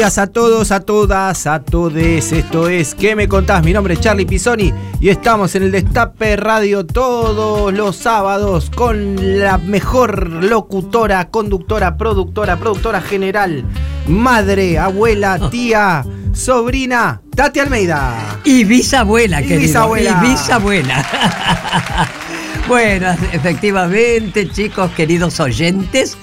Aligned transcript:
Días 0.00 0.16
a 0.16 0.28
todos, 0.28 0.72
a 0.72 0.80
todas, 0.80 1.46
a 1.46 1.60
todes. 1.60 2.32
Esto 2.32 2.70
es 2.70 2.94
¿Qué 2.94 3.14
me 3.14 3.28
contás? 3.28 3.62
Mi 3.62 3.74
nombre 3.74 3.92
es 3.92 4.00
Charlie 4.00 4.24
Pisoni 4.24 4.72
y 4.98 5.10
estamos 5.10 5.54
en 5.56 5.64
el 5.64 5.72
Destape 5.72 6.36
Radio 6.36 6.86
todos 6.86 7.70
los 7.74 7.96
sábados 7.96 8.70
con 8.74 9.38
la 9.38 9.58
mejor 9.58 10.26
locutora, 10.42 11.28
conductora, 11.28 11.98
productora, 11.98 12.56
productora 12.58 13.02
general, 13.02 13.62
madre, 14.08 14.78
abuela, 14.78 15.50
tía, 15.50 16.02
sobrina, 16.32 17.20
Tati 17.36 17.60
Almeida. 17.60 18.38
Y 18.44 18.64
bisabuela, 18.64 19.42
Y 19.42 19.48
querido. 19.48 19.60
bisabuela. 19.60 20.22
Y 20.24 20.30
bisabuela. 20.30 21.06
bueno, 22.68 23.10
efectivamente, 23.34 24.48
chicos, 24.48 24.92
queridos 24.92 25.38
oyentes, 25.40 26.16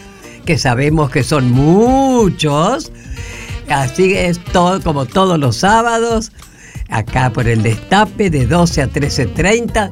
que 0.45 0.57
sabemos 0.57 1.11
que 1.11 1.21
son 1.21 1.51
muchos. 1.51 2.91
Así 3.69 4.13
es 4.15 4.39
todo, 4.53 4.81
como 4.81 5.05
todos 5.05 5.37
los 5.39 5.57
sábados, 5.57 6.31
acá 6.89 7.29
por 7.31 7.47
el 7.47 7.63
Destape 7.63 8.29
de 8.29 8.45
12 8.47 8.81
a 8.81 8.89
13.30, 8.89 9.91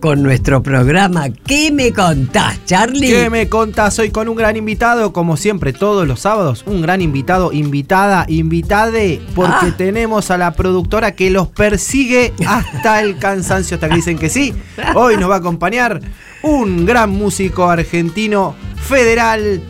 con 0.00 0.22
nuestro 0.22 0.62
programa 0.62 1.30
¿Qué 1.46 1.72
me 1.72 1.90
contás, 1.94 2.62
Charlie? 2.66 3.08
¿Qué 3.08 3.30
me 3.30 3.48
contás 3.48 3.98
hoy 3.98 4.10
con 4.10 4.28
un 4.28 4.36
gran 4.36 4.54
invitado? 4.54 5.14
Como 5.14 5.38
siempre, 5.38 5.72
todos 5.72 6.06
los 6.06 6.20
sábados, 6.20 6.64
un 6.66 6.82
gran 6.82 7.00
invitado, 7.00 7.50
invitada, 7.52 8.26
invitade, 8.28 9.22
porque 9.34 9.68
Ah. 9.68 9.74
tenemos 9.78 10.30
a 10.30 10.36
la 10.36 10.52
productora 10.52 11.12
que 11.12 11.30
los 11.30 11.48
persigue 11.48 12.34
hasta 12.46 13.00
el 13.00 13.16
cansancio, 13.18 13.76
hasta 13.76 13.88
que 13.88 13.96
dicen 13.96 14.18
que 14.18 14.28
sí. 14.28 14.52
Hoy 14.94 15.16
nos 15.16 15.30
va 15.30 15.36
a 15.36 15.38
acompañar 15.38 16.02
un 16.42 16.84
gran 16.84 17.10
músico 17.10 17.68
argentino 17.70 18.54
federal, 18.76 19.62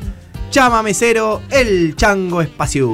chama 0.51 0.83
mesero, 0.83 1.41
el 1.51 1.95
Chango 1.95 2.43
Espacio. 2.43 2.93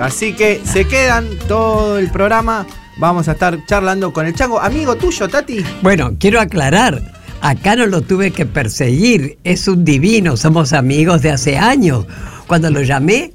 Así 0.00 0.34
que 0.34 0.60
se 0.64 0.86
quedan 0.86 1.26
todo 1.48 1.98
el 1.98 2.10
programa. 2.10 2.66
Vamos 2.98 3.28
a 3.28 3.32
estar 3.32 3.58
charlando 3.66 4.12
con 4.12 4.26
el 4.26 4.34
Chango, 4.34 4.60
amigo 4.60 4.96
tuyo, 4.96 5.28
Tati. 5.28 5.64
Bueno, 5.82 6.16
quiero 6.18 6.40
aclarar, 6.40 7.02
acá 7.40 7.76
no 7.76 7.86
lo 7.86 8.00
tuve 8.02 8.30
que 8.30 8.46
perseguir, 8.46 9.38
es 9.44 9.68
un 9.68 9.84
divino, 9.84 10.36
somos 10.36 10.72
amigos 10.72 11.22
de 11.22 11.30
hace 11.30 11.58
años. 11.58 12.06
Cuando 12.46 12.70
lo 12.70 12.82
llamé, 12.82 13.32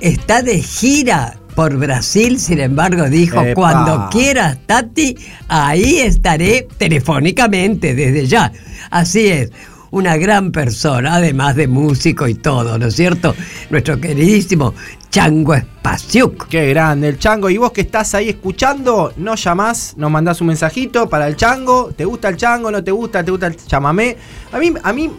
está 0.00 0.42
de 0.42 0.60
gira 0.60 1.38
por 1.54 1.76
Brasil, 1.76 2.38
sin 2.38 2.60
embargo 2.60 3.08
dijo, 3.08 3.40
Epa. 3.42 3.54
cuando 3.54 4.08
quieras, 4.10 4.58
Tati, 4.66 5.16
ahí 5.48 5.98
estaré 5.98 6.68
telefónicamente 6.78 7.94
desde 7.94 8.26
ya. 8.26 8.52
Así 8.90 9.28
es. 9.28 9.50
Una 9.92 10.16
gran 10.16 10.52
persona, 10.52 11.16
además 11.16 11.54
de 11.54 11.68
músico 11.68 12.26
y 12.26 12.34
todo, 12.34 12.78
¿no 12.78 12.86
es 12.86 12.96
cierto? 12.96 13.34
Nuestro 13.68 14.00
queridísimo 14.00 14.72
Chango 15.10 15.52
Espaciuc. 15.52 16.48
Qué 16.48 16.70
grande 16.70 17.10
el 17.10 17.18
chango. 17.18 17.50
Y 17.50 17.58
vos 17.58 17.72
que 17.72 17.82
estás 17.82 18.14
ahí 18.14 18.30
escuchando, 18.30 19.12
no 19.18 19.34
llamás, 19.34 19.92
nos 19.98 20.10
mandás 20.10 20.40
un 20.40 20.46
mensajito 20.46 21.10
para 21.10 21.28
el 21.28 21.36
chango. 21.36 21.92
¿Te 21.94 22.06
gusta 22.06 22.30
el 22.30 22.38
chango? 22.38 22.70
¿No 22.70 22.82
te 22.82 22.90
gusta? 22.90 23.22
¿Te 23.22 23.30
gusta 23.30 23.48
el 23.48 23.56
chamamé? 23.56 24.16
A 24.50 24.58
mí, 24.58 24.72
a 24.82 24.92
mí 24.94 25.10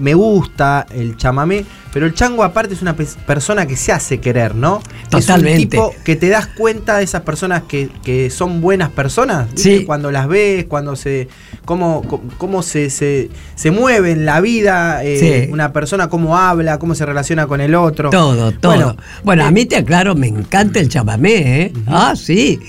me 0.00 0.14
gusta 0.14 0.86
el 0.94 1.16
chamamé, 1.16 1.64
pero 1.92 2.06
el 2.06 2.14
chango 2.14 2.42
aparte 2.44 2.74
es 2.74 2.82
una 2.82 2.94
pe- 2.96 3.06
persona 3.26 3.66
que 3.66 3.76
se 3.76 3.92
hace 3.92 4.18
querer, 4.18 4.54
¿no? 4.54 4.80
Totalmente. 5.08 5.52
Es 5.58 5.64
un 5.64 5.70
tipo 5.70 5.94
que 6.04 6.16
te 6.16 6.28
das 6.28 6.46
cuenta 6.46 6.98
de 6.98 7.04
esas 7.04 7.22
personas 7.22 7.62
que, 7.68 7.88
que 8.04 8.30
son 8.30 8.60
buenas 8.60 8.88
personas. 8.90 9.48
Sí. 9.54 9.84
Cuando 9.84 10.10
las 10.10 10.26
ves, 10.28 10.64
cuando 10.66 10.96
se. 10.96 11.28
cómo, 11.64 12.02
cómo- 12.38 12.62
se, 12.62 12.90
se, 12.90 13.28
se 13.54 13.70
mueve 13.70 14.12
en 14.12 14.24
la 14.26 14.40
vida 14.40 15.02
eh, 15.04 15.44
Sí. 15.46 15.52
una 15.52 15.72
persona, 15.72 16.08
cómo 16.08 16.36
habla, 16.38 16.78
cómo 16.78 16.94
se 16.94 17.04
relaciona 17.06 17.46
con 17.46 17.60
el 17.60 17.74
otro. 17.74 18.10
Todo, 18.10 18.52
todo. 18.52 18.72
Bueno, 18.72 18.96
Bueno, 19.24 19.42
eh, 19.44 19.46
a 19.46 19.50
mí 19.50 19.66
te 19.66 19.76
aclaro, 19.76 20.14
me 20.14 20.28
encanta 20.28 20.78
el 20.80 20.88
chamamé, 20.88 21.62
¿eh? 21.62 21.72
Ah, 21.86 22.14
sí. 22.16 22.60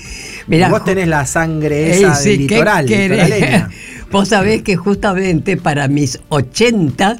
Mira, 0.48 0.68
vos 0.68 0.84
tenés 0.84 1.06
la 1.06 1.24
sangre 1.26 1.96
esa 1.98 2.08
Ey, 2.08 2.14
sí, 2.22 2.28
del 2.38 2.46
¿qué 2.48 2.54
litoral. 2.54 2.86
Vos 4.12 4.28
sabés 4.28 4.62
que 4.62 4.76
justamente 4.76 5.56
para 5.56 5.88
mis 5.88 6.20
80, 6.28 7.16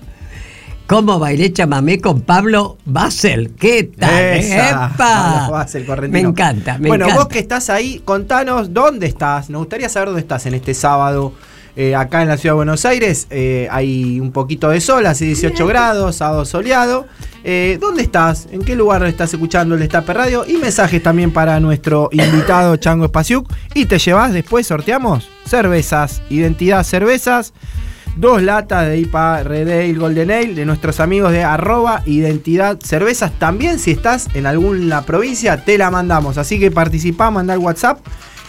como 0.87 1.19
bailé 1.19 1.51
chamamé 1.51 2.01
con 2.03 2.21
Pablo 2.21 2.77
Basel. 2.85 3.55
¿Qué 3.59 3.85
tal? 3.85 4.13
Esa, 4.13 4.69
¡Epa! 4.69 4.97
Pablo 4.99 5.53
Basel, 5.53 5.87
Me 6.11 6.21
encanta, 6.21 6.77
me 6.77 6.89
bueno, 6.89 7.07
encanta. 7.07 7.23
vos 7.25 7.33
que 7.33 7.39
estás 7.39 7.71
ahí, 7.71 8.03
contanos 8.05 8.75
dónde 8.75 9.07
estás. 9.07 9.49
Nos 9.49 9.61
gustaría 9.61 9.89
saber 9.89 10.09
dónde 10.09 10.21
estás 10.21 10.45
en 10.45 10.53
este 10.53 10.75
sábado. 10.75 11.33
Eh, 11.75 11.95
acá 11.95 12.23
en 12.23 12.29
la 12.29 12.37
ciudad 12.37 12.53
de 12.53 12.57
Buenos 12.57 12.85
Aires 12.85 13.27
eh, 13.31 13.67
hay 13.71 14.21
un 14.21 14.31
poquito 14.31 14.69
de 14.69 14.81
sol, 14.81 15.07
hace 15.07 15.25
18 15.25 15.67
grados, 15.67 16.17
sábado 16.17 16.45
soleado. 16.45 17.07
Eh, 17.45 17.79
¿Dónde 17.81 18.03
estás? 18.03 18.47
¿En 18.53 18.63
qué 18.63 18.77
lugar 18.77 19.05
estás 19.05 19.33
escuchando 19.33 19.75
el 19.75 19.81
Destape 19.81 20.13
Radio? 20.13 20.45
Y 20.47 20.59
mensajes 20.59 21.03
también 21.03 21.33
para 21.33 21.59
nuestro 21.61 22.09
invitado 22.13 22.77
Chango 22.79 23.07
Espaciuc. 23.07 23.51
Y 23.75 23.87
te 23.87 23.99
llevas 23.99 24.33
después, 24.33 24.67
sorteamos 24.67 25.29
cervezas, 25.47 26.23
identidad 26.29 26.85
cervezas. 26.85 27.55
Dos 28.15 28.43
latas 28.43 28.89
de 28.89 28.99
IPA 28.99 29.43
Red 29.43 29.71
Ale, 29.71 29.95
Golden 29.95 30.31
Ale 30.31 30.55
de 30.55 30.67
nuestros 30.67 31.01
amigos 31.01 31.33
de 31.33 31.43
arroba 31.43 32.03
identidad 32.05 32.79
cervezas. 32.85 33.33
También 33.39 33.79
si 33.79 33.93
estás 33.93 34.29
en 34.35 34.47
alguna 34.47 35.07
provincia 35.07 35.65
te 35.65 35.79
la 35.79 35.91
mandamos. 35.91 36.37
Así 36.37 36.61
que 36.61 36.71
participá, 36.71 37.31
mandá 37.31 37.55
el 37.55 37.61
WhatsApp 37.61 38.01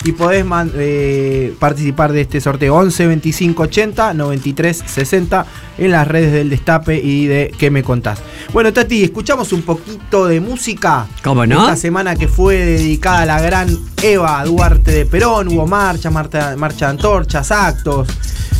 y 0.05 0.11
podés 0.11 0.45
man- 0.45 0.71
eh, 0.75 1.53
participar 1.59 2.11
de 2.11 2.21
este 2.21 2.41
sorteo 2.41 2.75
11 2.75 3.07
25 3.07 3.63
80 3.63 4.13
93 4.13 4.83
60 4.85 5.45
en 5.77 5.91
las 5.91 6.07
redes 6.07 6.33
del 6.33 6.49
Destape 6.49 6.97
y 7.01 7.25
de 7.27 7.53
¿Qué 7.57 7.71
me 7.71 7.83
contás? 7.83 8.19
Bueno, 8.51 8.73
Tati, 8.73 9.03
escuchamos 9.03 9.53
un 9.53 9.61
poquito 9.63 10.25
de 10.27 10.39
música. 10.41 11.07
¿Cómo 11.23 11.45
no? 11.45 11.61
Esta 11.61 11.75
semana 11.77 12.15
que 12.15 12.27
fue 12.27 12.57
dedicada 12.57 13.21
a 13.21 13.25
la 13.25 13.41
gran 13.41 13.75
Eva 14.01 14.43
Duarte 14.45 14.91
de 14.91 15.05
Perón, 15.05 15.47
hubo 15.47 15.65
marcha, 15.65 16.09
marcha, 16.11 16.55
marcha 16.57 16.85
de 16.87 16.91
antorchas, 16.91 17.51
actos. 17.51 18.07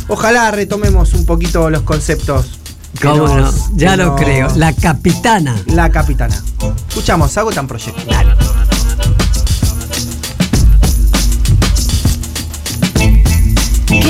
Ojalá 0.08 0.50
retomemos 0.50 1.12
un 1.14 1.24
poquito 1.26 1.68
los 1.70 1.82
conceptos. 1.82 2.58
¿Cómo 3.02 3.26
no? 3.28 3.52
Ya 3.74 3.96
lo 3.96 4.06
nos- 4.06 4.20
creo. 4.20 4.48
La 4.56 4.72
capitana. 4.72 5.56
La 5.66 5.90
capitana. 5.90 6.40
Escuchamos, 6.88 7.36
hago 7.36 7.50
tan 7.50 7.66
proyecto. 7.66 8.00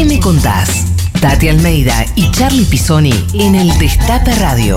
¿Qué 0.05 0.17
me 0.17 0.21
contás? 0.21 0.69
Tati 1.19 1.49
Almeida 1.49 2.05
y 2.15 2.31
Charlie 2.33 2.67
Pisoni 2.67 3.25
en 3.33 3.55
el 3.55 3.79
Destape 3.79 4.35
Radio. 4.35 4.77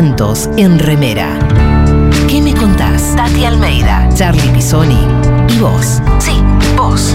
Santos 0.00 0.48
en 0.56 0.78
remera. 0.78 1.38
¿Qué 2.26 2.40
me 2.40 2.54
contás? 2.54 3.14
Tati 3.16 3.44
Almeida, 3.44 4.08
Charlie 4.14 4.48
Pisoni 4.48 4.96
y 5.46 5.58
vos. 5.58 6.00
Sí, 6.18 6.42
vos. 6.74 7.14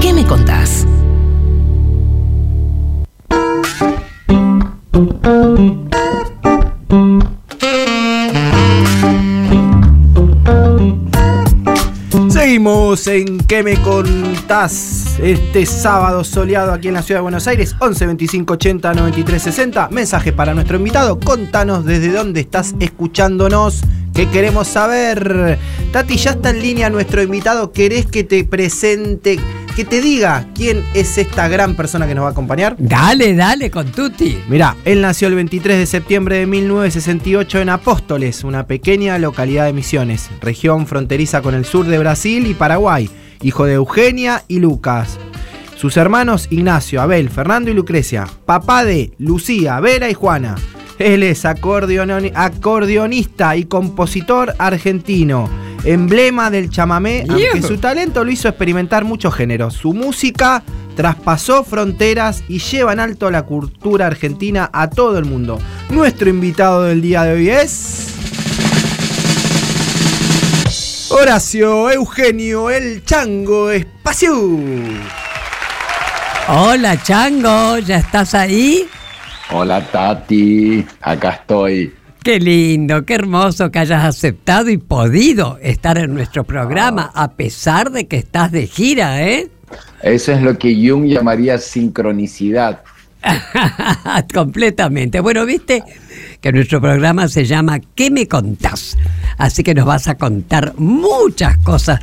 ¿Qué 0.00 0.12
me 0.12 0.26
contás? 0.26 0.84
Seguimos 12.30 13.06
en 13.06 13.38
¿Qué 13.46 13.62
me 13.62 13.80
contás? 13.80 14.97
Este 15.22 15.66
sábado 15.66 16.22
soleado 16.22 16.72
aquí 16.72 16.86
en 16.86 16.94
la 16.94 17.02
ciudad 17.02 17.18
de 17.18 17.22
Buenos 17.22 17.48
Aires, 17.48 17.74
11 17.80 18.06
25 18.06 18.52
80 18.54 18.94
93 18.94 19.42
60. 19.42 19.88
Mensaje 19.90 20.32
para 20.32 20.54
nuestro 20.54 20.76
invitado. 20.76 21.18
Contanos 21.18 21.84
desde 21.84 22.12
dónde 22.12 22.40
estás 22.40 22.76
escuchándonos. 22.78 23.82
¿Qué 24.14 24.28
queremos 24.28 24.68
saber? 24.68 25.58
Tati, 25.92 26.16
ya 26.16 26.30
está 26.32 26.50
en 26.50 26.62
línea 26.62 26.88
nuestro 26.88 27.20
invitado. 27.20 27.72
¿Querés 27.72 28.06
que 28.06 28.22
te 28.22 28.44
presente, 28.44 29.40
que 29.74 29.84
te 29.84 30.00
diga 30.00 30.46
quién 30.54 30.84
es 30.94 31.18
esta 31.18 31.48
gran 31.48 31.74
persona 31.74 32.06
que 32.06 32.14
nos 32.14 32.22
va 32.22 32.28
a 32.28 32.32
acompañar? 32.32 32.76
Dale, 32.78 33.34
dale, 33.34 33.72
con 33.72 33.90
Tuti. 33.90 34.38
Mirá, 34.48 34.76
él 34.84 35.00
nació 35.00 35.26
el 35.26 35.34
23 35.34 35.78
de 35.78 35.86
septiembre 35.86 36.36
de 36.36 36.46
1968 36.46 37.60
en 37.60 37.70
Apóstoles, 37.70 38.44
una 38.44 38.68
pequeña 38.68 39.18
localidad 39.18 39.66
de 39.66 39.72
Misiones, 39.72 40.30
región 40.40 40.86
fronteriza 40.86 41.42
con 41.42 41.54
el 41.54 41.64
sur 41.64 41.86
de 41.86 41.98
Brasil 41.98 42.46
y 42.46 42.54
Paraguay, 42.54 43.10
hijo 43.42 43.64
de 43.64 43.74
Eugenia 43.74 44.44
y 44.48 44.58
Lucas. 44.58 45.18
Sus 45.76 45.96
hermanos 45.96 46.48
Ignacio, 46.50 47.00
Abel, 47.00 47.30
Fernando 47.30 47.70
y 47.70 47.74
Lucrecia, 47.74 48.26
papá 48.46 48.84
de 48.84 49.12
Lucía, 49.18 49.78
Vera 49.80 50.10
y 50.10 50.14
Juana. 50.14 50.56
Él 50.98 51.22
es 51.22 51.44
acordeoni- 51.44 52.32
acordeonista 52.34 53.54
y 53.54 53.64
compositor 53.64 54.54
argentino, 54.58 55.48
emblema 55.84 56.50
del 56.50 56.70
chamamé, 56.70 57.24
aunque 57.28 57.62
su 57.62 57.78
talento 57.78 58.24
lo 58.24 58.32
hizo 58.32 58.48
experimentar 58.48 59.04
muchos 59.04 59.32
géneros. 59.34 59.74
Su 59.74 59.92
música 59.92 60.64
traspasó 60.96 61.62
fronteras 61.62 62.42
y 62.48 62.58
lleva 62.58 62.92
en 62.92 62.98
alto 62.98 63.30
la 63.30 63.42
cultura 63.42 64.08
argentina 64.08 64.68
a 64.72 64.90
todo 64.90 65.16
el 65.16 65.26
mundo. 65.26 65.60
Nuestro 65.90 66.28
invitado 66.28 66.82
del 66.82 67.00
día 67.00 67.22
de 67.22 67.34
hoy 67.34 67.50
es... 67.50 68.07
Horacio 71.10 71.90
Eugenio 71.90 72.68
El 72.68 73.02
Chango 73.02 73.70
Espacio. 73.70 74.34
Hola, 76.48 77.02
Chango, 77.02 77.78
¿ya 77.78 77.98
estás 77.98 78.34
ahí? 78.34 78.86
Hola 79.50 79.80
Tati, 79.90 80.84
acá 81.00 81.30
estoy. 81.30 81.94
Qué 82.22 82.38
lindo, 82.38 83.06
qué 83.06 83.14
hermoso 83.14 83.70
que 83.70 83.78
hayas 83.78 84.04
aceptado 84.04 84.68
y 84.68 84.76
podido 84.76 85.58
estar 85.62 85.96
en 85.96 86.12
nuestro 86.12 86.44
programa 86.44 87.10
a 87.14 87.32
pesar 87.32 87.90
de 87.90 88.06
que 88.06 88.16
estás 88.18 88.52
de 88.52 88.66
gira, 88.66 89.26
¿eh? 89.26 89.48
Eso 90.02 90.32
es 90.32 90.42
lo 90.42 90.58
que 90.58 90.74
Jung 90.74 91.06
llamaría 91.06 91.56
sincronicidad. 91.56 92.82
Completamente. 94.34 95.20
Bueno, 95.20 95.44
viste 95.44 95.82
que 96.40 96.52
nuestro 96.52 96.80
programa 96.80 97.28
se 97.28 97.44
llama 97.44 97.80
¿Qué 97.94 98.10
me 98.10 98.28
contás? 98.28 98.96
Así 99.36 99.62
que 99.62 99.74
nos 99.74 99.86
vas 99.86 100.08
a 100.08 100.16
contar 100.16 100.74
muchas 100.76 101.58
cosas 101.58 102.00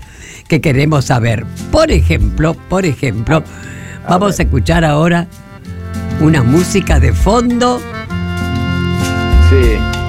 que 0.47 0.61
queremos 0.61 1.05
saber. 1.05 1.45
Por 1.71 1.91
ejemplo, 1.91 2.55
por 2.69 2.85
ejemplo, 2.85 3.43
vamos 4.07 4.39
a 4.39 4.43
escuchar 4.43 4.85
ahora 4.85 5.27
una 6.21 6.43
música 6.43 6.99
de 6.99 7.13
fondo. 7.13 7.79
Sí. 9.49 10.04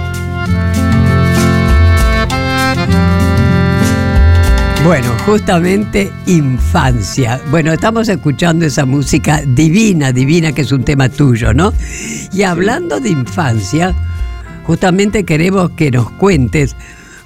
Bueno, 4.86 5.12
justamente 5.26 6.12
infancia. 6.26 7.40
Bueno, 7.50 7.72
estamos 7.72 8.08
escuchando 8.08 8.64
esa 8.64 8.86
música 8.86 9.42
divina, 9.44 10.12
divina, 10.12 10.52
que 10.52 10.62
es 10.62 10.70
un 10.70 10.84
tema 10.84 11.08
tuyo, 11.08 11.52
¿no? 11.52 11.72
Y 12.32 12.44
hablando 12.44 13.00
de 13.00 13.08
infancia, 13.08 13.92
justamente 14.64 15.24
queremos 15.24 15.70
que 15.70 15.90
nos 15.90 16.08
cuentes 16.12 16.76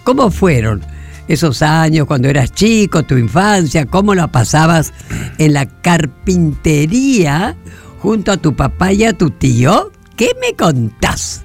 cómo 0.05 0.31
fueron 0.31 0.81
esos 1.29 1.61
años 1.61 2.07
cuando 2.07 2.29
eras 2.29 2.50
chico, 2.50 3.02
tu 3.02 3.19
infancia, 3.19 3.85
cómo 3.85 4.14
la 4.14 4.29
pasabas 4.29 4.95
en 5.37 5.52
la 5.52 5.67
carpintería 5.67 7.57
junto 7.99 8.33
a 8.33 8.38
tu 8.38 8.57
papá 8.57 8.95
y 8.95 9.05
a 9.05 9.12
tu 9.12 9.29
tío. 9.33 9.93
¿Qué 10.17 10.31
me 10.40 10.57
contás? 10.57 11.45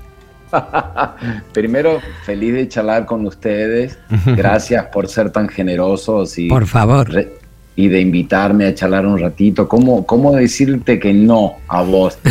Primero, 1.53 1.99
feliz 2.25 2.53
de 2.53 2.67
charlar 2.67 3.05
con 3.05 3.25
ustedes. 3.25 3.97
Gracias 4.25 4.85
por 4.87 5.07
ser 5.07 5.29
tan 5.31 5.47
generosos 5.49 6.37
y, 6.37 6.47
Por 6.47 6.65
favor. 6.67 7.09
re- 7.11 7.29
y 7.75 7.87
de 7.89 7.99
invitarme 7.99 8.65
a 8.67 8.73
charlar 8.75 9.05
un 9.05 9.19
ratito. 9.19 9.67
¿Cómo, 9.67 10.05
cómo 10.05 10.33
decirte 10.33 10.99
que 10.99 11.13
no 11.13 11.55
a 11.67 11.81
vos? 11.83 12.17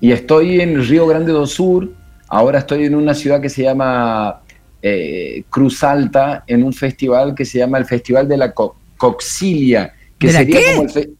Y, 0.00 0.08
y 0.08 0.12
estoy 0.12 0.60
en 0.60 0.86
Río 0.86 1.06
Grande 1.06 1.32
do 1.32 1.46
Sur. 1.46 1.90
Ahora 2.28 2.58
estoy 2.58 2.84
en 2.84 2.94
una 2.94 3.14
ciudad 3.14 3.40
que 3.40 3.48
se 3.48 3.62
llama 3.62 4.40
eh, 4.82 5.44
Cruz 5.48 5.82
Alta, 5.82 6.44
en 6.46 6.62
un 6.64 6.72
festival 6.72 7.34
que 7.34 7.44
se 7.44 7.58
llama 7.58 7.78
el 7.78 7.86
Festival 7.86 8.28
de 8.28 8.36
la 8.36 8.52
Co- 8.52 8.76
Coxilia. 8.98 9.94
Que 10.18 10.26
¿De 10.28 10.32
la 10.32 10.38
sería 10.40 10.58
qué? 10.60 10.74
como 10.76 10.88
el 10.94 11.15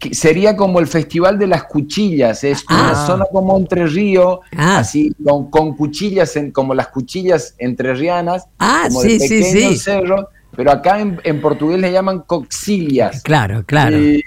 que 0.00 0.14
sería 0.14 0.56
como 0.56 0.80
el 0.80 0.86
Festival 0.88 1.38
de 1.38 1.46
las 1.46 1.64
Cuchillas, 1.64 2.42
es 2.42 2.64
una 2.68 2.90
Ah. 2.92 3.06
zona 3.06 3.26
como 3.30 3.56
Entre 3.56 3.86
Río, 3.86 4.40
Ah. 4.56 4.78
así 4.78 5.14
con, 5.22 5.50
con 5.50 5.76
cuchillas, 5.76 6.34
en, 6.36 6.50
como 6.50 6.74
las 6.74 6.88
cuchillas 6.88 7.54
entrerrianas, 7.58 8.46
Ah, 8.58 8.84
como 8.88 9.02
sí, 9.02 9.18
de 9.18 9.28
sí, 9.28 9.40
pequeños 9.42 9.72
sí. 9.74 9.78
cerros, 9.78 10.24
pero 10.56 10.72
acá 10.72 11.00
en, 11.00 11.20
en 11.22 11.40
portugués 11.40 11.78
le 11.78 11.92
llaman 11.92 12.20
coxilias. 12.20 13.22
Claro, 13.22 13.62
claro. 13.66 13.96
Y, 13.96 14.24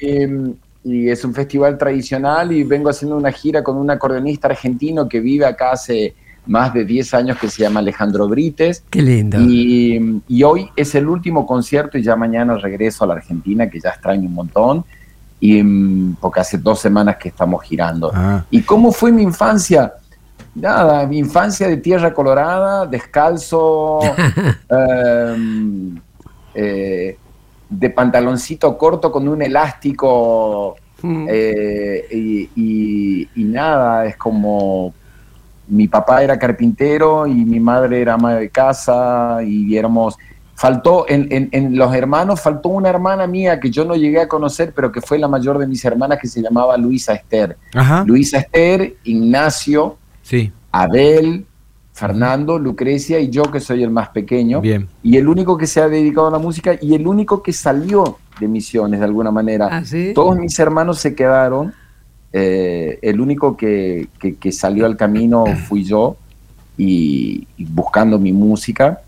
y 0.85 1.09
es 1.09 1.25
un 1.25 1.33
festival 1.33 1.77
tradicional 1.77 2.51
y 2.51 2.63
vengo 2.63 2.89
haciendo 2.89 3.17
una 3.17 3.31
gira 3.31 3.63
con 3.63 3.75
un 3.77 3.89
acordeonista 3.89 4.47
argentino 4.49 5.09
que 5.09 5.19
vive 5.21 5.45
acá 5.45 5.71
hace 5.71 6.13
más 6.45 6.73
de 6.73 6.83
10 6.85 7.13
años 7.13 7.37
que 7.39 7.49
se 7.49 7.63
llama 7.63 7.79
Alejandro 7.79 8.27
Brites. 8.27 8.83
Qué 8.89 9.01
lindo. 9.01 9.39
Y, 9.41 10.21
y 10.27 10.43
hoy 10.43 10.69
es 10.75 10.93
el 10.93 11.07
último 11.07 11.45
concierto 11.47 11.97
y 11.97 12.03
ya 12.03 12.15
mañana 12.17 12.57
regreso 12.57 13.05
a 13.05 13.07
la 13.07 13.13
Argentina, 13.15 13.69
que 13.69 13.79
ya 13.79 13.89
extraño 13.91 14.27
un 14.27 14.33
montón, 14.33 14.83
y, 15.45 16.13
porque 16.21 16.39
hace 16.39 16.57
dos 16.57 16.79
semanas 16.79 17.17
que 17.17 17.29
estamos 17.29 17.61
girando. 17.63 18.11
Ah. 18.13 18.45
¿Y 18.49 18.61
cómo 18.61 18.91
fue 18.91 19.11
mi 19.11 19.23
infancia? 19.23 19.93
Nada, 20.55 21.05
mi 21.07 21.17
infancia 21.17 21.67
de 21.67 21.77
tierra 21.77 22.13
colorada, 22.13 22.85
descalzo, 22.85 23.99
em, 24.69 25.99
eh, 26.53 27.17
de 27.69 27.89
pantaloncito 27.89 28.77
corto 28.77 29.11
con 29.11 29.27
un 29.27 29.41
elástico 29.41 30.75
Mm. 31.05 31.25
eh, 31.29 32.07
y, 32.11 32.49
y- 32.55 33.29
y 33.35 33.43
nada, 33.43 34.05
es 34.05 34.15
como 34.15 34.93
mi 35.67 35.89
papá 35.89 36.23
era 36.23 36.39
carpintero 36.39 37.27
y 37.27 37.33
mi 37.43 37.59
madre 37.59 38.01
era 38.01 38.13
ama 38.13 38.35
de 38.35 38.47
casa 38.49 39.39
y 39.45 39.75
éramos, 39.75 40.15
faltó, 40.55 41.05
en, 41.09 41.27
en- 41.31 41.49
en 41.51 41.75
los 41.77 41.93
hermanos 41.95 42.39
faltó 42.41 42.69
una 42.69 42.89
hermana 42.89 43.27
mía 43.27 43.59
que 43.59 43.69
yo 43.71 43.85
no 43.85 43.95
llegué 43.95 44.21
a 44.21 44.27
conocer, 44.27 44.71
pero 44.75 44.91
que 44.91 45.01
fue 45.01 45.17
la 45.19 45.27
mayor 45.27 45.57
de 45.57 45.67
mis 45.67 45.83
hermanas 45.83 46.19
que 46.21 46.27
se 46.27 46.41
llamaba 46.41 46.77
Luisa 46.77 47.13
Esther. 47.13 47.57
Ajá. 47.73 48.03
Luisa 48.05 48.37
Esther, 48.39 48.95
Ignacio, 49.03 49.97
Sí, 50.21 50.51
Abel, 50.71 51.45
Fernando, 51.91 52.57
Lucrecia 52.57 53.19
y 53.19 53.29
yo 53.29 53.43
que 53.43 53.59
soy 53.59 53.83
el 53.83 53.89
más 53.91 54.09
pequeño. 54.09 54.61
bien. 54.61 54.87
Y 55.03 55.17
el 55.17 55.27
único 55.27 55.57
que 55.57 55.67
se 55.67 55.81
ha 55.81 55.89
dedicado 55.89 56.27
a 56.27 56.31
la 56.31 56.39
música 56.39 56.75
y 56.81 56.93
el 56.95 57.05
único 57.07 57.43
que 57.43 57.51
salió 57.53 58.17
de 58.39 58.47
misiones 58.47 58.99
de 58.99 59.05
alguna 59.05 59.31
manera. 59.31 59.67
¿Ah, 59.71 59.85
sí? 59.85 60.11
Todos 60.15 60.37
mis 60.37 60.57
hermanos 60.59 60.99
se 60.99 61.13
quedaron. 61.13 61.73
eh, 62.35 62.97
el 63.03 63.21
único 63.21 63.55
que, 63.55 64.07
que- 64.19 64.35
que 64.37 64.51
salió 64.51 64.87
al 64.87 64.97
camino 64.97 65.43
fui 65.67 65.83
yo 65.83 66.15
y, 66.75 67.47
y 67.57 67.65
buscando 67.65 68.17
mi 68.17 68.31
música. 68.33 69.01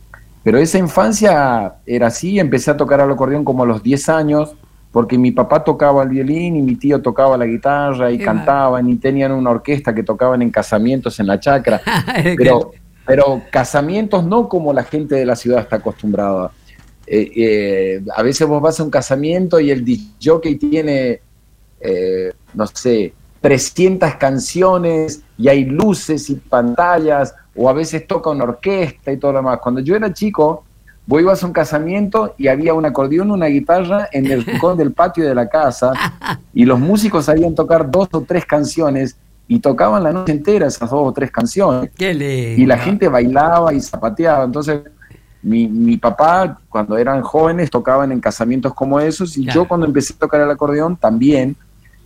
Pero 0.46 0.60
esa 0.60 0.78
infancia 0.78 1.74
era 1.88 2.06
así, 2.06 2.38
empecé 2.38 2.70
a 2.70 2.78
tocar 2.78 3.00
el 3.00 3.10
acordeón 3.10 3.44
como 3.44 3.64
a 3.64 3.66
los 3.66 3.82
10 3.82 4.10
años, 4.10 4.56
porque 4.92 5.18
mi 5.18 5.32
papá 5.32 5.64
tocaba 5.64 6.04
el 6.04 6.10
violín 6.10 6.56
y 6.56 6.62
mi 6.62 6.75
tío 6.75 7.02
tocaba 7.02 7.36
la 7.36 7.48
guitarra 7.48 8.12
y 8.12 8.20
Qué 8.20 8.25
cantaban 8.25 8.88
y 8.88 8.96
tenían 8.98 9.32
una 9.32 9.50
orquesta 9.50 9.96
que 9.96 10.04
tocaban 10.04 10.44
en 10.44 10.52
casamientos 10.52 11.20
en 11.20 11.25
la 11.25 11.40
chacra. 11.40 11.82
Pero, 12.38 12.72
pero 13.08 13.42
casamientos 13.52 14.24
no 14.24 14.48
como 14.48 14.72
la 14.72 14.84
gente 14.84 15.16
de 15.16 15.25
la 15.25 15.36
ciudad 15.36 15.62
está 15.62 15.78
acostumbrada. 15.78 16.52
Eh, 17.08 17.32
eh, 17.36 18.04
a 18.16 18.22
veces 18.22 18.48
vos 18.48 18.62
vas 18.62 18.80
a 18.80 18.84
un 18.84 18.92
casamiento 18.92 19.60
y 19.60 19.72
el 19.72 19.84
jockey 20.24 20.58
tiene, 20.58 21.22
eh, 21.80 22.34
no 22.54 22.68
sé, 22.68 23.14
300 23.42 24.16
canciones 24.16 25.22
y 25.38 25.48
hay 25.48 25.66
luces 25.66 26.30
y 26.30 26.36
pantallas, 26.36 27.34
o 27.56 27.70
a 27.70 27.74
veces 27.74 28.06
toca 28.06 28.30
una 28.30 28.44
orquesta 28.44 29.12
y 29.12 29.18
todo 29.18 29.32
lo 29.34 29.40
demás. 29.40 29.60
Cuando 29.62 29.82
yo 29.82 29.96
era 29.96 30.14
chico, 30.14 30.64
vos 31.08 31.22
ibas 31.22 31.42
a 31.44 31.46
un 31.46 31.54
casamiento 31.54 32.36
y 32.38 32.48
había 32.48 32.74
un 32.74 32.86
acordeón, 32.86 33.32
una 33.32 33.48
guitarra 33.48 34.10
en 34.12 34.26
el 34.26 34.46
rincón 34.46 34.78
del 34.78 34.92
patio 34.92 35.26
de 35.26 35.36
la 35.36 35.48
casa 35.48 35.94
y 36.54 36.66
los 36.66 36.80
músicos 36.80 37.26
sabían 37.26 37.56
tocar 37.56 37.90
dos 37.90 38.10
o 38.12 38.22
tres 38.22 38.46
canciones 38.46 39.16
y 39.48 39.60
tocaban 39.60 40.04
la 40.04 40.12
noche 40.12 40.32
entera 40.32 40.68
esas 40.68 40.90
dos 40.90 41.08
o 41.08 41.12
tres 41.14 41.32
canciones. 41.32 41.92
Y 42.58 42.66
la 42.66 42.78
gente 42.78 43.08
bailaba 43.08 43.74
y 43.74 43.80
zapateaba. 43.80 44.44
Entonces, 44.44 44.82
mi, 45.44 45.68
mi, 45.68 45.98
papá, 45.98 46.60
cuando 46.68 46.98
eran 46.98 47.22
jóvenes, 47.22 47.70
tocaban 47.70 48.12
en 48.12 48.20
casamientos 48.20 48.74
como 48.74 49.00
esos 49.00 49.38
y 49.38 49.46
yo 49.46 49.68
cuando 49.68 49.86
empecé 49.86 50.14
a 50.14 50.18
tocar 50.18 50.42
el 50.42 50.50
acordeón 50.50 50.98
también, 50.98 51.56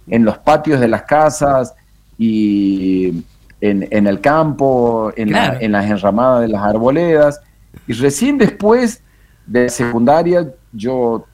en 0.08 0.26
los 0.26 0.38
patios 0.40 0.80
de 0.80 0.88
las 0.90 1.04
casas 1.04 1.74
y 2.18 3.24
en, 3.62 4.08
el 4.08 4.22
campo, 4.22 5.12
en, 5.16 5.36
en 5.36 5.72
las 5.72 5.90
enramadas 5.90 6.42
de 6.42 6.48
las 6.48 6.64
arboledas. 6.64 7.42
Y 7.88 7.94
recién 7.94 8.38
después 8.38 9.04
de 9.46 9.70
secundaria, 9.70 10.48
yo 10.72 11.26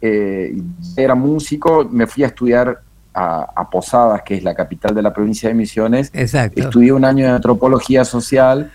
eh, 0.00 0.60
era 0.96 1.14
músico, 1.14 1.88
me 1.88 2.08
fui 2.08 2.24
a 2.24 2.26
estudiar 2.26 2.80
a, 3.14 3.68
Posadas, 3.70 4.22
que 4.22 4.34
es 4.34 4.42
la 4.42 4.54
capital 4.54 4.94
de 4.94 5.02
la 5.02 5.12
provincia 5.12 5.48
de 5.48 5.54
Misiones. 5.54 6.10
Exacto. 6.12 6.60
Estudié 6.60 6.92
un 6.92 7.04
año 7.04 7.26
de 7.26 7.30
antropología 7.32 8.04
social 8.04 8.70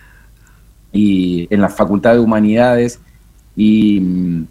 y 0.92 1.48
en 1.54 1.62
la 1.62 1.70
Facultad 1.70 2.14
de 2.14 2.20
Humanidades. 2.20 3.00
Y, 3.56 4.46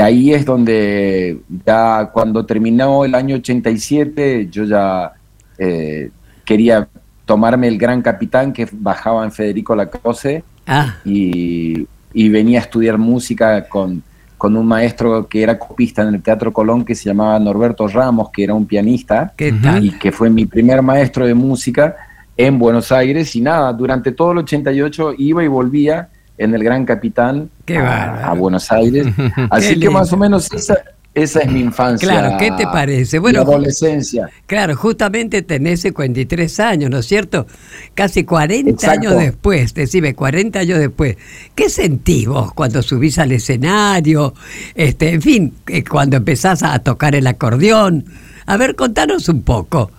ahí 0.00 0.34
es 0.34 0.44
donde 0.44 1.40
ya 1.64 2.10
cuando 2.12 2.44
terminó 2.44 3.04
el 3.04 3.14
año 3.14 3.36
87, 3.36 4.48
yo 4.50 4.64
ya 4.64 5.12
eh, 5.56 6.10
quería 6.44 6.88
tomarme 7.28 7.68
el 7.68 7.76
Gran 7.76 8.00
Capitán 8.00 8.54
que 8.54 8.66
bajaba 8.72 9.22
en 9.22 9.30
Federico 9.30 9.76
Lacroce 9.76 10.42
ah. 10.66 10.96
y, 11.04 11.86
venía 12.14 12.60
a 12.60 12.62
estudiar 12.62 12.96
música 12.96 13.68
con, 13.68 14.02
con 14.38 14.56
un 14.56 14.66
maestro 14.66 15.28
que 15.28 15.42
era 15.42 15.58
copista 15.58 16.02
en 16.02 16.14
el 16.14 16.22
Teatro 16.22 16.54
Colón 16.54 16.86
que 16.86 16.94
se 16.94 17.04
llamaba 17.04 17.38
Norberto 17.38 17.86
Ramos, 17.86 18.30
que 18.30 18.44
era 18.44 18.54
un 18.54 18.64
pianista 18.64 19.34
y 19.80 19.90
que 19.90 20.10
fue 20.10 20.30
mi 20.30 20.46
primer 20.46 20.80
maestro 20.80 21.26
de 21.26 21.34
música 21.34 21.96
en 22.34 22.58
Buenos 22.58 22.90
Aires. 22.92 23.36
Y 23.36 23.42
nada, 23.42 23.74
durante 23.74 24.12
todo 24.12 24.32
el 24.32 24.38
88 24.38 25.12
iba 25.18 25.44
y 25.44 25.48
volvía 25.48 26.08
en 26.38 26.54
el 26.54 26.64
Gran 26.64 26.86
Capitán 26.86 27.50
a, 27.78 28.32
Buenos 28.32 28.72
Aires. 28.72 29.06
Así 29.50 29.78
que 29.78 29.90
más 29.90 30.10
o 30.14 30.16
menos 30.16 30.50
esa, 30.50 30.78
esa 31.14 31.40
es 31.40 31.50
mi 31.50 31.60
infancia. 31.60 32.08
Claro, 32.08 32.36
¿qué 32.38 32.52
te 32.52 32.64
parece? 32.64 33.18
Bueno, 33.18 33.40
adolescencia. 33.40 34.30
Claro, 34.46 34.76
justamente 34.76 35.42
tenés 35.42 35.80
53 35.80 36.60
años, 36.60 36.90
¿no 36.90 36.98
es 36.98 37.06
cierto? 37.06 37.46
Casi 37.94 38.24
40 38.24 38.90
años 38.90 39.16
después, 39.16 39.74
decime, 39.74 40.14
40 40.14 40.60
años 40.60 40.78
después. 40.78 41.16
¿Qué 41.54 41.70
sentís 41.70 42.28
vos 42.28 42.52
cuando 42.52 42.82
subís 42.82 43.18
al 43.18 43.32
escenario? 43.32 44.34
Este, 44.74 45.10
en 45.10 45.22
fin, 45.22 45.54
eh, 45.66 45.82
cuando 45.82 46.16
empezás 46.16 46.62
a 46.62 46.78
tocar 46.78 47.16
el 47.16 47.26
acordeón. 47.26 48.04
A 48.46 48.56
ver, 48.56 48.76
contanos 48.76 49.28
un 49.28 49.42
poco. 49.42 49.90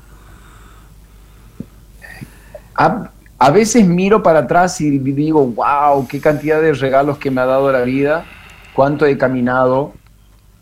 A, 2.75 3.11
a 3.39 3.49
veces 3.51 3.85
miro 3.85 4.23
para 4.23 4.39
atrás 4.39 4.79
y 4.79 4.97
digo, 4.99 5.45
wow, 5.47 6.07
qué 6.07 6.21
cantidad 6.21 6.61
de 6.61 6.71
regalos 6.73 7.17
que 7.17 7.29
me 7.29 7.41
ha 7.41 7.45
dado 7.45 7.71
la 7.73 7.81
vida, 7.81 8.25
cuánto 8.73 9.05
he 9.05 9.17
caminado, 9.17 9.93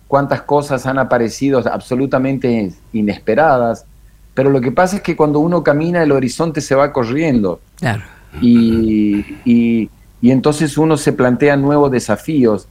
cuántas 0.07 0.41
cosas 0.41 0.85
han 0.85 0.99
aparecido 0.99 1.59
absolutamente 1.71 2.73
inesperadas, 2.93 3.85
pero 4.33 4.49
lo 4.49 4.61
que 4.61 4.71
pasa 4.71 4.97
es 4.97 5.01
que 5.01 5.15
cuando 5.15 5.39
uno 5.39 5.63
camina 5.63 6.03
el 6.03 6.11
horizonte 6.11 6.61
se 6.61 6.75
va 6.75 6.93
corriendo. 6.93 7.59
Y, 8.41 9.25
y, 9.45 9.89
entonces 10.21 10.77
uno 10.77 10.97
se 10.97 11.13
plantea 11.13 11.57
nuevos 11.57 11.89
desafíos, 11.91 12.67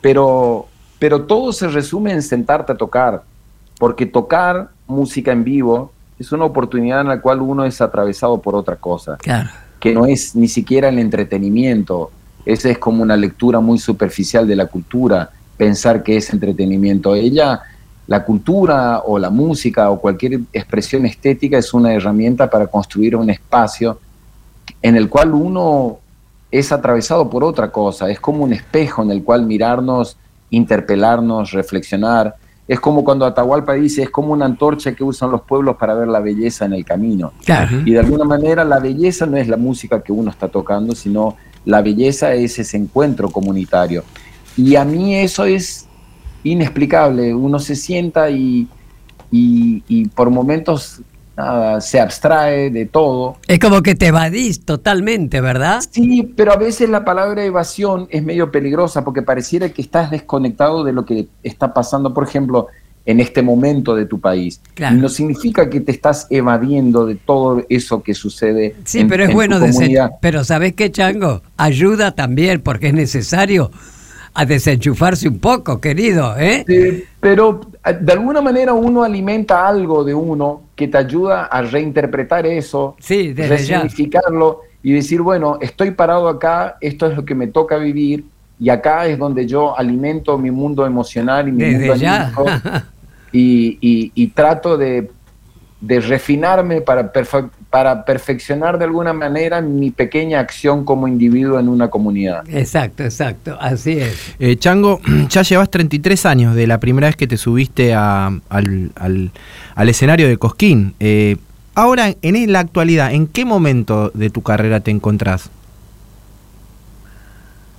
pero, 0.00 0.66
pero 0.98 1.22
todo 1.22 1.52
se 1.52 1.68
resume 1.68 2.12
en 2.12 2.22
sentarte 2.22 2.72
a 2.72 2.76
tocar, 2.76 3.22
porque 3.78 4.04
tocar 4.04 4.70
música 4.86 5.32
en 5.32 5.44
vivo 5.44 5.92
es 6.18 6.32
una 6.32 6.44
oportunidad 6.44 7.00
en 7.00 7.08
la 7.08 7.20
cual 7.20 7.40
uno 7.40 7.64
es 7.64 7.80
atravesado 7.80 8.40
por 8.42 8.54
otra 8.54 8.76
cosa, 8.76 9.16
que 9.80 9.94
no 9.94 10.06
es 10.06 10.34
ni 10.34 10.48
siquiera 10.48 10.88
el 10.88 10.98
entretenimiento, 10.98 12.10
esa 12.44 12.68
es 12.70 12.78
como 12.78 13.02
una 13.02 13.16
lectura 13.16 13.60
muy 13.60 13.78
superficial 13.78 14.46
de 14.46 14.56
la 14.56 14.66
cultura, 14.66 15.30
pensar 15.58 16.02
que 16.02 16.16
es 16.16 16.32
entretenimiento. 16.32 17.14
Ella, 17.14 17.60
la 18.06 18.24
cultura 18.24 19.00
o 19.00 19.18
la 19.18 19.28
música 19.28 19.90
o 19.90 20.00
cualquier 20.00 20.40
expresión 20.54 21.04
estética 21.04 21.58
es 21.58 21.74
una 21.74 21.92
herramienta 21.92 22.48
para 22.48 22.66
construir 22.68 23.16
un 23.16 23.28
espacio 23.28 23.98
en 24.80 24.96
el 24.96 25.10
cual 25.10 25.34
uno 25.34 25.98
es 26.50 26.72
atravesado 26.72 27.28
por 27.28 27.44
otra 27.44 27.70
cosa, 27.70 28.08
es 28.08 28.20
como 28.20 28.44
un 28.44 28.52
espejo 28.52 29.02
en 29.02 29.10
el 29.10 29.22
cual 29.22 29.44
mirarnos, 29.44 30.16
interpelarnos, 30.50 31.50
reflexionar. 31.50 32.36
Es 32.66 32.80
como 32.80 33.04
cuando 33.04 33.26
Atahualpa 33.26 33.74
dice, 33.74 34.02
es 34.02 34.10
como 34.10 34.32
una 34.32 34.44
antorcha 34.44 34.94
que 34.94 35.04
usan 35.04 35.30
los 35.30 35.42
pueblos 35.42 35.76
para 35.76 35.94
ver 35.94 36.08
la 36.08 36.20
belleza 36.20 36.64
en 36.64 36.74
el 36.74 36.84
camino. 36.84 37.32
Y 37.84 37.92
de 37.92 37.98
alguna 37.98 38.24
manera 38.24 38.64
la 38.64 38.78
belleza 38.78 39.26
no 39.26 39.36
es 39.36 39.48
la 39.48 39.56
música 39.56 40.02
que 40.02 40.12
uno 40.12 40.30
está 40.30 40.48
tocando, 40.48 40.94
sino 40.94 41.36
la 41.64 41.82
belleza 41.82 42.32
es 42.32 42.58
ese 42.58 42.76
encuentro 42.76 43.30
comunitario. 43.30 44.04
Y 44.58 44.74
a 44.74 44.84
mí 44.84 45.14
eso 45.14 45.44
es 45.44 45.86
inexplicable. 46.42 47.32
Uno 47.32 47.60
se 47.60 47.76
sienta 47.76 48.28
y, 48.28 48.68
y, 49.30 50.08
por 50.08 50.30
momentos 50.30 51.00
se 51.80 52.00
abstrae 52.00 52.68
de 52.70 52.86
todo. 52.86 53.36
Es 53.46 53.60
como 53.60 53.80
que 53.82 53.94
te 53.94 54.08
evadís 54.08 54.64
totalmente, 54.64 55.40
¿verdad? 55.40 55.80
Sí, 55.88 56.24
pero 56.36 56.52
a 56.52 56.56
veces 56.56 56.90
la 56.90 57.04
palabra 57.04 57.44
evasión 57.44 58.08
es 58.10 58.24
medio 58.24 58.50
peligrosa 58.50 59.04
porque 59.04 59.22
pareciera 59.22 59.68
que 59.68 59.80
estás 59.80 60.10
desconectado 60.10 60.82
de 60.82 60.92
lo 60.92 61.04
que 61.04 61.28
está 61.44 61.72
pasando, 61.72 62.12
por 62.12 62.24
ejemplo, 62.24 62.66
en 63.06 63.20
este 63.20 63.42
momento 63.42 63.94
de 63.94 64.06
tu 64.06 64.18
país. 64.18 64.60
Y 64.76 64.94
no 64.94 65.08
significa 65.08 65.70
que 65.70 65.80
te 65.80 65.92
estás 65.92 66.26
evadiendo 66.28 67.06
de 67.06 67.14
todo 67.14 67.64
eso 67.68 68.02
que 68.02 68.14
sucede. 68.14 68.74
Sí, 68.84 69.04
pero 69.04 69.22
es 69.22 69.32
bueno 69.32 69.60
decir, 69.60 69.96
pero 70.20 70.42
¿sabes 70.42 70.72
qué, 70.72 70.90
Chango? 70.90 71.42
Ayuda 71.56 72.16
también 72.16 72.60
porque 72.60 72.88
es 72.88 72.94
necesario 72.94 73.70
a 74.38 74.44
desenchufarse 74.46 75.28
un 75.28 75.40
poco, 75.40 75.80
querido, 75.80 76.36
¿eh? 76.38 76.64
pero 77.18 77.60
eh, 77.84 77.98
de 78.00 78.12
alguna 78.12 78.40
manera 78.40 78.72
uno 78.72 79.02
alimenta 79.02 79.66
algo 79.66 80.04
de 80.04 80.14
uno 80.14 80.62
que 80.76 80.86
te 80.86 80.96
ayuda 80.96 81.46
a 81.46 81.60
reinterpretar 81.62 82.46
eso, 82.46 82.94
sí, 83.00 83.34
resignificarlo 83.34 84.60
y 84.80 84.92
decir, 84.92 85.22
bueno, 85.22 85.58
estoy 85.60 85.90
parado 85.90 86.28
acá, 86.28 86.76
esto 86.80 87.08
es 87.08 87.16
lo 87.16 87.24
que 87.24 87.34
me 87.34 87.48
toca 87.48 87.78
vivir 87.78 88.26
y 88.60 88.68
acá 88.70 89.06
es 89.06 89.18
donde 89.18 89.44
yo 89.44 89.76
alimento 89.76 90.38
mi 90.38 90.52
mundo 90.52 90.86
emocional 90.86 91.48
y 91.48 91.50
mi 91.50 91.64
mundo 91.64 91.94
anímico 91.94 92.44
y, 93.32 94.12
y, 94.14 94.26
trato 94.28 94.78
de, 94.78 95.10
de 95.80 96.00
refinarme 96.00 96.80
para, 96.80 97.12
para 97.70 98.04
perfeccionar 98.04 98.78
de 98.78 98.84
alguna 98.84 99.12
manera 99.12 99.60
mi 99.60 99.90
pequeña 99.90 100.40
acción 100.40 100.84
como 100.84 101.06
individuo 101.06 101.58
en 101.60 101.68
una 101.68 101.88
comunidad. 101.88 102.42
Exacto, 102.50 103.04
exacto, 103.04 103.56
así 103.60 103.92
es. 103.92 104.34
Eh, 104.40 104.56
Chango, 104.56 105.00
ya 105.28 105.42
llevas 105.42 105.70
33 105.70 106.26
años 106.26 106.54
de 106.56 106.66
la 106.66 106.80
primera 106.80 107.06
vez 107.06 107.16
que 107.16 107.28
te 107.28 107.36
subiste 107.36 107.94
al, 107.94 108.42
al, 108.48 109.88
escenario 109.88 110.26
de 110.26 110.36
Cosquín. 110.36 110.94
Eh, 110.98 111.36
ahora, 111.74 112.14
en 112.22 112.52
la 112.52 112.60
actualidad, 112.60 113.12
¿en 113.12 113.28
qué 113.28 113.44
momento 113.44 114.10
de 114.14 114.30
tu 114.30 114.42
carrera 114.42 114.80
te 114.80 114.90
encontrás? 114.90 115.48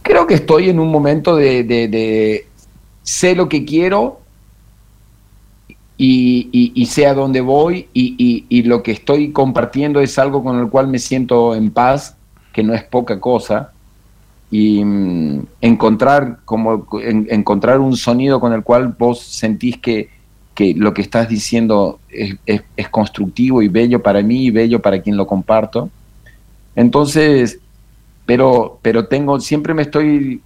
Creo 0.03 0.25
que 0.25 0.35
estoy 0.35 0.69
en 0.69 0.79
un 0.79 0.89
momento 0.89 1.35
de, 1.35 1.63
de, 1.65 1.87
de 1.89 2.47
sé 3.03 3.35
lo 3.35 3.49
que 3.49 3.65
quiero, 3.65 4.18
y, 6.01 6.85
sé 6.85 7.07
a 7.07 7.13
dónde 7.13 7.41
voy 7.41 7.89
y, 7.93 8.63
lo 8.63 8.81
que 8.81 8.91
estoy 8.91 9.31
compartiendo 9.31 9.99
es 9.99 10.17
algo 10.17 10.43
con 10.43 10.57
el 10.59 10.69
cual 10.69 10.87
me 10.87 10.97
siento 10.97 11.53
en 11.53 11.71
paz, 11.71 12.15
que 12.53 12.63
no 12.63 12.73
es 12.73 12.83
poca 12.83 13.19
cosa. 13.19 13.73
Y 14.49 14.83
mm, 14.83 15.45
encontrar, 15.61 16.39
como, 16.45 16.87
encontrar 17.01 17.79
un 17.79 17.95
sonido 17.97 18.39
con 18.39 18.53
el 18.53 18.63
cual 18.63 18.95
vos 18.97 19.19
sentís 19.19 19.77
que, 19.77 20.09
que 20.55 20.73
lo 20.73 20.93
que 20.93 21.01
estás 21.01 21.27
diciendo 21.27 21.99
es, 22.09 22.35
es, 22.45 22.89
constructivo 22.89 23.61
y 23.61 23.67
bello 23.67 24.01
para 24.01 24.23
mí 24.23 24.45
y 24.45 24.51
bello 24.51 24.81
para 24.81 25.01
quien 25.01 25.17
lo 25.17 25.27
comparto. 25.27 25.89
Entonces, 26.75 27.59
pero, 28.25 28.79
pero 28.81 29.07
tengo, 29.07 29.39
siempre 29.39 29.73
me 29.73 29.83
estoy 29.83 30.41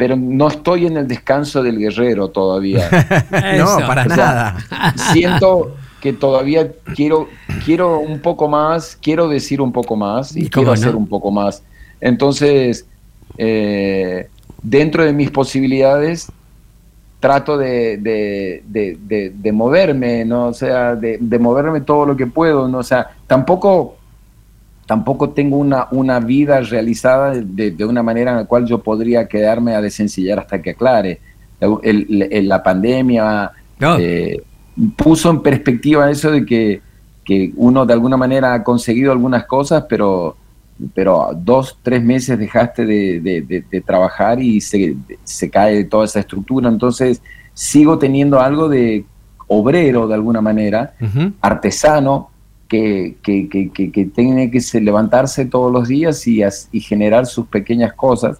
pero 0.00 0.16
no 0.16 0.48
estoy 0.48 0.86
en 0.86 0.96
el 0.96 1.06
descanso 1.06 1.62
del 1.62 1.78
guerrero 1.78 2.28
todavía. 2.28 2.88
no, 3.58 3.86
para 3.86 4.06
nada. 4.06 4.56
Siento 5.12 5.76
que 6.00 6.14
todavía 6.14 6.72
quiero, 6.96 7.28
quiero 7.66 7.98
un 7.98 8.18
poco 8.20 8.48
más, 8.48 8.96
quiero 8.96 9.28
decir 9.28 9.60
un 9.60 9.72
poco 9.72 9.96
más 9.96 10.34
y 10.34 10.48
quiero 10.48 10.72
hacer 10.72 10.96
un 10.96 11.06
poco 11.06 11.30
más. 11.30 11.62
Entonces, 12.00 12.86
eh, 13.36 14.30
dentro 14.62 15.04
de 15.04 15.12
mis 15.12 15.30
posibilidades, 15.30 16.32
trato 17.20 17.58
de, 17.58 17.98
de, 17.98 19.52
moverme, 19.52 20.24
¿no? 20.24 20.46
O 20.46 20.54
sea, 20.54 20.96
de, 20.96 21.38
moverme 21.38 21.82
todo 21.82 22.06
lo 22.06 22.16
que 22.16 22.26
puedo, 22.26 22.68
¿no? 22.68 22.78
O 22.78 22.82
sea, 22.82 23.08
tampoco 23.26 23.98
tampoco 24.90 25.30
tengo 25.30 25.56
una, 25.56 25.86
una 25.92 26.18
vida 26.18 26.60
realizada 26.62 27.30
de, 27.30 27.84
una 27.84 28.02
manera 28.02 28.32
en 28.32 28.38
la 28.38 28.44
cual 28.46 28.66
yo 28.66 28.82
podría 28.82 29.28
quedarme 29.28 29.76
a 29.76 29.80
desencillar 29.80 30.40
hasta 30.40 30.60
que 30.60 30.70
aclare. 30.70 31.20
la 31.60 32.60
pandemia 32.60 33.52
eh, 34.00 34.42
puso 34.96 35.30
en 35.30 35.42
perspectiva 35.42 36.10
eso 36.10 36.32
de 36.32 36.44
que, 36.44 36.82
que, 37.24 37.52
uno 37.54 37.86
de 37.86 37.92
alguna 37.92 38.16
manera 38.16 38.52
ha 38.52 38.64
conseguido 38.64 39.12
algunas 39.12 39.44
cosas, 39.44 39.84
pero, 39.88 40.36
pero 40.92 41.30
dos, 41.36 41.78
tres 41.84 42.02
meses 42.02 42.36
dejaste 42.36 42.84
de, 42.84 43.82
trabajar 43.86 44.42
y 44.42 44.60
se, 44.60 44.96
se 45.22 45.48
cae 45.50 45.84
toda 45.84 46.06
esa 46.06 46.18
estructura. 46.18 46.68
Entonces 46.68 47.22
sigo 47.54 47.96
teniendo 47.96 48.40
algo 48.40 48.68
de 48.68 49.04
obrero 49.46 50.08
de 50.08 50.14
alguna 50.14 50.40
manera, 50.40 50.94
artesano, 51.40 52.29
que, 52.70 53.16
que, 53.20 53.70
que, 53.72 54.04
tiene 54.06 54.50
que 54.50 54.80
levantarse 54.80 55.44
todos 55.44 55.72
los 55.72 55.88
días 55.88 56.24
y, 56.28 56.40
y, 56.70 56.80
generar 56.80 57.26
sus 57.26 57.48
pequeñas 57.48 57.92
cosas. 57.94 58.38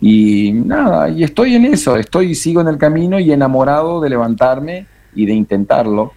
Y 0.00 0.52
nada, 0.52 1.10
y 1.10 1.22
estoy 1.22 1.56
en 1.56 1.66
eso, 1.66 1.96
estoy, 1.96 2.34
sigo 2.34 2.62
en 2.62 2.68
el 2.68 2.78
camino 2.78 3.20
y 3.20 3.30
enamorado 3.32 4.00
de 4.00 4.08
levantarme 4.08 4.86
y 5.14 5.26
de 5.26 5.34
intentarlo. 5.34 6.12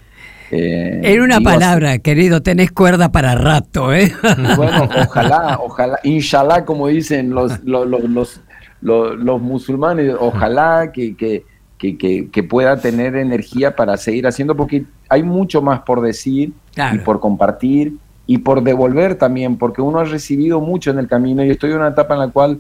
Eh, 0.52 1.02
en 1.04 1.22
una 1.22 1.42
palabra, 1.42 2.00
querido, 2.00 2.42
tenés 2.42 2.72
cuerda 2.72 3.12
para 3.12 3.36
rato, 3.36 3.94
¿eh? 3.94 4.14
Bueno, 4.56 4.88
ojalá, 5.08 5.60
ojalá, 5.62 6.00
inshallah, 6.04 6.64
como 6.64 6.88
dicen 6.88 7.32
los, 7.32 7.62
los, 7.66 7.86
los, 7.88 8.42
los, 8.82 9.42
musulmanes, 9.42 10.16
ojalá 10.18 10.92
que, 10.94 11.18
que, 11.18 11.44
que, 11.92 12.44
pueda 12.44 12.80
tener 12.80 13.16
energía 13.16 13.76
para 13.76 13.98
seguir 13.98 14.26
haciendo, 14.28 14.56
porque 14.56 14.86
hay 15.10 15.24
mucho 15.24 15.62
más 15.62 15.82
por 15.82 16.02
decir 16.02 16.54
y 16.94 16.98
por 17.00 17.20
compartir 17.20 17.94
y 18.26 18.38
por 18.38 18.64
devolver 18.64 19.16
también, 19.16 19.58
porque 19.58 19.82
uno 19.82 20.00
ha 20.00 20.06
recibido 20.06 20.62
mucho 20.62 20.92
en 20.92 21.00
el 21.00 21.08
camino 21.08 21.44
y 21.44 21.50
estoy 21.50 21.72
en 21.72 21.78
una 21.78 21.90
etapa 21.90 22.14
en 22.14 22.20
la 22.22 22.28
cual, 22.30 22.60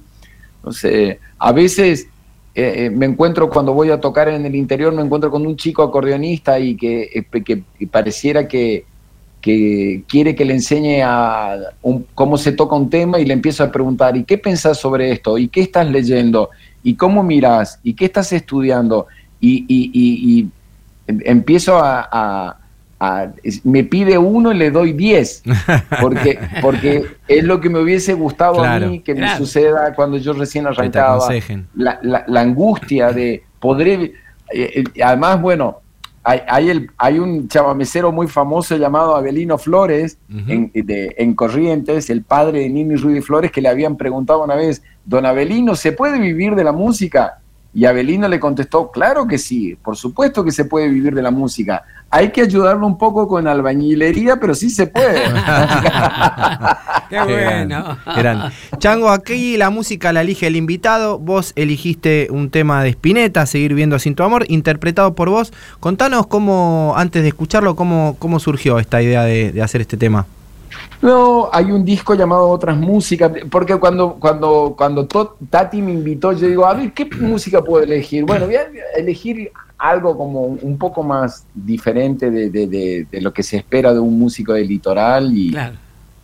no 0.63 0.71
sé, 0.71 1.19
a 1.39 1.51
veces 1.53 2.07
eh, 2.55 2.85
eh, 2.85 2.89
me 2.91 3.07
encuentro 3.07 3.49
cuando 3.49 3.73
voy 3.73 3.89
a 3.89 3.99
tocar 3.99 4.27
en 4.29 4.45
el 4.45 4.55
interior, 4.55 4.93
me 4.93 5.01
encuentro 5.01 5.31
con 5.31 5.47
un 5.47 5.55
chico 5.55 5.81
acordeonista 5.81 6.59
y 6.59 6.75
que, 6.75 7.09
eh, 7.13 7.43
que, 7.43 7.87
pareciera 7.87 8.47
que, 8.47 8.85
que, 9.41 10.03
quiere 10.07 10.35
que 10.35 10.45
le 10.45 10.53
enseñe 10.53 11.01
a 11.03 11.57
cómo 12.13 12.37
se 12.37 12.51
toca 12.51 12.75
un 12.75 12.89
tema 12.89 13.19
y 13.19 13.25
le 13.25 13.33
empiezo 13.33 13.63
a 13.63 13.71
preguntar, 13.71 14.15
¿y 14.17 14.23
qué 14.23 14.37
pensás 14.37 14.77
sobre 14.77 15.11
esto? 15.11 15.37
¿Y 15.37 15.47
qué 15.47 15.61
estás 15.61 15.89
leyendo? 15.89 16.51
¿Y 16.83 16.95
cómo 16.95 17.23
miras? 17.23 17.79
¿Y 17.83 17.93
qué 17.93 18.05
estás 18.05 18.31
estudiando? 18.33 19.07
Y, 19.39 19.65
y, 19.67 20.47
em, 21.07 21.19
empiezo 21.25 21.79
a 21.81 22.57
me 23.63 23.83
pide 23.83 24.17
uno 24.17 24.51
y 24.51 24.57
le 24.57 24.71
doy 24.71 24.93
diez, 24.93 25.43
porque, 26.01 26.39
porque 26.61 27.05
es 27.27 27.43
lo 27.43 27.59
que 27.59 27.69
me 27.69 27.79
hubiese 27.79 28.13
gustado 28.13 28.63
a 28.63 28.79
mí 28.79 28.99
que 28.99 29.15
me 29.15 29.35
suceda 29.37 29.93
cuando 29.93 30.17
yo 30.17 30.33
recién 30.33 30.67
arrancaba. 30.67 31.27
La, 31.75 31.99
la, 32.01 32.41
angustia 32.41 33.11
de 33.11 33.43
poder... 33.59 33.87
Eh, 33.89 34.13
eh, 34.53 34.83
además, 35.03 35.41
bueno, 35.41 35.81
hay, 36.23 36.41
hay, 36.47 36.69
el, 36.69 36.91
hay 36.97 37.19
un 37.19 37.47
chamamecero 37.47 38.11
muy 38.11 38.27
famoso 38.27 38.77
llamado 38.77 39.15
Abelino 39.15 39.57
Flores 39.57 40.17
en, 40.47 40.71
en, 40.73 41.35
Corrientes, 41.35 42.09
el 42.09 42.23
padre 42.23 42.61
de 42.61 42.69
Nini 42.69 42.95
Rudy 42.95 43.21
Flores, 43.21 43.51
que 43.51 43.61
le 43.61 43.69
habían 43.69 43.97
preguntado 43.97 44.43
una 44.43 44.55
vez, 44.55 44.81
don 45.05 45.25
Abelino, 45.25 45.75
¿se 45.75 45.91
puede 45.91 46.19
vivir 46.19 46.55
de 46.55 46.63
la 46.63 46.71
música? 46.71 47.42
Y 47.75 47.85
Abelino 47.85 48.27
le 48.27 48.39
contestó, 48.39 48.91
claro 48.91 49.27
que 49.27 49.39
sí, 49.39 49.75
por 49.81 49.97
supuesto 49.97 50.43
que 50.43 50.51
se 50.51 50.65
puede 50.65 50.89
vivir 50.89 51.15
de 51.15 51.23
la 51.23 51.31
música. 51.31 51.83
Hay 52.11 52.31
que 52.31 52.41
ayudarlo 52.41 52.85
un 52.85 52.99
poco 52.99 53.27
con 53.27 53.47
albañilería, 53.47 54.39
pero 54.39 54.53
sí 54.53 54.69
se 54.69 54.85
puede. 54.85 55.23
Qué 57.09 57.19
bueno. 57.19 57.97
Chango, 58.77 59.09
aquí 59.09 59.57
la 59.57 59.71
música 59.71 60.13
la 60.13 60.21
elige 60.21 60.45
el 60.45 60.55
invitado. 60.55 61.17
Vos 61.17 61.53
eligiste 61.55 62.27
un 62.29 62.51
tema 62.51 62.83
de 62.83 62.89
Spinetta, 62.89 63.47
Seguir 63.47 63.73
viendo 63.73 63.97
sin 63.97 64.13
tu 64.13 64.21
amor, 64.21 64.45
interpretado 64.49 65.15
por 65.15 65.31
vos. 65.31 65.51
Contanos 65.79 66.27
cómo, 66.27 66.93
antes 66.95 67.23
de 67.23 67.29
escucharlo, 67.29 67.75
cómo, 67.75 68.15
cómo 68.19 68.39
surgió 68.39 68.77
esta 68.77 69.01
idea 69.01 69.23
de 69.23 69.59
hacer 69.63 69.81
este 69.81 69.97
tema. 69.97 70.27
No, 71.01 71.49
hay 71.51 71.65
un 71.71 71.83
disco 71.83 72.15
llamado 72.15 72.47
Otras 72.47 72.77
Músicas, 72.77 73.31
porque 73.51 73.75
cuando, 73.75 74.13
cuando, 74.13 74.73
cuando 74.77 75.05
Tati 75.49 75.81
me 75.81 75.91
invitó, 75.91 76.31
yo 76.31 76.47
digo, 76.47 76.65
a 76.65 76.73
ver, 76.73 76.93
¿qué 76.93 77.05
música 77.19 77.61
puedo 77.61 77.83
elegir? 77.83 78.23
Bueno, 78.23 78.45
voy 78.45 78.55
a 78.55 78.67
elegir 78.95 79.51
algo 79.77 80.17
como 80.17 80.43
un 80.43 80.77
poco 80.77 81.03
más 81.03 81.45
diferente 81.53 82.31
de, 82.31 83.07
lo 83.19 83.33
que 83.33 83.43
se 83.43 83.57
espera 83.57 83.93
de 83.93 83.99
un 83.99 84.17
músico 84.17 84.53
del 84.53 84.67
litoral 84.67 85.29
y, 85.33 85.53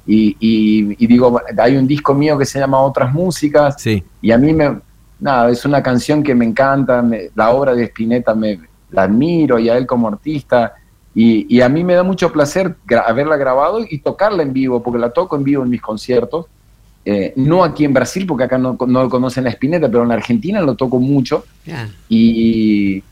y, 0.05 1.07
digo, 1.07 1.41
hay 1.57 1.75
un 1.75 1.85
disco 1.85 2.13
mío 2.13 2.37
que 2.37 2.45
se 2.45 2.57
llama 2.57 2.79
Otras 2.79 3.13
Músicas 3.13 3.85
y 4.21 4.31
a 4.31 4.37
mí 4.37 4.53
me, 4.53 4.79
nada, 5.19 5.49
es 5.51 5.65
una 5.65 5.83
canción 5.83 6.23
que 6.23 6.33
me 6.33 6.45
encanta, 6.45 7.05
la 7.35 7.49
obra 7.49 7.75
de 7.75 7.83
Spinetta 7.83 8.33
me 8.33 8.59
la 8.91 9.03
admiro 9.03 9.59
y 9.59 9.69
a 9.69 9.77
él 9.77 9.85
como 9.85 10.07
artista 10.07 10.73
y, 11.15 11.61
a 11.61 11.69
mí 11.69 11.83
me 11.83 11.95
da 11.95 12.03
mucho 12.03 12.31
placer 12.31 12.75
haberla 13.05 13.35
grabado 13.35 13.79
y 13.87 13.97
tocarla 13.99 14.43
en 14.43 14.53
vivo, 14.53 14.81
porque 14.81 14.99
la 14.99 15.09
toco 15.09 15.35
en 15.35 15.43
vivo 15.43 15.63
en 15.63 15.69
mis 15.69 15.81
conciertos. 15.81 16.45
Eh, 17.03 17.33
no 17.35 17.63
aquí 17.63 17.85
en 17.85 17.93
Brasil, 17.93 18.25
porque 18.27 18.43
acá 18.43 18.57
no, 18.57 18.77
no 18.87 19.09
conocen 19.09 19.45
la 19.45 19.49
espineta, 19.49 19.87
pero 19.87 20.03
en 20.03 20.11
Argentina 20.11 20.61
lo 20.61 20.75
toco 20.75 20.99
mucho. 20.99 21.45
Y, 22.07 23.03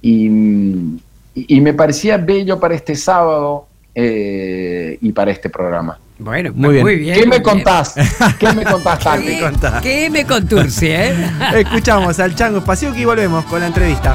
y, 0.00 1.60
me 1.60 1.74
parecía 1.74 2.16
bello 2.16 2.58
para 2.58 2.74
este 2.74 2.94
sábado 2.94 3.66
eh, 3.94 4.98
y 5.00 5.12
para 5.12 5.30
este 5.30 5.50
programa. 5.50 5.98
Bueno, 6.18 6.52
muy 6.54 6.96
bien. 6.96 7.20
¿Qué 7.20 7.26
me 7.26 7.42
contás? 7.42 7.94
¿Qué 8.38 8.52
me 8.52 8.64
contás, 8.64 8.98
¿Qué, 9.18 9.80
¿Qué 9.82 10.10
me 10.10 10.24
conturce, 10.24 11.08
eh? 11.08 11.14
Escuchamos 11.56 12.18
al 12.20 12.34
Chango 12.34 12.58
Espacio 12.58 12.96
y 12.96 13.04
volvemos 13.04 13.44
con 13.46 13.60
la 13.60 13.66
entrevista. 13.66 14.14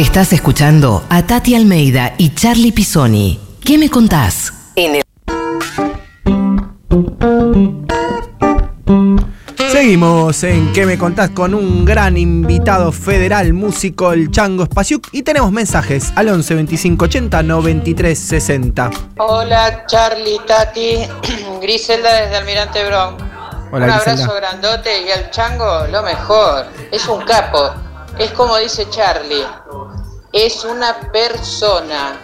Estás 0.00 0.32
escuchando 0.32 1.04
a 1.10 1.26
Tati 1.26 1.54
Almeida 1.54 2.14
y 2.16 2.34
Charlie 2.34 2.72
Pisoni. 2.72 3.38
¿Qué 3.62 3.76
me 3.76 3.90
contás? 3.90 4.50
En 4.74 4.94
el... 4.94 5.02
Seguimos 9.70 10.42
en 10.44 10.72
¿Qué 10.72 10.86
me 10.86 10.96
contás? 10.96 11.28
con 11.28 11.52
un 11.52 11.84
gran 11.84 12.16
invitado 12.16 12.92
federal, 12.92 13.52
músico, 13.52 14.14
el 14.14 14.30
Chango 14.30 14.64
Spasiuk. 14.64 15.08
Y 15.12 15.22
tenemos 15.22 15.52
mensajes 15.52 16.14
al 16.16 16.30
11 16.30 16.54
25 16.54 17.04
80 17.04 17.42
93 17.42 18.18
60. 18.18 18.90
Hola 19.18 19.84
Charlie, 19.86 20.40
Tati, 20.46 20.96
Griselda 21.60 22.22
desde 22.22 22.36
Almirante 22.38 22.86
Brown. 22.86 23.16
Hola, 23.70 23.84
un 23.84 23.92
Griselda. 23.92 24.12
abrazo 24.12 24.34
grandote 24.34 25.02
y 25.06 25.10
al 25.10 25.30
Chango 25.30 25.86
lo 25.88 26.02
mejor. 26.02 26.64
Es 26.90 27.06
un 27.06 27.20
capo. 27.26 27.70
Es 28.18 28.30
como 28.32 28.56
dice 28.56 28.86
Charlie. 28.90 29.44
Es 30.32 30.64
una 30.64 31.10
persona 31.12 32.20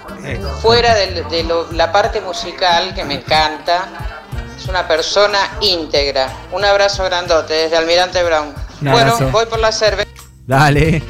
fuera 0.62 0.94
de, 0.94 1.42
lo- 1.44 1.70
la 1.72 1.90
parte 1.90 2.20
musical 2.20 2.94
que 2.94 3.04
me 3.04 3.14
encanta. 3.14 4.22
Es 4.56 4.66
una 4.66 4.86
persona 4.86 5.38
íntegra. 5.60 6.32
Un 6.52 6.64
abrazo 6.64 7.04
grandote 7.04 7.52
desde 7.54 7.76
Almirante 7.76 8.22
Brown. 8.22 8.54
Bueno, 8.80 9.16
voy 9.32 9.46
por 9.46 9.58
la 9.58 9.72
cerveza. 9.72 10.08
Dale. 10.46 11.02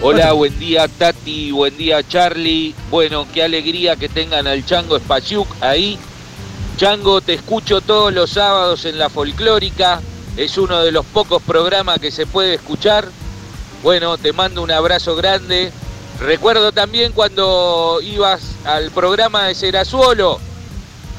Hola, 0.00 0.32
buen 0.32 0.56
día 0.58 0.86
Tati, 0.88 1.50
buen 1.50 1.76
día 1.76 2.06
Charlie. 2.06 2.74
Bueno, 2.88 3.26
qué 3.34 3.42
alegría 3.42 3.96
que 3.96 4.08
tengan 4.08 4.46
al 4.46 4.64
Chango 4.64 4.98
Spasiuk 4.98 5.48
ahí. 5.60 5.98
Chango, 6.78 7.20
te 7.20 7.34
escucho 7.34 7.80
todos 7.80 8.12
los 8.14 8.30
sábados 8.30 8.84
en 8.84 8.98
la 8.98 9.10
folclórica. 9.10 10.00
Es 10.36 10.56
uno 10.56 10.80
de 10.82 10.92
los 10.92 11.04
pocos 11.04 11.42
programas 11.42 11.98
que 11.98 12.12
se 12.12 12.26
puede 12.26 12.54
escuchar. 12.54 13.08
Bueno, 13.82 14.16
te 14.16 14.32
mando 14.32 14.62
un 14.62 14.70
abrazo 14.70 15.16
grande. 15.16 15.72
Recuerdo 16.20 16.72
también 16.72 17.12
cuando 17.12 18.00
ibas 18.02 18.56
al 18.64 18.90
programa 18.90 19.44
de 19.44 19.54
Serazuolo. 19.54 20.38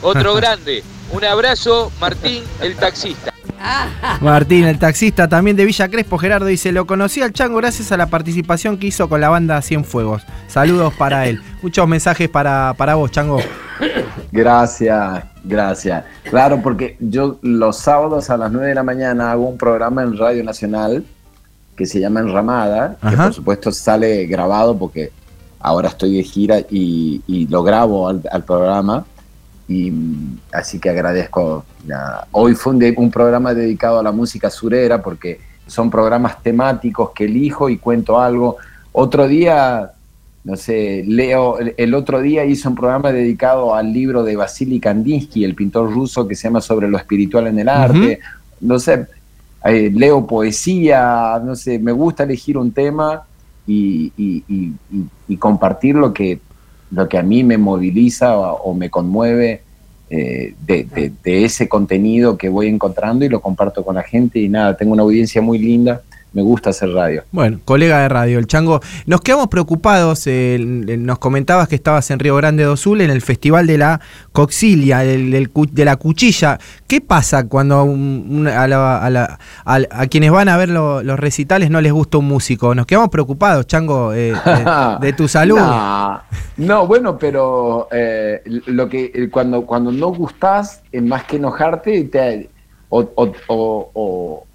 Otro 0.02 0.36
grande. 0.36 0.84
Un 1.12 1.24
abrazo, 1.24 1.92
Martín, 2.00 2.44
el 2.62 2.76
taxista. 2.76 3.34
Martín, 4.22 4.66
el 4.66 4.80
taxista 4.80 5.28
también 5.28 5.58
de 5.58 5.66
Villa 5.66 5.90
Crespo, 5.90 6.18
Gerardo 6.18 6.46
dice, 6.46 6.72
lo 6.72 6.86
conocí 6.86 7.22
al 7.22 7.34
Chango 7.34 7.58
gracias 7.58 7.92
a 7.92 7.98
la 7.98 8.08
participación 8.08 8.78
que 8.78 8.88
hizo 8.88 9.10
con 9.10 9.20
la 9.22 9.30
banda 9.30 9.62
Cienfuegos. 9.62 10.24
Saludos 10.48 10.94
para 10.94 11.28
él. 11.28 11.42
Muchos 11.62 11.88
mensajes 11.88 12.30
para, 12.30 12.74
para 12.78 12.96
vos, 12.96 13.12
Chango. 13.12 13.42
Gracias, 14.32 15.24
gracias. 15.44 16.06
Claro, 16.24 16.62
porque 16.62 16.96
yo 17.00 17.40
los 17.42 17.78
sábados 17.78 18.30
a 18.30 18.38
las 18.38 18.52
9 18.52 18.68
de 18.68 18.76
la 18.76 18.84
mañana 18.84 19.32
hago 19.32 19.48
un 19.48 19.58
programa 19.58 20.04
en 20.04 20.18
Radio 20.18 20.44
Nacional 20.44 21.04
que 21.80 21.86
se 21.86 22.00
llama 22.00 22.20
Enramada, 22.20 22.98
que 23.10 23.16
por 23.16 23.34
supuesto 23.34 23.72
sale 23.72 24.26
grabado 24.28 24.78
porque 24.78 25.12
ahora 25.62 25.88
estoy 25.88 26.18
de 26.18 26.24
gira 26.24 26.60
y, 26.70 27.22
y 27.26 27.48
lo 27.48 27.64
grabo 27.64 28.08
al, 28.10 28.22
al 28.32 28.44
programa. 28.44 29.06
Y 29.68 29.90
mm, 29.92 30.40
así 30.52 30.78
que 30.80 30.90
agradezco. 30.90 31.64
nada. 31.86 32.28
Hoy 32.32 32.54
fue 32.54 32.74
un, 32.74 32.80
de- 32.80 32.94
un 32.98 33.10
programa 33.10 33.54
dedicado 33.54 33.98
a 34.00 34.04
la 34.04 34.12
música 34.12 34.50
surera 34.50 35.02
porque 35.02 35.40
son 35.68 35.90
programas 35.90 36.44
temáticos 36.44 37.12
que 37.16 37.26
elijo 37.26 37.70
y 37.70 37.78
cuento 37.78 38.20
algo. 38.20 38.58
Otro 38.92 39.28
día, 39.28 39.92
no 40.44 40.56
sé, 40.58 41.04
Leo, 41.08 41.60
el, 41.60 41.94
otro 41.94 42.20
día 42.22 42.44
hizo 42.44 42.68
un 42.70 42.76
programa 42.76 43.12
dedicado 43.14 43.74
al 43.76 43.94
libro 43.94 44.24
de 44.24 44.36
Vasily 44.36 44.80
Kandinsky, 44.80 45.46
el 45.46 45.56
pintor 45.56 45.94
ruso 45.94 46.28
que 46.28 46.36
se 46.36 46.44
llama 46.50 46.60
Sobre 46.62 46.88
lo 46.90 46.98
espiritual 46.98 47.48
en 47.48 47.60
el 47.60 47.70
arte. 47.70 48.20
No 48.62 48.80
sé, 48.80 49.06
eh, 49.66 49.92
leo 49.94 50.26
poesía, 50.26 51.42
no 51.44 51.56
sé, 51.56 51.80
me 51.80 51.92
gusta 51.92 52.24
elegir 52.24 52.58
un 52.58 52.72
tema 52.72 53.24
y, 53.68 54.12
y- 54.18 54.44
y- 54.48 54.74
y- 55.28 55.38
compartir 55.38 55.96
lo 55.96 56.14
que, 56.14 56.40
lo 56.92 57.08
que 57.08 57.18
a 57.18 57.24
mí 57.24 57.44
me 57.44 57.58
moviliza 57.58 58.38
o, 58.38 58.62
o 58.64 58.74
me 58.74 58.90
conmueve 58.90 59.62
eh, 60.10 60.56
de, 60.66 60.84
de- 60.86 61.12
de 61.24 61.46
ese 61.46 61.68
contenido 61.70 62.36
que 62.38 62.50
voy 62.50 62.68
encontrando 62.68 63.26
y 63.26 63.30
lo 63.30 63.42
comparto 63.42 63.84
con 63.86 63.96
la 63.96 64.04
gente 64.04 64.40
y 64.40 64.50
nada, 64.50 64.76
tengo 64.76 64.94
una 64.94 65.04
audiencia 65.04 65.42
muy 65.42 65.60
linda, 65.60 66.02
me 66.32 66.42
gusta 66.44 66.70
hacer 66.70 66.90
radio. 66.90 67.24
Bueno, 67.32 67.60
colega 67.66 68.00
de 68.02 68.10
radio, 68.10 68.38
el 68.40 68.46
Chango. 68.48 68.82
Nos 69.08 69.22
quedamos 69.22 69.48
preocupados, 69.48 70.28
eh, 70.28 70.58
nos 70.60 71.18
comentabas 71.20 71.68
que 71.68 71.76
estabas 71.76 72.12
en 72.12 72.20
Río 72.20 72.36
Grande 72.36 72.64
do 72.64 72.78
Sul 72.78 73.02
en 73.02 73.10
el 73.10 73.22
Festival 73.22 73.66
de 73.66 73.78
la 73.80 74.00
Coxilia, 74.32 75.00
de 75.00 75.86
la 75.86 75.96
cuchilla. 75.96 76.60
¿Qué 76.88 77.02
pasa 77.02 77.48
cuando 77.48 77.84
un- 77.84 78.28
un- 78.30 78.48
a, 78.48 78.68
la- 78.68 78.98
a 79.04 79.10
la- 79.10 79.40
a- 79.66 79.80
a 79.90 80.08
quienes 80.08 80.32
van 80.32 80.50
a 80.50 80.58
ver 80.58 80.70
lo- 80.70 81.02
los 81.04 81.20
recitales 81.20 81.70
no 81.72 81.82
les 81.82 81.92
gusta 81.92 82.20
un 82.20 82.28
músico? 82.28 82.76
Nos 82.76 82.86
quedamos 82.86 83.10
preocupados, 83.10 83.66
Chango, 83.68 84.14
eh, 84.14 84.34
de, 84.34 84.34
de 85.08 85.14
tu 85.14 85.28
salud. 85.28 85.58
No, 85.58 86.22
no, 86.58 86.88
bueno, 86.88 87.18
pero 87.18 87.88
eh, 87.92 88.42
lo 88.68 88.88
que 88.88 89.12
eh, 89.14 89.30
cuando, 89.32 89.66
cuando 89.66 89.92
no 89.92 90.08
gustás, 90.10 90.84
es 90.92 91.02
más 91.02 91.24
que 91.24 91.38
enojarte, 91.38 92.04
te, 92.06 92.50
o, 92.90 93.00
o, 93.16 93.34
o- 93.94 94.46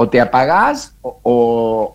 o- 0.00 0.08
te 0.08 0.20
apagás 0.20 0.94
o, 1.02 1.18
o, 1.22 1.94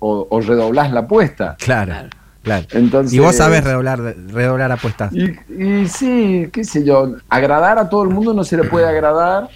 o- 0.00 0.26
o 0.28 0.40
redoblás 0.40 0.90
la 0.92 1.00
apuesta. 1.00 1.56
Claro, 1.58 1.94
claro. 2.42 2.66
Entonces, 2.72 3.12
Y 3.14 3.20
vos 3.20 3.36
sabés 3.36 3.62
redoblar, 3.62 4.00
redoblar 4.00 4.72
apuestas. 4.72 5.12
Y, 5.12 5.30
y 5.62 5.86
sí, 5.88 6.48
qué 6.52 6.64
sé 6.64 6.84
yo, 6.84 7.14
agradar 7.28 7.78
a 7.78 7.88
todo 7.88 8.02
el 8.02 8.08
mundo 8.10 8.34
no 8.34 8.42
se 8.42 8.56
le 8.56 8.64
puede 8.64 8.86
agradar, 8.86 9.48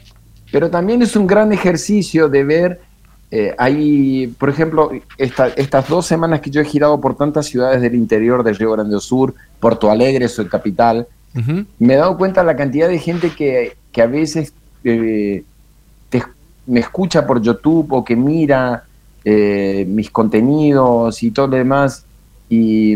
pero 0.52 0.70
también 0.70 1.02
es 1.02 1.16
un 1.16 1.26
gran 1.26 1.52
ejercicio 1.52 2.28
de 2.28 2.44
ver, 2.44 2.80
eh, 3.32 3.52
hay, 3.58 4.28
por 4.38 4.48
ejemplo, 4.48 4.90
esta- 5.18 5.48
estas 5.48 5.88
dos 5.88 6.06
semanas 6.06 6.40
que 6.40 6.50
yo 6.50 6.60
he 6.60 6.64
girado 6.64 7.00
por 7.00 7.16
tantas 7.16 7.46
ciudades 7.46 7.82
del 7.82 7.94
interior 7.96 8.42
de 8.44 8.52
Río 8.52 8.72
Grande 8.72 8.92
do 8.94 9.00
Sur, 9.00 9.34
Porto 9.58 9.90
Alegre, 9.90 10.28
su 10.28 10.46
capital, 10.48 11.06
me 11.78 11.94
he 11.94 11.96
dado 11.96 12.16
cuenta 12.16 12.42
la 12.42 12.54
cantidad 12.56 12.88
de 12.88 12.98
gente 12.98 13.30
que, 13.30 13.76
que 13.92 14.02
a 14.02 14.06
veces 14.06 14.52
eh, 14.84 15.42
me 16.68 16.80
escucha 16.80 17.26
por 17.26 17.40
YouTube 17.42 17.92
o 17.92 18.04
que 18.04 18.14
mira 18.14 18.84
eh, 19.24 19.84
mis 19.88 20.10
contenidos 20.10 21.22
y 21.22 21.30
todo 21.30 21.48
lo 21.48 21.56
demás. 21.56 22.04
Y, 22.48 22.94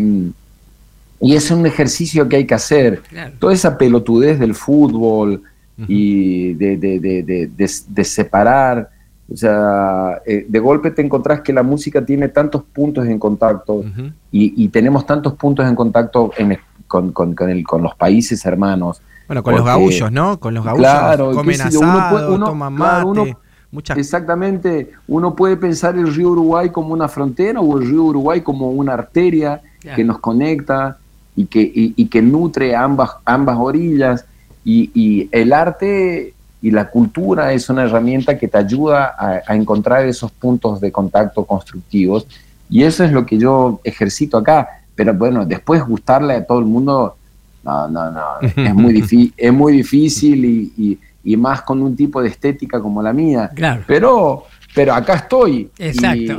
y 1.20 1.35
es 1.35 1.50
un 1.50 1.66
ejercicio 1.66 2.28
que 2.28 2.37
hay 2.37 2.46
que 2.46 2.54
hacer. 2.54 3.00
Claro. 3.08 3.32
Toda 3.38 3.52
esa 3.52 3.76
pelotudez 3.78 4.38
del 4.38 4.54
fútbol 4.54 5.42
y 5.88 6.52
de, 6.54 6.76
de- 6.76 7.00
de- 7.00 7.22
de- 7.22 7.46
de- 7.48 7.70
de 7.88 8.04
separar. 8.04 8.90
O 9.32 9.37
sea, 9.37 10.20
eh, 10.26 10.44
de 10.48 10.58
golpe 10.58 10.90
te 10.90 11.00
encontrás 11.02 11.40
que 11.40 11.52
la 11.52 11.62
música 11.62 12.04
tiene 12.04 12.28
tantos 12.28 12.62
puntos 12.64 13.06
en 13.06 13.18
contacto 13.18 13.82
y, 14.30 14.62
y 14.64 14.68
tenemos 14.68 15.06
tantos 15.06 15.32
puntos 15.35 15.66
en 15.66 15.74
contacto 15.74 16.30
en, 16.37 16.58
con, 16.87 17.12
con- 17.12 17.35
con 17.35 17.48
el- 17.50 17.64
con 17.64 17.82
los 17.82 17.94
países 17.94 18.44
hermanos. 18.44 19.00
Bueno, 19.26 19.42
con 19.42 19.54
los 19.54 19.64
gaullos, 19.64 20.12
¿no? 20.12 20.38
Con 20.38 20.52
los 20.54 20.64
gaullos 20.64 20.87
Claro, 20.87 21.32
comen 21.32 21.58
uno 21.78 22.06
puede- 22.11 22.28
uno- 22.28 22.46
toman 22.46 22.76
claro, 22.76 23.08
mate, 23.08 23.20
uno- 23.20 23.38
muchas 23.72 23.98
Exactamente, 23.98 24.92
uno 25.08 25.35
puede 25.35 25.56
pensar 25.56 25.96
el 25.96 26.14
río 26.14 26.30
Uruguay 26.30 26.70
como 26.70 26.94
una 26.94 27.08
frontera 27.08 27.61
o 27.61 27.78
el 27.78 27.88
río 27.88 28.04
Uruguay 28.04 28.40
como 28.42 28.70
una 28.70 28.94
arteria 28.94 29.61
que 29.96 30.04
nos 30.04 30.18
conecta 30.20 30.98
y 31.35 31.46
que, 31.46 31.61
y, 31.61 31.94
y 31.96 32.06
que 32.06 32.22
nutre 32.22 32.76
ambas, 32.76 33.11
ambas 33.24 33.56
orillas. 33.58 34.24
Y, 34.64 34.90
y 34.94 35.28
el 35.32 35.52
arte 35.52 36.35
y 36.61 36.70
la 36.70 36.88
cultura 36.88 37.52
es 37.52 37.68
una 37.68 37.82
herramienta 37.82 38.38
que 38.38 38.46
te 38.46 38.58
ayuda 38.58 39.16
a, 39.18 39.40
a 39.44 39.56
encontrar 39.56 40.06
esos 40.06 40.30
puntos 40.30 40.80
de 40.80 40.92
contacto 40.92 41.44
constructivos. 41.44 42.26
Y 42.70 42.85
eso 42.85 43.02
es 43.02 43.11
lo 43.11 43.26
que 43.26 43.38
yo 43.38 43.80
ejercito 43.82 44.38
acá. 44.38 44.68
Pero 44.94 45.14
bueno, 45.14 45.44
después 45.44 45.85
gustarle 45.85 46.35
a 46.35 46.44
todo 46.44 46.58
el 46.58 46.66
mundo, 46.66 47.16
no, 47.64 47.88
no, 47.88 48.11
no, 48.11 48.22
es 48.56 48.74
muy, 48.74 49.32
es 49.37 49.52
muy 49.52 49.72
difícil 49.72 50.44
y, 50.44 50.98
y- 51.24 51.37
más 51.37 51.62
con 51.62 51.80
un 51.82 51.94
tipo 51.96 52.20
de 52.22 52.28
estética 52.28 52.80
como 52.80 53.02
la 53.02 53.12
mía. 53.12 53.50
Claro. 53.54 53.82
Pero, 53.87 54.44
pero 54.74 54.94
acá 54.94 55.14
estoy. 55.14 55.70
Exacto. 55.78 56.37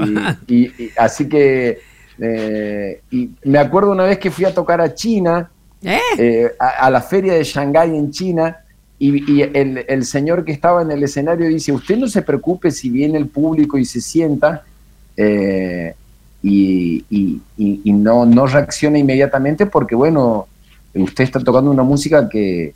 Y, 0.48 0.56
y- 0.56 0.74
y 0.84 0.90
así 0.98 1.28
que 1.30 1.80
eh, 2.20 3.02
y 3.12 3.30
me 3.46 3.58
acuerdo 3.58 3.92
una 3.92 4.04
vez 4.04 4.18
que 4.20 4.30
fui 4.32 4.46
a 4.46 4.54
tocar 4.54 4.80
a 4.82 4.94
China, 4.94 5.50
¿Eh? 5.82 5.98
eh, 6.18 6.52
a, 6.60 6.86
a 6.86 6.90
la 6.90 7.02
feria 7.02 7.34
de 7.34 7.44
Shanghái 7.44 7.98
en 7.98 8.12
China, 8.12 8.58
y, 9.00 9.42
el, 9.42 9.84
el 9.88 10.06
señor 10.06 10.46
que 10.46 10.54
estaba 10.54 10.82
en 10.82 10.92
el 10.92 11.04
escenario 11.04 11.50
dice, 11.50 11.74
usted 11.74 11.98
no 11.98 12.08
se 12.08 12.22
preocupe 12.22 12.72
si 12.72 12.90
viene 12.90 13.18
el 13.18 13.28
público 13.28 13.78
y 13.78 13.84
se 13.84 14.00
sienta 14.00 14.64
eh, 15.18 15.94
y, 16.42 17.04
y- 17.10 17.42
y- 17.58 17.82
y 17.84 17.92
no, 17.94 18.26
no 18.26 18.46
reacciona 18.48 18.98
inmediatamente 18.98 19.66
porque, 19.66 19.94
bueno, 19.96 20.48
usted 20.94 21.24
está 21.26 21.40
tocando 21.42 21.70
una 21.72 21.84
música 21.84 22.30
que, 22.30 22.74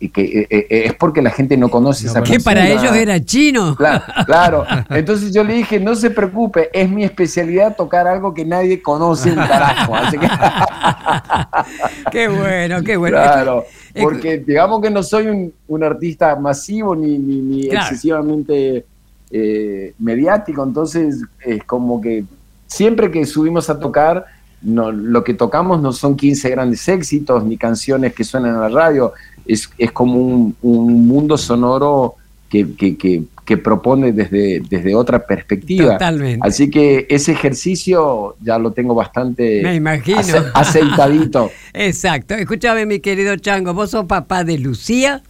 y- 0.00 0.08
que 0.08 0.22
eh, 0.22 0.46
eh, 0.50 0.66
es 0.86 0.94
porque 0.94 1.20
la 1.22 1.30
gente 1.30 1.56
no 1.56 1.68
conoce 1.68 2.04
No 2.04 2.10
esa 2.10 2.20
conoce. 2.20 2.38
Que 2.38 2.42
para 2.44 2.68
ellos 2.68 2.94
era 2.94 3.22
chino. 3.24 3.74
Claro, 3.76 4.02
claro. 4.26 4.64
Entonces 4.90 5.32
yo 5.32 5.44
le 5.44 5.54
dije, 5.54 5.78
no 5.80 5.94
se 5.94 6.10
preocupe, 6.10 6.70
es 6.72 6.88
mi 6.90 7.04
especialidad 7.04 7.76
tocar 7.76 8.06
algo 8.06 8.32
que 8.34 8.44
nadie 8.44 8.80
conoce 8.82 9.30
un 9.30 9.36
carajo. 9.36 9.94
Así 9.94 10.18
que, 10.18 10.26
Qué 12.10 12.28
bueno, 12.28 12.82
qué 12.82 12.96
bueno. 12.96 13.16
claro, 13.16 13.64
porque 14.00 14.38
digamos 14.38 14.80
que 14.80 14.90
no 14.90 15.02
soy 15.02 15.26
un, 15.26 15.52
un 15.66 15.84
artista 15.84 16.34
masivo 16.36 16.94
ni, 16.94 17.18
ni, 17.18 17.36
ni 17.40 17.68
Claro. 17.68 17.86
excesivamente 17.86 18.84
eh, 19.30 19.94
mediático, 19.98 20.62
entonces 20.64 21.22
es 21.44 21.62
como 21.64 22.00
que 22.00 22.24
siempre 22.66 23.10
que 23.10 23.26
subimos 23.26 23.68
a 23.70 23.78
tocar, 23.78 24.24
no, 24.62 24.90
lo 24.90 25.22
que 25.22 25.34
tocamos 25.34 25.80
no 25.80 25.92
son 25.92 26.16
15 26.16 26.48
grandes 26.50 26.88
éxitos 26.88 27.44
ni 27.44 27.56
canciones 27.56 28.14
que 28.14 28.24
suenan 28.24 28.54
en 28.54 28.60
la 28.60 28.68
radio, 28.68 29.12
es, 29.48 29.68
es 29.78 29.90
como 29.90 30.14
un, 30.20 30.56
un 30.62 31.06
mundo 31.08 31.36
sonoro 31.36 32.14
que, 32.48 32.74
que, 32.74 32.96
que, 32.96 33.22
que 33.44 33.56
propone 33.58 34.12
desde, 34.12 34.60
desde 34.68 34.94
otra 34.94 35.26
perspectiva. 35.26 35.94
Totalmente. 35.94 36.46
Así 36.46 36.70
que 36.70 37.06
ese 37.10 37.32
ejercicio 37.32 38.36
ya 38.42 38.58
lo 38.58 38.72
tengo 38.72 38.94
bastante 38.94 39.60
Me 39.62 39.74
imagino. 39.74 40.18
ace- 40.18 40.42
aceitadito. 40.54 41.50
Exacto. 41.74 42.34
Escúchame, 42.34 42.86
mi 42.86 43.00
querido 43.00 43.34
Chango, 43.36 43.74
vos 43.74 43.90
sos 43.90 44.06
papá 44.06 44.44
de 44.44 44.58
Lucía, 44.58 45.22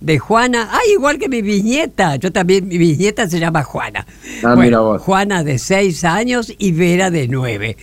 de 0.00 0.18
Juana. 0.18 0.68
Ah, 0.72 0.80
igual 0.94 1.18
que 1.18 1.28
mi 1.28 1.40
bisnieta. 1.42 2.16
Yo 2.16 2.32
también, 2.32 2.68
mi 2.68 2.78
bisnieta 2.78 3.28
se 3.28 3.38
llama 3.40 3.62
Juana. 3.64 4.06
Ah, 4.44 4.54
mira 4.56 4.80
vos. 4.80 5.00
Juana 5.02 5.42
de 5.44 5.58
seis 5.58 6.04
años 6.04 6.52
y 6.58 6.72
Vera 6.72 7.10
de 7.10 7.28
nueve. 7.28 7.76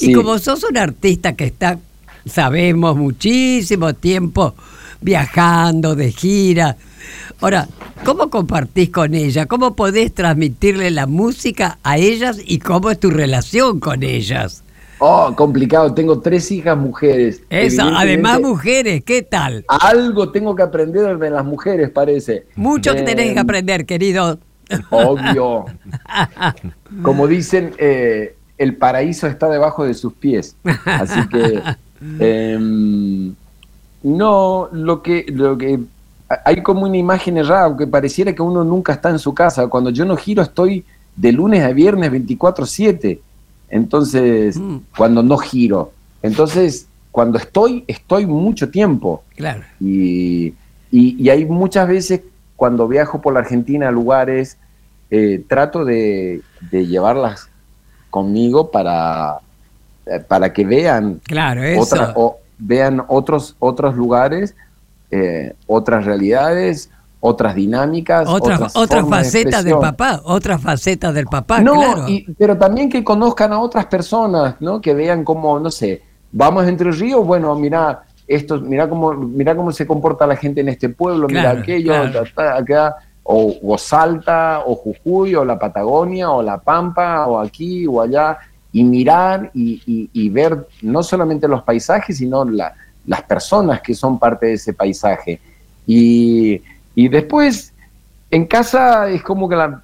Y 0.00 0.12
como 0.14 0.38
sos 0.38 0.64
un 0.64 0.76
artista 0.78 1.34
que 1.34 1.44
está, 1.44 1.78
sabemos, 2.26 2.96
muchísimo 2.96 3.94
tiempo 3.94 4.54
viajando 5.02 5.94
de 5.94 6.12
gira. 6.12 6.76
Ahora, 7.40 7.68
¿cómo 8.04 8.30
compartís 8.30 8.90
con 8.90 9.14
ella? 9.14 9.46
¿Cómo 9.46 9.74
podés 9.74 10.14
transmitirle 10.14 10.90
la 10.90 11.06
música 11.06 11.78
a 11.82 11.98
ellas 11.98 12.38
y 12.44 12.58
cómo 12.60 12.90
es 12.90 13.00
tu 13.00 13.10
relación 13.10 13.80
con 13.80 14.02
ellas? 14.02 14.62
Oh, 15.04 15.34
complicado. 15.34 15.92
Tengo 15.92 16.20
tres 16.20 16.50
hijas 16.52 16.76
mujeres. 16.78 17.42
Eso, 17.50 17.82
además 17.82 18.40
mujeres, 18.40 19.02
¿qué 19.04 19.22
tal? 19.22 19.64
Algo 19.66 20.30
tengo 20.30 20.54
que 20.54 20.62
aprender 20.62 21.18
de 21.18 21.30
las 21.30 21.44
mujeres, 21.44 21.90
parece. 21.90 22.46
Mucho 22.54 22.92
que 22.94 23.00
Eh, 23.00 23.04
tenés 23.04 23.32
que 23.32 23.40
aprender, 23.40 23.84
querido. 23.84 24.38
Obvio. 24.90 25.64
Como 27.02 27.26
dicen, 27.26 27.72
eh, 27.78 28.36
el 28.58 28.76
paraíso 28.76 29.26
está 29.26 29.48
debajo 29.48 29.84
de 29.84 29.94
sus 29.94 30.12
pies. 30.12 30.54
Así 30.84 31.20
que 31.28 31.60
em, 32.20 33.34
no, 34.02 34.68
lo 34.72 35.02
que, 35.02 35.24
lo 35.28 35.56
que 35.58 35.78
hay 36.44 36.62
como 36.62 36.82
una 36.86 36.96
imagen 36.96 37.36
errada, 37.36 37.76
que 37.76 37.86
pareciera 37.86 38.32
que 38.34 38.42
uno 38.42 38.64
nunca 38.64 38.92
está 38.92 39.10
en 39.10 39.18
su 39.18 39.34
casa. 39.34 39.66
Cuando 39.68 39.90
yo 39.90 40.04
no 40.04 40.16
giro 40.16 40.42
estoy 40.42 40.84
de 41.14 41.32
lunes 41.32 41.62
a 41.62 41.68
viernes 41.72 42.10
24/7. 42.10 43.20
Entonces, 43.68 44.56
Mm. 44.56 44.76
cuando 44.96 45.22
no 45.22 45.36
giro. 45.38 45.92
Entonces, 46.22 46.86
cuando 47.10 47.38
estoy, 47.38 47.84
estoy 47.86 48.26
mucho 48.26 48.70
tiempo. 48.70 49.22
Claro. 49.36 49.62
Y, 49.80 50.54
y- 50.90 51.16
y 51.22 51.28
hay 51.30 51.44
muchas 51.44 51.88
veces 51.88 52.20
cuando 52.56 52.86
viajo 52.88 53.20
por 53.20 53.34
la 53.34 53.40
Argentina 53.40 53.88
a 53.88 53.90
lugares, 53.90 54.56
eh, 55.10 55.42
trato 55.48 55.84
de, 55.84 56.40
de 56.70 56.86
llevarlas 56.86 57.48
conmigo 58.10 58.70
para, 58.70 59.38
eh, 60.06 60.20
para 60.20 60.52
que 60.52 60.64
vean, 60.64 61.20
Claro, 61.24 61.62
eso. 61.62 61.80
otra- 61.82 62.12
o- 62.16 62.38
vean 62.64 63.02
otros, 63.08 63.56
otros 63.58 63.96
lugares, 63.96 64.54
eh, 65.10 65.54
otras 65.66 66.04
realidades, 66.04 66.90
otras 67.20 67.54
dinámicas. 67.54 68.28
Otra, 68.28 68.54
otras 68.56 68.76
otra 68.76 69.02
de 69.62 69.62
del 69.62 69.78
papá, 69.78 70.20
otra 70.24 70.58
faceta 70.58 71.12
del 71.12 71.26
papá, 71.26 71.60
no, 71.60 71.74
claro. 71.74 72.08
y- 72.08 72.26
pero 72.36 72.56
también 72.56 72.88
que 72.88 73.04
conozcan 73.04 73.52
a 73.52 73.60
otras 73.60 73.86
personas, 73.86 74.56
¿no? 74.60 74.80
Que 74.80 74.94
vean 74.94 75.24
cómo, 75.24 75.58
no 75.60 75.70
sé, 75.70 76.02
vamos 76.32 76.66
Entre 76.66 76.90
Ríos, 76.90 77.24
bueno, 77.24 77.54
mira 77.54 78.02
esto, 78.26 78.60
mira 78.60 78.88
cómo, 78.88 79.12
mira 79.12 79.54
cómo 79.54 79.70
se 79.72 79.86
comporta 79.86 80.26
la 80.26 80.36
gente 80.36 80.60
en 80.62 80.68
este 80.68 80.88
pueblo, 80.88 81.26
Claro, 81.26 81.48
mira 81.50 81.62
aquello, 81.62 81.92
claro. 82.34 82.56
acá, 82.56 82.96
o, 83.24 83.54
o 83.62 83.78
Salta, 83.78 84.62
o 84.66 84.74
Jujuy, 84.74 85.34
o 85.34 85.44
la 85.44 85.58
Patagonia, 85.58 86.30
o 86.30 86.42
la 86.42 86.58
Pampa, 86.58 87.26
o 87.26 87.38
aquí, 87.38 87.86
o 87.86 88.00
allá, 88.00 88.38
y 88.72 88.84
mirar 88.84 89.50
y, 89.54 89.82
y- 89.86 90.10
y 90.12 90.28
ver 90.30 90.66
no 90.82 91.02
solamente 91.02 91.46
los 91.48 91.62
paisajes, 91.62 92.16
sino 92.18 92.44
la- 92.44 92.72
las 93.06 93.22
personas 93.22 93.80
que 93.82 93.94
son 93.94 94.18
parte 94.18 94.46
de 94.46 94.52
ese 94.54 94.72
paisaje. 94.72 95.40
Y, 95.86 96.60
y 96.94 97.08
después, 97.08 97.72
en 98.30 98.46
casa 98.46 99.08
es 99.10 99.22
como 99.22 99.48
que 99.48 99.56
la, 99.56 99.82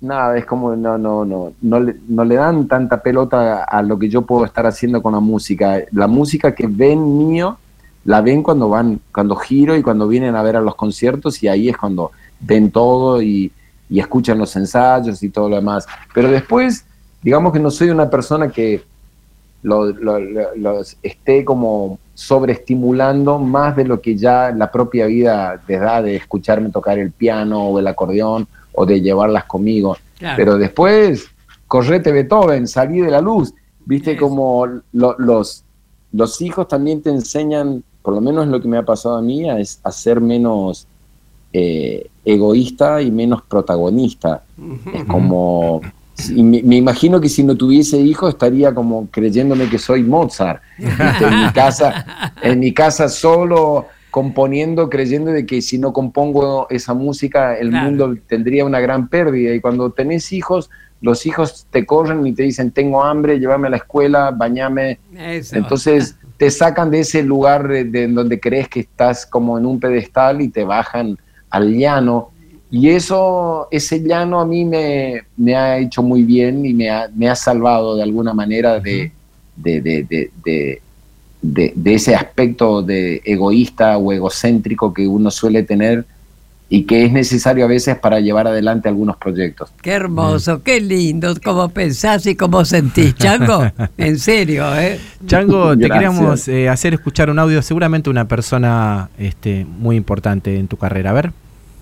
nada, 0.00 0.38
es 0.38 0.44
como 0.46 0.74
no, 0.76 0.96
no, 0.96 1.24
no, 1.24 1.52
no 1.60 1.80
le, 1.80 1.96
no 2.08 2.24
le 2.24 2.36
dan 2.36 2.66
tanta 2.68 3.02
pelota 3.02 3.64
a 3.64 3.82
lo 3.82 3.98
que 3.98 4.08
yo 4.08 4.22
puedo 4.22 4.44
estar 4.44 4.66
haciendo 4.66 5.02
con 5.02 5.12
la 5.12 5.20
música. 5.20 5.80
La 5.90 6.06
música 6.06 6.54
que 6.54 6.66
ven 6.68 7.18
mío, 7.28 7.58
la 8.04 8.20
ven 8.20 8.42
cuando 8.42 8.68
van, 8.68 9.00
cuando 9.12 9.36
giro 9.36 9.76
y 9.76 9.82
cuando 9.82 10.08
vienen 10.08 10.36
a 10.36 10.42
ver 10.42 10.56
a 10.56 10.60
los 10.60 10.74
conciertos 10.74 11.42
y 11.42 11.48
ahí 11.48 11.68
es 11.68 11.76
cuando 11.76 12.12
ven 12.40 12.70
todo 12.70 13.20
y, 13.22 13.50
y 13.90 14.00
escuchan 14.00 14.38
los 14.38 14.54
ensayos 14.56 15.22
y 15.22 15.28
todo 15.28 15.48
lo 15.48 15.56
demás. 15.56 15.86
Pero 16.14 16.30
después, 16.30 16.84
digamos 17.22 17.52
que 17.52 17.58
no 17.60 17.70
soy 17.70 17.90
una 17.90 18.10
persona 18.10 18.50
que 18.50 18.82
lo- 19.62 19.86
lo- 19.86 20.18
lo- 20.18 20.54
los 20.56 20.96
esté 21.02 21.44
como 21.44 21.98
sobreestimulando 22.14 23.38
más 23.38 23.76
de 23.76 23.84
lo 23.84 24.00
que 24.00 24.16
ya 24.16 24.50
la 24.50 24.70
propia 24.70 25.06
vida 25.06 25.60
les 25.68 25.80
da 25.80 26.02
de 26.02 26.16
escucharme 26.16 26.70
tocar 26.70 26.98
el 26.98 27.12
piano 27.12 27.68
o 27.68 27.78
el 27.78 27.86
acordeón 27.86 28.46
o 28.74 28.84
de 28.86 29.00
llevarlas 29.00 29.44
conmigo. 29.44 29.96
Claro. 30.18 30.36
Pero 30.36 30.58
después, 30.58 31.26
correte 31.68 32.10
Beethoven, 32.12 32.66
salí 32.66 33.00
de 33.00 33.10
la 33.10 33.20
luz. 33.20 33.54
Viste 33.84 34.16
como 34.16 34.66
lo- 34.92 35.16
los, 35.18 35.64
los 36.12 36.40
hijos 36.42 36.66
también 36.68 37.02
te 37.02 37.10
enseñan, 37.10 37.82
por 38.02 38.14
lo 38.14 38.20
menos 38.20 38.46
lo 38.48 38.60
que 38.60 38.68
me 38.68 38.78
ha 38.78 38.84
pasado 38.84 39.16
a 39.16 39.22
mí, 39.22 39.48
es 39.48 39.80
a 39.84 39.92
ser 39.92 40.20
menos 40.20 40.86
eh, 41.52 42.08
egoísta 42.24 43.00
y 43.02 43.10
menos 43.10 43.42
protagonista. 43.42 44.42
Es 44.92 45.04
como... 45.04 45.80
y 46.30 46.42
me, 46.42 46.62
me 46.62 46.76
imagino 46.76 47.20
que 47.20 47.28
si 47.28 47.42
no 47.44 47.56
tuviese 47.56 47.98
hijos 47.98 48.34
estaría 48.34 48.74
como 48.74 49.08
creyéndome 49.10 49.68
que 49.68 49.78
soy 49.78 50.02
Mozart. 50.02 50.62
¿viste? 50.78 51.24
En 51.26 51.40
mi 51.46 51.52
casa, 51.52 52.32
en 52.42 52.60
mi 52.60 52.72
casa 52.74 53.08
solo 53.08 53.86
componiendo, 54.10 54.90
creyendo 54.90 55.30
de 55.32 55.46
que 55.46 55.62
si 55.62 55.78
no 55.78 55.92
compongo 55.92 56.66
esa 56.70 56.92
música, 56.94 57.56
el 57.56 57.70
Claro. 57.70 57.86
mundo 57.86 58.16
tendría 58.26 58.64
una 58.64 58.78
gran 58.80 59.08
pérdida. 59.08 59.54
Y 59.54 59.60
cuando 59.60 59.90
tenés 59.90 60.32
hijos, 60.32 60.68
los 61.00 61.24
hijos 61.26 61.66
te 61.70 61.86
corren 61.86 62.26
y 62.26 62.32
te 62.32 62.42
dicen, 62.42 62.70
tengo 62.72 63.02
hambre, 63.02 63.40
llévame 63.40 63.68
a 63.68 63.70
la 63.70 63.78
escuela, 63.78 64.30
bañame. 64.30 64.98
Eso. 65.16 65.56
Entonces 65.56 66.16
te 66.36 66.50
sacan 66.50 66.90
de 66.90 67.00
ese 67.00 67.22
lugar 67.22 67.66
de, 67.68 67.84
de 67.84 68.06
donde 68.08 68.38
crees 68.38 68.68
que 68.68 68.80
estás 68.80 69.24
como 69.26 69.56
en 69.58 69.64
un 69.66 69.80
pedestal 69.80 70.40
y 70.42 70.48
te 70.48 70.64
bajan 70.64 71.18
al 71.50 71.72
llano. 71.72 72.30
Y 72.74 72.88
eso, 72.88 73.68
ese 73.70 74.00
llano 74.02 74.40
a 74.40 74.46
mí 74.46 74.64
me, 74.64 75.22
me 75.36 75.54
ha 75.54 75.76
hecho 75.78 76.02
muy 76.02 76.22
bien 76.22 76.64
y 76.64 76.72
me 76.72 76.88
ha, 76.90 77.08
me 77.14 77.28
ha 77.28 77.36
salvado 77.36 77.94
de 77.96 78.02
alguna 78.02 78.32
manera 78.32 78.80
de, 78.80 79.12
de, 79.56 79.80
de, 79.82 80.02
de, 80.04 80.30
de- 80.44 80.82
de- 81.42 81.72
de 81.76 81.94
ese 81.94 82.14
aspecto 82.14 82.80
de 82.82 83.20
egoísta 83.26 83.98
o 83.98 84.10
egocéntrico 84.12 84.94
que 84.94 85.06
uno 85.06 85.30
suele 85.30 85.62
tener 85.64 86.04
y 86.70 86.84
que 86.84 87.04
es 87.04 87.12
necesario 87.12 87.66
a 87.66 87.68
veces 87.68 87.98
para 87.98 88.20
llevar 88.20 88.46
adelante 88.46 88.88
algunos 88.88 89.18
proyectos. 89.18 89.70
Qué 89.82 89.90
hermoso, 89.90 90.62
qué 90.62 90.80
lindo, 90.80 91.34
cómo 91.44 91.68
pensás 91.68 92.24
y 92.26 92.34
cómo 92.36 92.64
sentís, 92.64 93.14
Chango. 93.16 93.70
En 93.98 94.18
serio, 94.18 94.64
¿eh? 94.78 94.98
Chango, 95.26 95.76
te 95.76 95.88
Gracias. 95.88 95.92
queríamos 95.92 96.48
eh, 96.48 96.70
hacer 96.70 96.94
escuchar 96.94 97.28
un 97.28 97.38
audio, 97.38 97.60
seguramente 97.60 98.08
una 98.08 98.26
persona 98.26 99.10
este, 99.18 99.66
muy 99.66 99.96
importante 99.96 100.56
en 100.58 100.68
tu 100.68 100.78
carrera. 100.78 101.10
A 101.10 101.12
ver. 101.12 101.32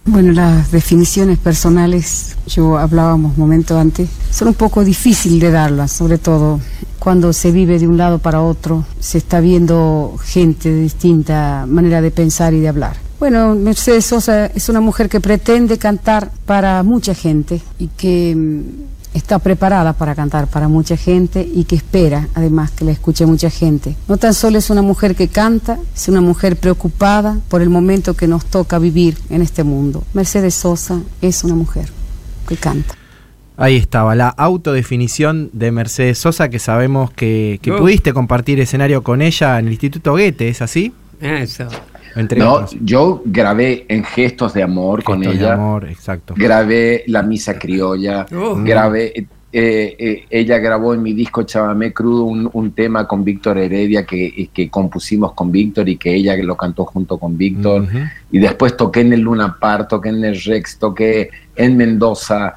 Bueno, 0.07 0.33
las 0.33 0.73
definiciones 0.73 1.39
personales, 1.39 2.37
yo 2.47 2.79
hablábamos 2.79 3.37
momento 3.37 3.79
antes, 3.79 4.09
son 4.31 4.49
un 4.49 4.55
poco 4.55 4.83
difícil 4.83 5.39
de 5.39 5.51
darlas, 5.51 5.93
sobre 5.93 6.19
todo 6.19 6.59
cuando 6.99 7.33
se 7.33 7.51
vive 7.51 7.79
de 7.79 7.89
un 7.89 7.97
lado 7.97 8.19
para 8.19 8.43
otro, 8.43 8.85
se 8.99 9.19
está 9.19 9.41
viendo 9.41 10.17
gente 10.23 10.71
de 10.71 10.83
distinta 10.83 11.65
manera 11.67 12.01
de 12.01 12.11
pensar 12.11 12.55
y 12.55 12.61
de 12.61 12.69
hablar. 12.69 12.97
Bueno, 13.19 13.55
Mercedes 13.55 14.07
Sosa 14.07 14.47
es 14.47 14.69
una 14.69 14.81
mujer 14.81 15.09
que 15.09 15.21
pretende 15.21 15.77
cantar 15.77 16.31
para 16.47 16.83
mucha 16.83 17.15
gente 17.15 17.61
y 17.79 17.89
que 17.89 18.35
mm, 18.35 18.63
está 19.15 19.39
preparada 19.39 19.93
para 19.93 20.15
cantar 20.15 20.47
para 20.47 20.69
mucha 20.69 20.97
gente 20.97 21.47
y 21.53 21.65
que 21.65 21.77
espera 21.77 22.29
además 22.35 22.71
que 22.71 22.85
la 22.85 22.93
escuche 22.93 23.27
mucha 23.27 23.51
gente. 23.51 23.97
No 24.09 24.17
tan 24.17 24.35
solo 24.35 24.59
es 24.59 24.71
una 24.71 24.83
mujer 24.83 25.17
que 25.17 25.29
canta, 25.29 25.79
es 25.95 26.09
una 26.09 26.21
mujer 26.21 26.57
preocupada 26.57 27.39
por 27.49 27.61
el 27.63 27.71
momento 27.71 28.15
que 28.15 28.27
nos 28.29 28.45
toca 28.47 28.79
vivir 28.79 29.17
en 29.31 29.43
este 29.43 29.65
mundo. 29.65 30.05
Mercedes 30.15 30.55
Sosa 30.55 31.01
es 31.21 31.43
una 31.45 31.55
mujer 31.55 31.89
que 32.47 32.57
canta. 32.57 32.95
Ahí 33.57 33.77
estaba, 33.77 34.15
la 34.15 34.29
autodefinición 34.29 35.51
de 35.53 35.71
Mercedes 35.71 36.19
Sosa, 36.19 36.49
que 36.49 36.59
sabemos 36.59 37.11
que, 37.11 37.59
que 37.61 37.73
Oh. 37.73 37.77
pudiste 37.79 38.13
compartir 38.15 38.59
escenario 38.61 39.03
con 39.03 39.21
ella 39.21 39.59
en 39.59 39.67
el 39.67 39.73
Instituto 39.73 40.13
Goethe, 40.13 40.49
¿es 40.49 40.63
así? 40.63 40.95
Eso. 41.21 41.69
Entre 42.17 42.39
No, 42.39 42.53
otros. 42.55 42.77
yo 42.83 43.23
grabé 43.25 43.85
en 43.89 44.05
Gestos 44.05 44.55
de 44.55 44.63
Amor 44.63 45.03
con 45.03 45.19
Gestos 45.21 45.39
de 45.39 45.45
ella. 45.45 45.55
amor, 45.55 45.85
exacto. 45.89 46.35
grabé 46.37 47.05
La 47.07 47.23
Misa 47.23 47.59
Criolla, 47.59 48.27
Oh. 48.35 48.57
grabé, 48.65 49.13
eh, 49.53 49.97
eh, 49.99 50.25
ella 50.31 50.59
grabó 50.59 50.95
en 50.95 51.03
mi 51.03 51.13
disco 51.13 51.43
Chavamé 51.43 51.93
Crudo 51.93 52.23
un, 52.25 52.49
un 52.53 52.71
tema 52.73 53.09
con 53.09 53.25
Víctor 53.25 53.59
Heredia 53.59 54.07
que, 54.07 54.49
que 54.53 54.71
compusimos 54.71 55.33
con 55.33 55.51
Víctor 55.51 55.89
y 55.89 55.97
que 55.97 56.15
ella 56.15 56.37
lo 56.37 56.57
cantó 56.57 56.85
junto 56.85 57.19
con 57.19 57.37
Víctor. 57.37 57.87
Y 58.31 58.39
después 58.39 58.77
toqué 58.77 59.01
en 59.01 59.13
el 59.13 59.21
Luna 59.21 59.57
Park, 59.61 59.89
toqué 59.89 60.11
en 60.11 60.25
el 60.25 60.41
Rex, 60.41 60.79
toqué 60.79 61.31
en 61.57 61.77
Mendoza. 61.77 62.55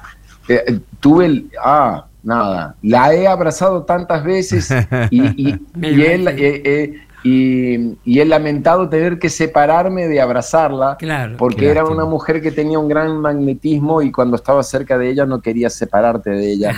Eh, 0.48 0.62
eh, 0.66 0.78
tuve 1.00 1.26
el... 1.26 1.50
Ah, 1.64 2.06
nada. 2.22 2.76
La 2.82 3.12
he 3.14 3.26
abrazado 3.26 3.82
tantas 3.82 4.22
veces 4.24 4.70
y, 5.10 5.50
él, 5.82 6.28
eh, 6.28 6.62
eh, 6.64 6.94
y, 7.24 7.96
he 8.04 8.24
lamentado 8.24 8.88
tener 8.88 9.18
que 9.18 9.30
separarme 9.30 10.06
de 10.06 10.20
abrazarla, 10.20 10.98
porque 11.38 11.68
era 11.68 11.84
una 11.86 12.04
mujer 12.04 12.42
que 12.42 12.52
tenía 12.52 12.78
un 12.78 12.88
gran 12.88 13.16
magnetismo 13.16 14.02
y 14.02 14.12
cuando 14.12 14.36
estaba 14.36 14.62
cerca 14.62 14.98
de 14.98 15.10
ella 15.10 15.24
no 15.24 15.40
quería 15.40 15.70
separarte 15.70 16.30
de 16.30 16.52
ella. 16.52 16.72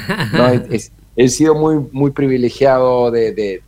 he 1.17 1.29
sido 1.29 1.55
muy, 1.57 1.85
muy 1.91 2.13
privilegiado 2.13 3.11
de, 3.11 3.61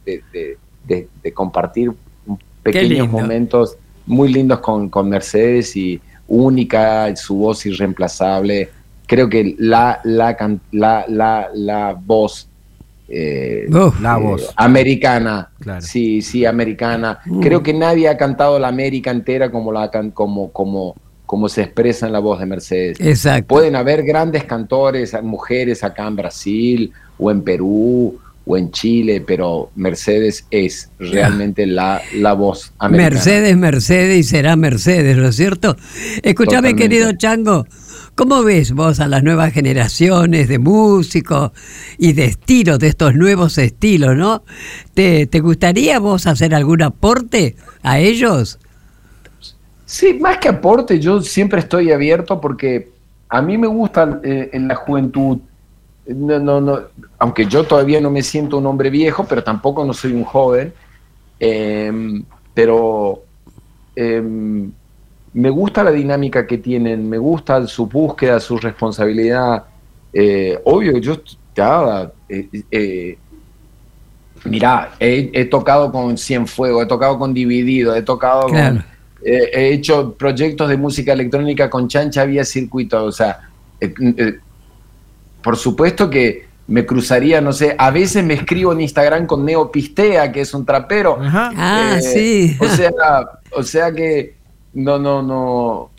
compartir 1.34 1.92
pequeños 2.62 3.10
momentos 3.10 3.76
muy 4.06 4.32
lindos 4.32 4.60
con, 4.60 4.88
con 4.88 5.08
Mercedes 5.08 5.76
y 5.76 6.00
única, 6.28 7.14
su 7.16 7.36
voz 7.36 7.66
irreemplazable. 7.66 8.70
Creo 9.06 9.28
que 9.28 9.56
la, 9.58 10.00
la, 10.04 10.36
la, 10.70 11.50
la, 11.54 11.98
voz, 11.98 12.48
eh, 13.08 13.66
la 14.00 14.16
voz. 14.18 14.42
Eh, 14.42 14.54
americana, 14.56 15.50
sí, 15.80 16.20
sí, 16.20 16.44
americana. 16.44 17.20
Mm. 17.24 17.40
Creo 17.40 17.62
que 17.62 17.72
nadie 17.72 18.08
ha 18.08 18.16
cantado 18.16 18.58
la 18.58 18.68
América 18.68 19.10
entera 19.10 19.50
como, 19.50 19.72
la, 19.72 19.90
como, 20.12 20.52
como, 20.52 20.94
como 21.24 21.48
se 21.48 21.62
expresa 21.62 22.06
en 22.06 22.12
la 22.12 22.18
voz 22.18 22.38
de 22.40 22.46
Mercedes. 22.46 23.00
Exacto. 23.00 23.48
Pueden 23.48 23.76
haber 23.76 24.02
grandes 24.02 24.44
cantores, 24.44 25.16
mujeres 25.22 25.82
acá 25.82 26.06
en 26.06 26.16
Brasil 26.16 26.92
o 27.18 27.30
en 27.30 27.42
Perú 27.42 28.18
o 28.48 28.56
en 28.56 28.70
Chile, 28.70 29.22
pero 29.26 29.70
Mercedes 29.76 30.46
es 30.50 30.90
realmente 30.98 31.66
la, 31.66 32.00
la 32.14 32.32
voz 32.32 32.72
americana. 32.78 33.10
Mercedes, 33.10 33.56
Mercedes 33.56 34.18
y 34.18 34.22
será 34.22 34.56
Mercedes, 34.56 35.18
¿no 35.18 35.28
es 35.28 35.36
cierto? 35.36 35.76
Escúchame, 36.22 36.74
querido 36.74 37.12
Chango, 37.12 37.66
¿Cómo 38.18 38.42
ves 38.42 38.72
vos 38.72 38.98
a 38.98 39.06
las 39.06 39.22
nuevas 39.22 39.52
generaciones 39.52 40.48
de 40.48 40.58
músicos 40.58 41.52
y 41.98 42.14
de 42.14 42.24
estilos, 42.24 42.80
de 42.80 42.88
estos 42.88 43.14
nuevos 43.14 43.56
estilos, 43.58 44.16
no? 44.16 44.42
¿Te, 44.92 45.28
gustaría 45.38 46.00
vos 46.00 46.26
hacer 46.26 46.52
algún 46.52 46.82
aporte 46.82 47.54
a 47.84 48.00
ellos? 48.00 48.58
Sí, 49.86 50.14
más 50.14 50.38
que 50.38 50.48
aporte, 50.48 50.98
yo 50.98 51.22
siempre 51.22 51.60
estoy 51.60 51.92
abierto 51.92 52.40
porque 52.40 52.90
a 53.28 53.40
mí 53.40 53.56
me 53.56 53.68
gusta 53.68 54.20
eh, 54.24 54.50
en 54.52 54.66
la 54.66 54.74
juventud, 54.74 55.38
no, 56.08 56.40
no, 56.40 56.60
no, 56.60 56.80
aunque 57.20 57.46
yo 57.46 57.62
todavía 57.62 58.00
no 58.00 58.10
me 58.10 58.24
siento 58.24 58.58
un 58.58 58.66
hombre 58.66 58.90
viejo, 58.90 59.26
pero 59.28 59.44
tampoco 59.44 59.84
no 59.84 59.94
soy 59.94 60.10
un 60.10 60.24
joven, 60.24 60.72
em, 61.38 62.24
pero 62.52 63.22
em, 63.94 64.72
me 65.38 65.50
gusta 65.50 65.84
la 65.84 65.92
dinámica 65.92 66.48
que 66.48 66.58
tienen, 66.58 67.08
me 67.08 67.16
gusta 67.16 67.64
su 67.68 67.86
búsqueda, 67.86 68.40
su 68.40 68.58
responsabilidad. 68.58 69.66
Eh, 70.12 70.58
obvio, 70.64 70.98
yo 70.98 71.16
ya, 71.54 72.10
eh, 72.28 72.48
eh, 72.72 73.18
mirá, 74.44 74.96
he, 74.98 75.44
tocado 75.44 75.92
con 75.92 76.18
Cienfuegos, 76.18 76.82
he 76.82 76.86
tocado 76.86 77.20
con 77.20 77.32
Dividido, 77.32 77.94
he 77.94 78.02
tocado 78.02 78.48
con, 78.48 78.84
he 79.24 79.72
hecho 79.72 80.14
proyectos 80.14 80.68
de 80.68 80.76
música 80.76 81.12
electrónica 81.12 81.70
con 81.70 81.86
Chancha 81.86 82.24
vía 82.24 82.44
circuito, 82.44 83.04
o 83.04 83.12
sea, 83.12 83.48
por 85.40 85.56
supuesto 85.56 86.10
que 86.10 86.48
me 86.66 86.84
cruzaría, 86.84 87.40
no 87.40 87.52
sé, 87.52 87.76
a 87.78 87.92
veces 87.92 88.24
me 88.24 88.34
escribo 88.34 88.72
en 88.72 88.80
Instagram 88.80 89.26
con 89.26 89.44
Neopistea, 89.44 90.32
que 90.32 90.40
es 90.40 90.52
un 90.52 90.66
trapero. 90.66 91.16
Ah, 91.20 91.98
sí. 92.00 92.56
O 92.60 92.66
sea, 92.66 92.92
o 93.52 93.62
sea 93.62 93.92
que 93.92 94.37
no, 94.78 94.96
no, 94.98 95.22
no, 95.22 95.90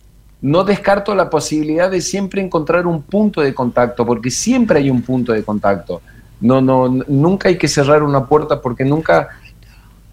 no 0.41 0.63
descarto 0.63 1.13
la 1.13 1.29
posibilidad 1.29 1.91
de 1.91 1.99
siempre 1.99 2.41
encontrar 2.41 2.87
un 2.87 3.01
punto 3.01 3.41
de 3.41 3.53
contacto, 3.53 4.05
porque 4.05 4.31
siempre 4.31 4.79
hay 4.79 4.89
un 4.89 5.01
punto 5.01 5.33
de 5.33 5.43
contacto. 5.43 6.01
No, 6.39 6.61
no, 6.61 6.87
nunca 6.87 7.49
hay 7.49 7.57
que 7.57 7.67
cerrar 7.67 8.03
una 8.03 8.25
puerta 8.25 8.61
porque 8.61 8.85
nunca, 8.85 9.27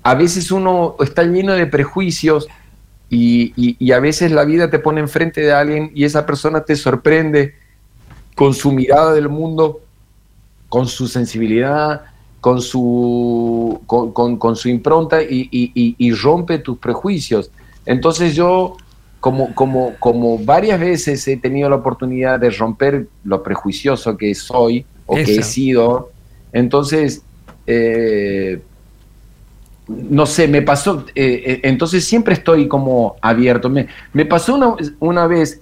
a 0.03 0.15
veces 0.17 0.51
uno 0.51 0.97
está 0.99 1.23
lleno 1.23 1.53
de 1.53 1.67
prejuicios 1.67 2.49
y, 3.09 3.93
a 3.93 4.01
veces 4.01 4.33
la 4.33 4.45
vida 4.45 4.69
te 4.69 4.81
pone 4.81 5.01
enfrente 5.01 5.43
de 5.43 5.53
alguien 5.53 5.93
y 5.95 6.05
esa 6.05 6.27
persona 6.27 6.65
te 6.65 6.75
sorprende 6.75 7.55
con 8.35 8.53
su 8.53 8.73
mirada 8.73 9.13
del 9.15 9.29
mundo, 9.29 9.81
con 10.69 10.89
su 10.89 11.07
sensibilidad, 11.07 12.03
con 12.41 12.61
su, 12.61 13.81
con, 13.87 14.57
su 14.57 14.69
impronta 14.69 15.23
y, 15.23 15.49
y 15.53 16.13
rompe 16.13 16.59
tus 16.59 16.79
prejuicios. 16.79 17.53
Entonces 17.87 18.35
yo, 18.35 18.77
como, 19.21 19.55
como, 19.55 19.95
como 19.99 20.39
varias 20.39 20.79
veces 20.79 21.27
he 21.29 21.37
tenido 21.37 21.71
la 21.71 21.77
oportunidad 21.77 22.39
de 22.41 22.51
romper 22.51 23.07
lo 23.25 23.43
prejuicioso 23.43 24.17
que 24.17 24.35
soy 24.35 24.85
o 25.07 25.15
que 25.15 25.37
he 25.37 25.43
sido, 25.43 26.11
entonces, 26.53 27.23
eh, 27.67 28.61
no 29.87 30.27
sé, 30.27 30.49
me 30.49 30.63
pasó, 30.63 31.05
eh, 31.15 31.43
eh, 31.47 31.61
entonces 31.63 32.05
siempre 32.05 32.35
estoy 32.35 32.67
como 32.67 33.17
abierto. 33.21 33.71
Me, 33.71 33.87
me 34.13 34.27
pasó 34.27 34.57
una, 34.57 34.75
una 34.99 35.27
vez, 35.29 35.61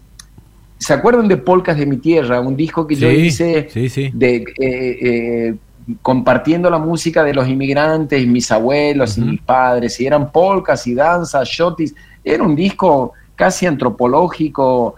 ¿se 0.78 0.92
acuerdan 0.94 1.28
de 1.28 1.36
Polcas 1.36 1.76
de 1.76 1.84
mi 1.84 1.98
Tierra? 1.98 2.40
Un 2.40 2.56
disco 2.56 2.86
que 2.86 2.94
yo 2.94 3.10
hice 3.10 3.68
de 4.14 5.58
compartiendo 6.00 6.70
la 6.70 6.78
música 6.78 7.22
de 7.22 7.34
los 7.34 7.46
inmigrantes, 7.48 8.26
mis 8.26 8.50
abuelos 8.50 9.18
y 9.18 9.20
mis 9.20 9.40
padres, 9.40 10.00
y 10.00 10.06
eran 10.06 10.32
polcas 10.32 10.86
y 10.86 10.94
danzas, 10.94 11.46
shotis, 11.48 11.94
era 12.24 12.42
un 12.42 12.56
disco 12.56 13.12
casi 13.36 13.66
antropológico, 13.66 14.94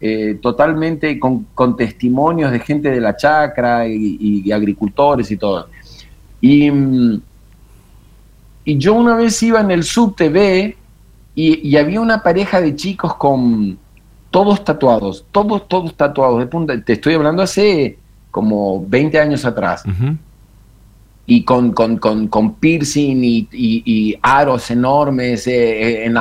eh, 0.00 0.38
totalmente 0.42 1.18
con, 1.18 1.76
testimonios 1.76 2.52
de 2.52 2.60
gente 2.60 2.90
de 2.90 3.00
la 3.00 3.16
chacra 3.16 3.88
y, 3.88 4.50
agricultores 4.52 5.30
y 5.30 5.36
todo. 5.36 5.68
Y, 6.40 6.70
y, 8.64 8.78
yo 8.78 8.94
una 8.94 9.16
vez 9.16 9.42
iba 9.42 9.60
en 9.60 9.70
el 9.70 9.84
subtv 9.84 10.76
y, 11.34 11.68
y 11.68 11.76
había 11.76 12.00
una 12.00 12.22
pareja 12.22 12.60
de 12.60 12.76
chicos 12.76 13.14
con 13.14 13.78
todos 14.30 14.62
tatuados, 14.64 15.24
todos, 15.32 15.66
todos 15.66 15.94
tatuados. 15.94 16.46
Te 16.84 16.92
estoy 16.92 17.14
hablando 17.14 17.42
hace 17.42 17.98
como 18.30 18.84
20 18.86 19.18
años 19.18 19.46
atrás 19.46 19.82
y 21.28 21.42
con, 21.42 21.72
con, 21.72 21.98
con, 21.98 22.28
con 22.28 22.54
piercing 22.54 23.22
y, 23.22 23.48
y, 23.50 24.16
aros 24.22 24.70
enormes 24.70 25.46
eh, 25.48 26.04
eh, 26.04 26.04
en 26.06 26.16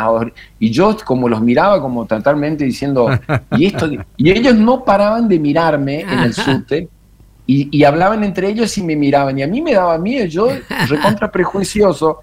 y 0.59 0.71
yo 0.71 0.97
como 1.05 1.29
los 1.29 1.41
miraba 1.41 1.79
como 1.79 2.05
totalmente 2.05 2.65
diciendo 2.65 3.09
y 3.51 3.67
esto 3.67 3.87
y 4.17 4.31
ellos 4.31 4.55
no 4.55 4.83
paraban 4.83 5.27
de 5.27 5.39
mirarme 5.39 6.01
en 6.01 6.19
el 6.19 6.33
subte 6.33 6.89
y, 7.45 7.77
y, 7.77 7.83
hablaban 7.83 8.23
entre 8.23 8.49
ellos 8.49 8.75
y 8.79 8.83
me 8.83 8.95
miraban 8.95 9.37
y 9.37 9.43
a 9.43 9.47
mí 9.47 9.61
me 9.61 9.73
daba 9.73 9.99
miedo 9.99 10.25
yo 10.25 10.47
recontra 10.87 11.31
prejuicioso 11.31 12.21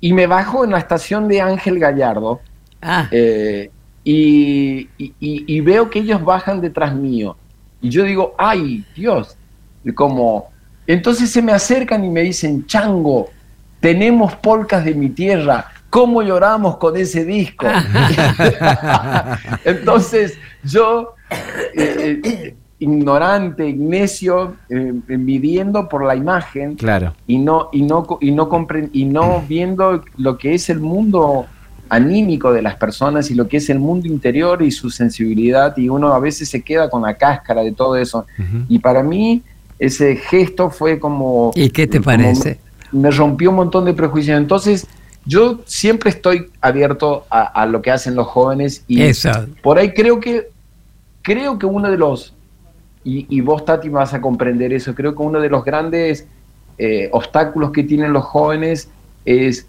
y 0.00 0.12
me 0.12 0.26
bajo 0.26 0.64
en 0.64 0.72
la 0.72 0.78
estación 0.78 1.28
de 1.28 1.40
Ángel 1.40 1.78
Gallardo 1.78 2.40
ah. 2.82 3.06
eh, 3.12 3.70
y, 4.02 4.88
y, 4.98 5.60
veo 5.60 5.90
que 5.90 6.00
ellos 6.00 6.24
bajan 6.24 6.60
detrás 6.60 6.94
mío 6.94 7.36
y 7.80 7.90
yo 7.90 8.02
digo 8.02 8.34
ay 8.38 8.84
Dios 8.96 9.36
como 9.94 10.50
entonces 10.88 11.30
se 11.30 11.42
me 11.42 11.52
acercan 11.52 12.02
y 12.02 12.08
me 12.08 12.22
dicen, 12.22 12.64
Chango, 12.66 13.28
tenemos 13.78 14.34
polcas 14.36 14.86
de 14.86 14.94
mi 14.94 15.10
tierra, 15.10 15.66
¿cómo 15.90 16.22
lloramos 16.22 16.78
con 16.78 16.96
ese 16.96 17.26
disco? 17.26 17.66
Entonces 19.64 20.38
yo, 20.64 21.14
eh, 21.74 22.20
eh, 22.24 22.56
ignorante, 22.78 23.70
necio, 23.72 24.56
eh, 24.70 24.92
midiendo 25.08 25.88
por 25.90 26.06
la 26.06 26.16
imagen 26.16 26.74
claro. 26.76 27.14
y, 27.26 27.36
no, 27.36 27.68
y, 27.70 27.82
no, 27.82 28.06
y, 28.22 28.30
no 28.30 28.48
y 28.92 29.04
no 29.04 29.44
viendo 29.46 30.02
lo 30.16 30.38
que 30.38 30.54
es 30.54 30.70
el 30.70 30.80
mundo 30.80 31.46
anímico 31.90 32.50
de 32.50 32.62
las 32.62 32.76
personas 32.76 33.30
y 33.30 33.34
lo 33.34 33.46
que 33.46 33.58
es 33.58 33.68
el 33.68 33.78
mundo 33.78 34.08
interior 34.08 34.62
y 34.62 34.70
su 34.70 34.88
sensibilidad 34.88 35.76
y 35.76 35.90
uno 35.90 36.14
a 36.14 36.18
veces 36.18 36.48
se 36.48 36.62
queda 36.62 36.88
con 36.88 37.02
la 37.02 37.14
cáscara 37.14 37.62
de 37.62 37.72
todo 37.72 37.96
eso. 37.96 38.26
Y 38.68 38.78
para 38.78 39.02
mí 39.02 39.42
ese 39.78 40.16
gesto 40.16 40.70
fue 40.70 40.98
como... 40.98 41.52
¿Y 41.54 41.70
qué 41.70 41.86
te 41.86 42.00
parece? 42.00 42.58
Me 42.90 43.10
rompió 43.10 43.50
un 43.50 43.56
montón 43.56 43.84
de 43.84 43.94
prejuicios. 43.94 44.38
Entonces, 44.38 44.86
yo 45.28 45.60
siempre 45.66 46.10
estoy 46.10 46.50
abierto 46.60 47.26
a, 47.28 47.66
lo 47.66 47.82
que 47.82 47.90
hacen 47.90 48.14
los 48.14 48.26
jóvenes 48.26 48.82
y 48.88 49.02
por 49.62 49.78
ahí 49.78 49.92
creo 49.92 50.20
que 50.20 50.48
creo 51.20 51.58
que 51.58 51.66
uno 51.66 51.90
de 51.90 51.98
los 51.98 52.34
y, 53.04 53.40
vos 53.40 53.64
Tati 53.64 53.90
vas 53.90 54.14
a 54.14 54.20
comprender 54.20 54.72
eso 54.72 54.94
creo 54.94 55.14
que 55.14 55.22
uno 55.22 55.40
de 55.40 55.50
los 55.50 55.64
grandes 55.64 56.26
eh, 56.78 57.10
obstáculos 57.12 57.72
que 57.72 57.82
tienen 57.82 58.12
los 58.14 58.24
jóvenes 58.24 58.88
es 59.26 59.66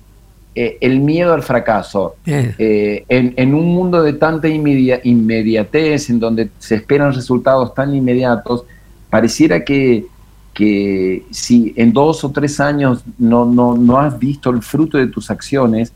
eh, 0.55 0.77
el 0.79 1.01
miedo 1.01 1.33
al 1.33 1.43
fracaso 1.43 2.15
eh. 2.25 3.03
en, 3.09 3.53
un 3.53 3.65
mundo 3.65 4.01
de 4.01 4.13
tanta 4.13 4.47
inmediatez 4.47 6.09
en 6.09 6.19
donde 6.19 6.49
se 6.57 6.75
esperan 6.75 7.13
resultados 7.13 7.73
tan 7.73 7.93
inmediatos 7.93 8.63
pareciera 9.09 9.63
que, 9.63 10.05
que 10.53 11.25
si 11.31 11.73
en 11.75 11.93
dos 11.93 12.23
o 12.23 12.31
tres 12.31 12.59
años 12.59 13.03
no, 13.17 13.45
no, 13.45 13.75
no 13.75 13.99
has 13.99 14.17
visto 14.17 14.49
el 14.49 14.61
fruto 14.61 14.97
de 14.97 15.07
tus 15.07 15.31
acciones, 15.31 15.91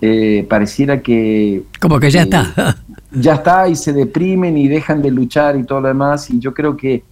eh, 0.00 0.46
pareciera 0.48 1.00
que... 1.00 1.62
Como 1.80 1.98
que 1.98 2.10
ya 2.10 2.22
está. 2.22 2.76
Ya 3.16 3.34
está 3.34 3.68
y 3.68 3.76
se 3.76 3.92
deprimen 3.92 4.58
y 4.58 4.66
dejan 4.66 5.00
de 5.00 5.08
luchar 5.08 5.56
y 5.56 5.62
todo 5.62 5.80
lo 5.80 5.86
demás. 5.86 6.28
Y 6.30 6.40
yo 6.40 6.52
creo 6.52 6.76
que 6.76 7.04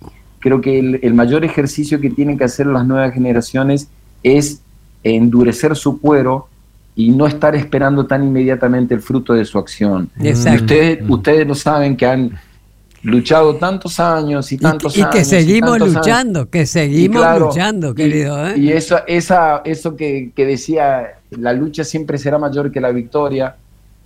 creo 0.43 0.61
que 0.61 0.79
el, 0.81 1.15
mayor 1.15 1.45
ejercicio 1.45 2.01
que 2.01 2.11
tienen 2.11 2.37
que 2.37 2.45
hacer 2.45 2.67
las 2.67 2.85
nuevas 2.85 3.15
generaciones 3.15 3.89
es 4.25 4.61
endurecer 5.05 5.77
su 5.77 6.01
cuero 6.01 6.49
y 6.97 7.11
no 7.11 7.27
estar 7.27 7.55
esperando 7.55 8.05
tan 8.07 8.25
inmediatamente 8.25 8.93
el 8.93 9.01
fruto 9.01 9.33
de 9.33 9.45
su 9.45 9.59
acción. 9.59 10.11
Ustedes, 10.21 10.99
ustedes 11.09 11.47
lo 11.47 11.55
saben 11.55 11.97
que 11.97 12.07
han 12.07 12.33
luchado 13.03 13.57
tantos 13.57 13.99
años 13.99 14.51
y 14.53 14.59
tantos 14.59 14.97
años. 14.97 15.09
Y 15.09 15.19
que 15.19 15.25
seguimos 15.25 15.79
luchando, 15.79 16.49
que 16.49 16.67
seguimos 16.67 17.39
luchando, 17.39 17.95
querido. 17.95 18.49
¿eh? 18.49 18.59
Y 18.59 18.73
eso, 18.73 19.01
esa, 19.07 19.63
eso 19.65 19.97
que, 19.97 20.33
decía, 20.37 21.19
la 21.31 21.53
lucha 21.53 21.85
siempre 21.85 22.19
será 22.19 22.39
mayor 22.39 22.71
que 22.71 22.81
la 22.81 22.91
victoria. 22.91 23.57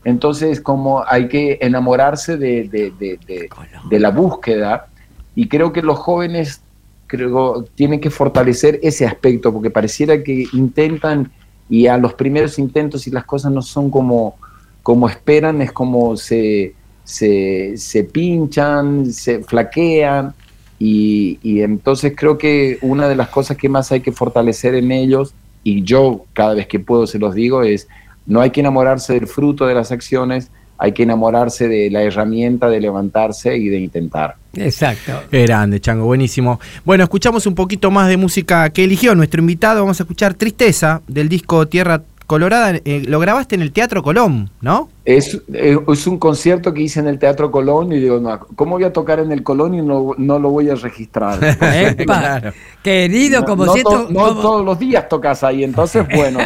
Entonces, 0.04 0.60
como 0.60 1.04
hay 1.06 1.28
que 1.28 1.58
enamorarse 1.60 2.36
de, 2.36 2.68
de, 2.68 4.00
la 4.00 4.10
búsqueda, 4.10 4.86
y 5.34 5.48
creo 5.48 5.72
que 5.72 5.82
los 5.82 5.98
jóvenes 5.98 6.62
creo, 7.06 7.64
tienen 7.74 8.00
que 8.00 8.10
fortalecer 8.10 8.80
ese 8.82 9.04
aspecto, 9.04 9.52
porque 9.52 9.70
pareciera 9.70 10.22
que 10.22 10.46
intentan, 10.52 11.30
y 11.68 11.88
a 11.88 11.98
los 11.98 12.14
primeros 12.14 12.58
intentos, 12.58 13.02
si 13.02 13.10
las 13.10 13.24
cosas 13.24 13.52
no 13.52 13.60
son 13.60 13.90
como, 13.90 14.36
como 14.82 15.08
esperan, 15.08 15.60
es 15.60 15.72
como 15.72 16.16
se 16.16 16.74
se, 17.06 18.08
pinchan, 18.12 19.12
se 19.12 19.42
flaquean 19.42 20.34
y, 20.78 21.38
entonces 21.62 22.12
creo 22.14 22.36
que 22.36 22.78
una 22.82 23.08
de 23.08 23.16
las 23.16 23.28
cosas 23.28 23.56
que 23.56 23.68
más 23.68 23.90
hay 23.92 24.00
que 24.00 24.12
fortalecer 24.12 24.74
en 24.74 24.92
ellos, 24.92 25.32
y 25.62 25.82
yo 25.82 26.26
cada 26.34 26.54
vez 26.54 26.66
que 26.66 26.78
puedo 26.80 27.06
se 27.06 27.18
los 27.18 27.34
digo, 27.34 27.62
es 27.62 27.88
no 28.26 28.40
hay 28.40 28.50
que 28.50 28.60
enamorarse 28.60 29.14
del 29.14 29.26
fruto 29.26 29.66
de 29.66 29.74
las 29.74 29.92
acciones, 29.92 30.50
hay 30.78 30.92
que 30.92 31.04
enamorarse 31.04 31.68
de 31.68 31.90
la 31.90 32.02
herramienta 32.02 32.68
de 32.68 32.80
levantarse 32.80 33.56
y 33.56 33.68
de 33.68 33.78
intentar. 33.78 34.36
Exacto. 34.54 35.12
Grande, 35.30 35.80
Chango, 35.80 36.04
buenísimo. 36.04 36.60
Bueno, 36.84 37.04
escuchamos 37.04 37.46
un 37.46 37.54
poquito 37.54 37.90
más 37.90 38.08
de 38.08 38.16
música 38.16 38.68
que 38.70 38.84
eligió 38.84 39.14
nuestro 39.14 39.40
invitado. 39.40 39.80
Vamos 39.80 40.00
a 40.00 40.02
escuchar 40.02 40.34
Tristeza 40.34 41.00
del 41.06 41.28
disco 41.28 41.66
Tierra 41.66 42.02
Colorada, 42.26 42.80
eh, 42.84 43.02
lo 43.06 43.20
grabaste 43.20 43.54
en 43.54 43.62
el 43.62 43.70
Teatro 43.70 44.02
Colón, 44.02 44.50
¿no? 44.60 44.88
Es, 45.04 45.40
eh, 45.52 45.78
es, 45.86 46.06
un 46.08 46.18
concierto 46.18 46.74
que 46.74 46.82
hice 46.82 46.98
en 46.98 47.06
el 47.06 47.20
Teatro 47.20 47.52
Colón 47.52 47.92
y 47.92 48.00
digo, 48.00 48.18
no, 48.18 48.40
¿cómo 48.56 48.72
voy 48.72 48.84
a 48.84 48.92
tocar 48.92 49.20
en 49.20 49.30
el 49.30 49.44
Colón 49.44 49.74
y 49.74 49.82
no, 49.82 50.12
no 50.18 50.38
lo 50.40 50.50
voy 50.50 50.68
a 50.68 50.74
registrar? 50.74 51.38
Querido, 52.82 53.44
como 53.44 53.72
si 53.72 53.78
esto... 53.78 54.08
No, 54.10 54.34
todos 54.34 54.64
los 54.64 54.76
días 54.76 55.08
tocas 55.08 55.44
ahí, 55.44 55.62
entonces 55.62 56.04
bueno. 56.14 56.40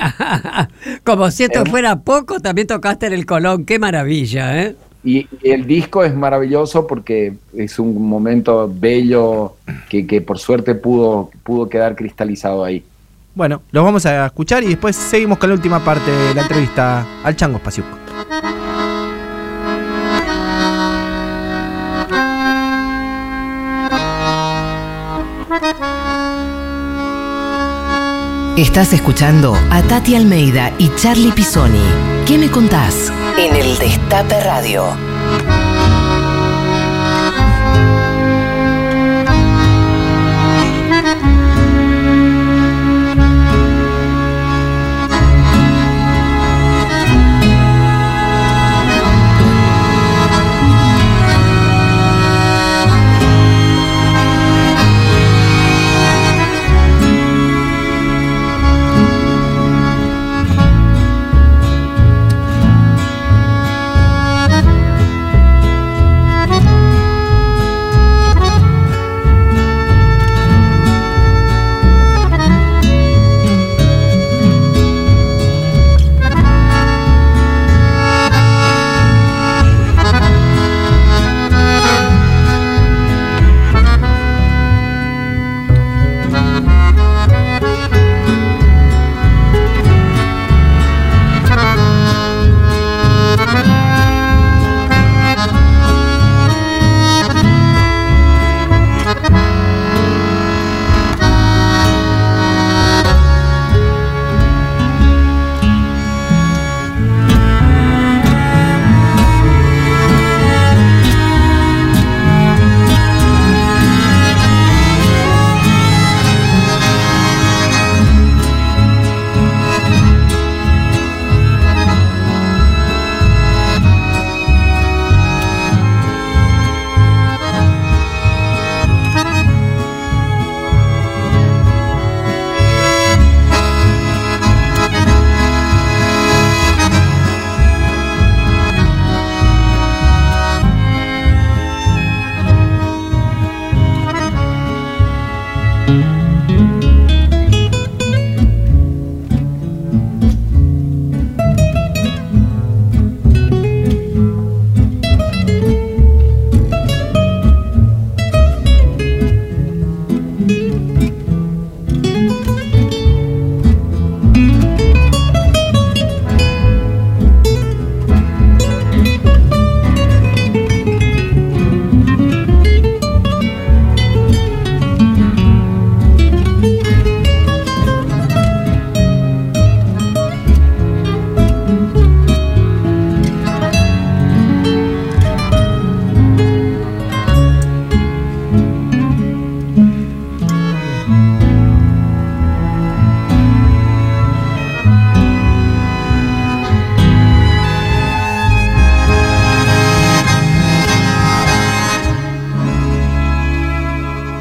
como 1.02 1.30
si 1.30 1.44
esto 1.44 1.62
eh. 1.62 1.70
fuera 1.70 1.96
poco, 2.00 2.40
también 2.40 2.66
tocaste 2.66 3.06
en 3.06 3.14
el 3.14 3.24
Colón, 3.24 3.64
qué 3.64 3.78
maravilla, 3.78 4.62
¿eh? 4.62 4.76
Y 5.02 5.26
el 5.42 5.66
disco 5.66 6.04
es 6.04 6.14
maravilloso 6.14 6.86
porque 6.86 7.32
es 7.56 7.78
un 7.78 8.06
momento 8.06 8.70
bello 8.70 9.56
que, 9.88 10.06
que 10.06 10.20
por 10.20 10.38
suerte 10.38 10.74
pudo, 10.74 11.30
pudo 11.42 11.70
quedar 11.70 11.96
cristalizado 11.96 12.64
ahí. 12.64 12.84
Bueno, 13.34 13.62
los 13.70 13.84
vamos 13.84 14.06
a 14.06 14.26
escuchar 14.26 14.62
y 14.64 14.68
después 14.68 14.96
seguimos 14.96 15.38
con 15.38 15.50
la 15.50 15.54
última 15.54 15.84
parte 15.84 16.10
de 16.10 16.34
la 16.34 16.42
entrevista 16.42 17.06
al 17.22 17.36
Chango 17.36 17.58
Espacio. 17.58 17.84
Estás 28.56 28.92
escuchando 28.92 29.56
a 29.70 29.82
Tati 29.82 30.14
Almeida 30.14 30.72
y 30.76 30.90
Charlie 30.96 31.32
Pisoni. 31.32 31.80
¿Qué 32.26 32.36
me 32.36 32.50
contás? 32.50 33.10
En 33.38 33.56
el 33.56 33.78
Destape 33.78 34.38
Radio. 34.40 34.84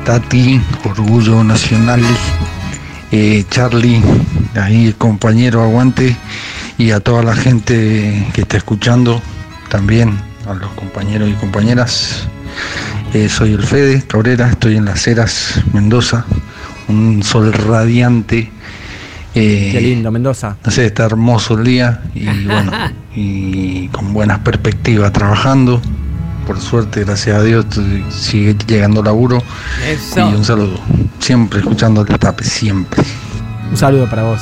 Tati, 0.10 0.60
Orgullo 0.86 1.44
Nacional, 1.44 2.02
eh, 3.12 3.46
Charlie, 3.52 4.02
ahí 4.60 4.92
compañero 4.98 5.62
Aguante, 5.62 6.18
y 6.80 6.90
a 6.90 7.00
toda 7.00 7.22
la 7.22 7.36
gente 7.36 8.26
que 8.34 8.42
está 8.42 8.58
escuchando, 8.58 9.22
también 9.70 10.18
a 10.48 10.56
los 10.56 10.72
compañeros 10.72 11.30
y 11.30 11.34
compañeras. 11.34 12.28
Eh, 13.14 13.30
soy 13.30 13.54
el 13.54 13.62
Fede 13.62 14.02
Cabrera, 14.02 14.50
estoy 14.50 14.78
en 14.78 14.86
Las 14.86 15.06
Heras, 15.06 15.62
Mendoza. 15.74 16.26
Un 16.88 17.22
sol 17.22 17.54
radiante. 17.54 18.52
Eh, 19.36 19.70
Qué 19.72 19.80
lindo, 19.80 20.10
Mendoza. 20.10 20.58
No 20.66 20.72
sé, 20.72 20.88
está 20.88 21.06
hermoso 21.06 21.54
el 21.54 21.66
día 21.66 22.02
y 22.16 22.46
bueno, 22.46 22.72
y 23.16 23.90
con 23.90 24.12
buenas 24.12 24.40
perspectivas 24.40 25.14
trabajando. 25.14 25.80
Por 26.50 26.60
suerte, 26.60 27.04
gracias 27.04 27.38
a 27.38 27.44
Dios, 27.44 27.64
sigue 28.10 28.56
llegando 28.66 29.04
laburo. 29.04 29.38
Y 30.16 30.20
un 30.20 30.44
saludo. 30.44 30.80
Siempre 31.20 31.60
escuchando 31.60 32.02
el 32.02 32.08
tape, 32.18 32.44
siempre. 32.44 33.04
Un 33.70 33.78
saludo 33.78 34.10
para 34.10 34.24
vos. 34.24 34.42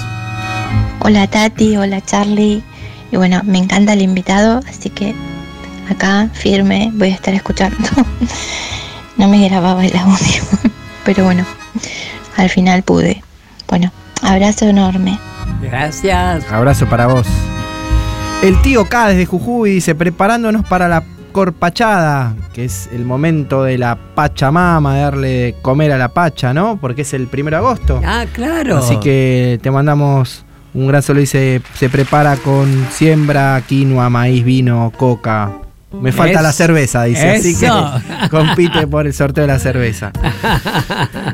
Hola 1.01 1.27
Tati, 1.27 1.75
hola 1.75 1.99
Charlie. 1.99 2.63
Y 3.11 3.17
bueno, 3.17 3.41
me 3.43 3.57
encanta 3.57 3.91
el 3.91 4.01
invitado, 4.01 4.61
así 4.69 4.89
que 4.89 5.15
acá 5.89 6.29
firme 6.31 6.91
voy 6.93 7.09
a 7.09 7.15
estar 7.15 7.33
escuchando. 7.33 7.89
no 9.17 9.27
me 9.27 9.45
grababa 9.49 9.85
el 9.85 9.97
audio, 9.97 10.43
pero 11.03 11.25
bueno, 11.25 11.45
al 12.37 12.49
final 12.49 12.83
pude. 12.83 13.21
Bueno, 13.67 13.91
abrazo 14.21 14.63
enorme. 14.63 15.19
Gracias. 15.61 16.49
Abrazo 16.49 16.87
para 16.87 17.07
vos. 17.07 17.27
El 18.41 18.61
tío 18.61 18.87
K 18.87 19.09
desde 19.09 19.25
Jujuy 19.25 19.71
dice, 19.71 19.93
preparándonos 19.93 20.65
para 20.65 20.87
la 20.87 21.03
corpachada, 21.37 22.35
que 22.51 22.65
es 22.65 22.89
el 22.91 23.05
momento 23.05 23.61
de 23.61 23.77
la 23.77 23.95
Pachamama, 23.95 24.95
de 24.95 25.01
darle 25.01 25.55
comer 25.61 25.91
a 25.91 25.97
la 25.99 26.07
Pacha, 26.07 26.51
¿no? 26.51 26.79
Porque 26.81 27.03
es 27.03 27.13
el 27.13 27.27
primero 27.27 27.57
de 27.57 27.63
agosto. 27.63 28.01
Ah, 28.03 28.25
claro. 28.33 28.77
Así 28.77 28.97
que 28.99 29.59
te 29.61 29.69
mandamos 29.69 30.43
un 30.73 30.87
gran 30.87 31.03
saludo. 31.03 31.21
Dice, 31.21 31.61
se 31.75 31.89
prepara 31.89 32.37
con 32.37 32.87
siembra, 32.89 33.61
quinoa, 33.67 34.09
maíz, 34.09 34.43
vino, 34.43 34.91
coca, 34.97 35.51
me 36.01 36.11
falta 36.11 36.41
la 36.41 36.51
cerveza, 36.51 37.03
dice. 37.03 37.29
Así 37.29 37.55
que 37.57 37.69
compite 38.29 38.87
por 38.87 39.07
el 39.07 39.13
sorteo 39.13 39.43
de 39.43 39.47
la 39.47 39.59
cerveza. 39.59 40.11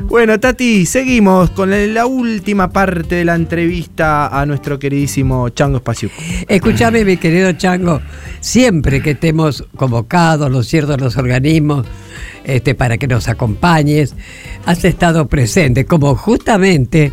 bueno, 0.04 0.38
Tati, 0.40 0.86
seguimos 0.86 1.50
con 1.50 1.70
la 1.94 2.06
última 2.06 2.70
parte 2.70 3.16
de 3.16 3.24
la 3.24 3.34
entrevista 3.34 4.28
a 4.28 4.46
nuestro 4.46 4.78
queridísimo 4.78 5.48
Chango 5.50 5.78
Espacio. 5.78 6.10
Escúchame, 6.48 7.04
mi 7.04 7.16
querido 7.16 7.52
Chango, 7.52 8.00
siempre 8.40 9.02
que 9.02 9.12
estemos 9.12 9.64
convocados 9.76 10.50
los 10.50 10.66
ciertos 10.66 11.00
los 11.00 11.16
organismos 11.16 11.86
este, 12.44 12.74
para 12.74 12.98
que 12.98 13.06
nos 13.06 13.28
acompañes, 13.28 14.14
has 14.66 14.84
estado 14.84 15.26
presente, 15.26 15.86
como 15.86 16.14
justamente 16.14 17.12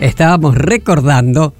estábamos 0.00 0.56
recordando 0.56 1.54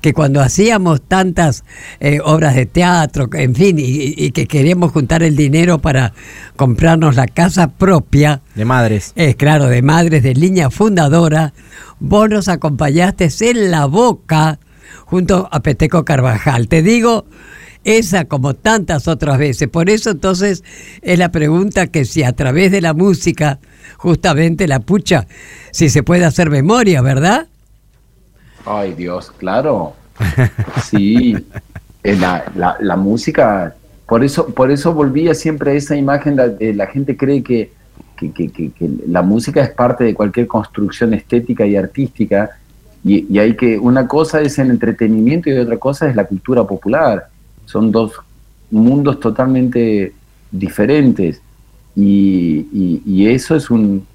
que 0.00 0.12
cuando 0.12 0.40
hacíamos 0.40 1.02
tantas 1.02 1.64
eh, 2.00 2.20
obras 2.24 2.54
de 2.54 2.66
teatro, 2.66 3.28
en 3.32 3.54
fin, 3.54 3.76
y, 3.78 4.30
que 4.32 4.46
queríamos 4.46 4.92
juntar 4.92 5.22
el 5.22 5.36
dinero 5.36 5.78
para 5.78 6.12
comprarnos 6.56 7.16
la 7.16 7.26
casa 7.26 7.68
propia. 7.68 8.42
De 8.54 8.64
madres. 8.64 9.12
Es 9.16 9.36
claro, 9.36 9.66
de 9.66 9.82
madres 9.82 10.22
de 10.22 10.34
línea 10.34 10.70
fundadora, 10.70 11.52
vos 11.98 12.28
nos 12.28 12.48
acompañaste 12.48 13.28
en 13.40 13.70
la 13.70 13.86
boca 13.86 14.58
junto 15.04 15.48
a 15.50 15.60
Peteco 15.60 16.04
Carvajal. 16.04 16.68
Te 16.68 16.82
digo, 16.82 17.26
esa 17.84 18.26
como 18.26 18.54
tantas 18.54 19.08
otras 19.08 19.38
veces. 19.38 19.68
Por 19.68 19.90
eso 19.90 20.10
entonces 20.10 20.64
es 21.02 21.18
la 21.18 21.30
pregunta 21.30 21.86
que 21.86 22.04
si 22.04 22.22
a 22.22 22.32
través 22.32 22.70
de 22.70 22.80
la 22.80 22.94
música, 22.94 23.58
justamente 23.96 24.68
la 24.68 24.80
pucha, 24.80 25.26
si 25.72 25.88
se 25.88 26.02
puede 26.02 26.24
hacer 26.24 26.50
memoria, 26.50 27.02
¿verdad? 27.02 27.48
Ay, 28.64 28.92
Dios, 28.94 29.30
claro. 29.38 29.94
Sí, 30.84 31.36
eh, 32.02 32.16
la, 32.16 32.76
la, 32.80 32.96
música, 32.96 33.74
por 34.06 34.22
eso, 34.22 34.46
por 34.48 34.70
eso 34.70 34.92
volvía 34.92 35.34
siempre 35.34 35.72
a 35.72 35.74
esa 35.74 35.96
imagen, 35.96 36.36
la, 36.36 36.52
la 36.58 36.86
gente 36.86 37.16
cree 37.16 37.42
que, 37.42 37.72
que, 38.16 38.70
la 39.06 39.22
música 39.22 39.62
es 39.62 39.70
parte 39.70 40.04
de 40.04 40.14
cualquier 40.14 40.46
construcción 40.46 41.14
estética 41.14 41.64
y 41.66 41.76
artística, 41.76 42.50
y, 43.02 43.38
hay 43.38 43.56
que, 43.56 43.78
una 43.78 44.06
cosa 44.06 44.42
es 44.42 44.58
el 44.58 44.70
entretenimiento 44.70 45.48
y 45.48 45.58
otra 45.58 45.78
cosa 45.78 46.08
es 46.08 46.14
la 46.14 46.24
cultura 46.24 46.64
popular. 46.64 47.28
Son 47.64 47.90
dos 47.90 48.12
mundos 48.70 49.18
totalmente 49.20 50.12
diferentes, 50.50 51.40
y, 51.96 53.00
y 53.04 53.26
eso 53.28 53.56
es 53.56 53.70
un, 53.70 54.06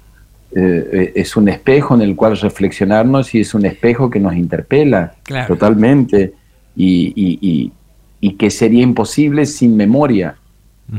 eh, 0.58 1.12
es 1.14 1.36
un 1.36 1.50
espejo 1.50 1.94
en 1.96 2.00
el 2.00 2.16
cual 2.16 2.38
reflexionarnos 2.38 3.34
y 3.34 3.40
es 3.40 3.52
un 3.52 3.66
espejo 3.66 4.08
que 4.08 4.18
nos 4.18 4.34
interpela 4.34 5.14
totalmente 5.46 6.32
y, 6.74 7.72
que 8.38 8.50
sería 8.50 8.82
imposible 8.82 9.44
sin 9.44 9.76
memoria 9.76 10.36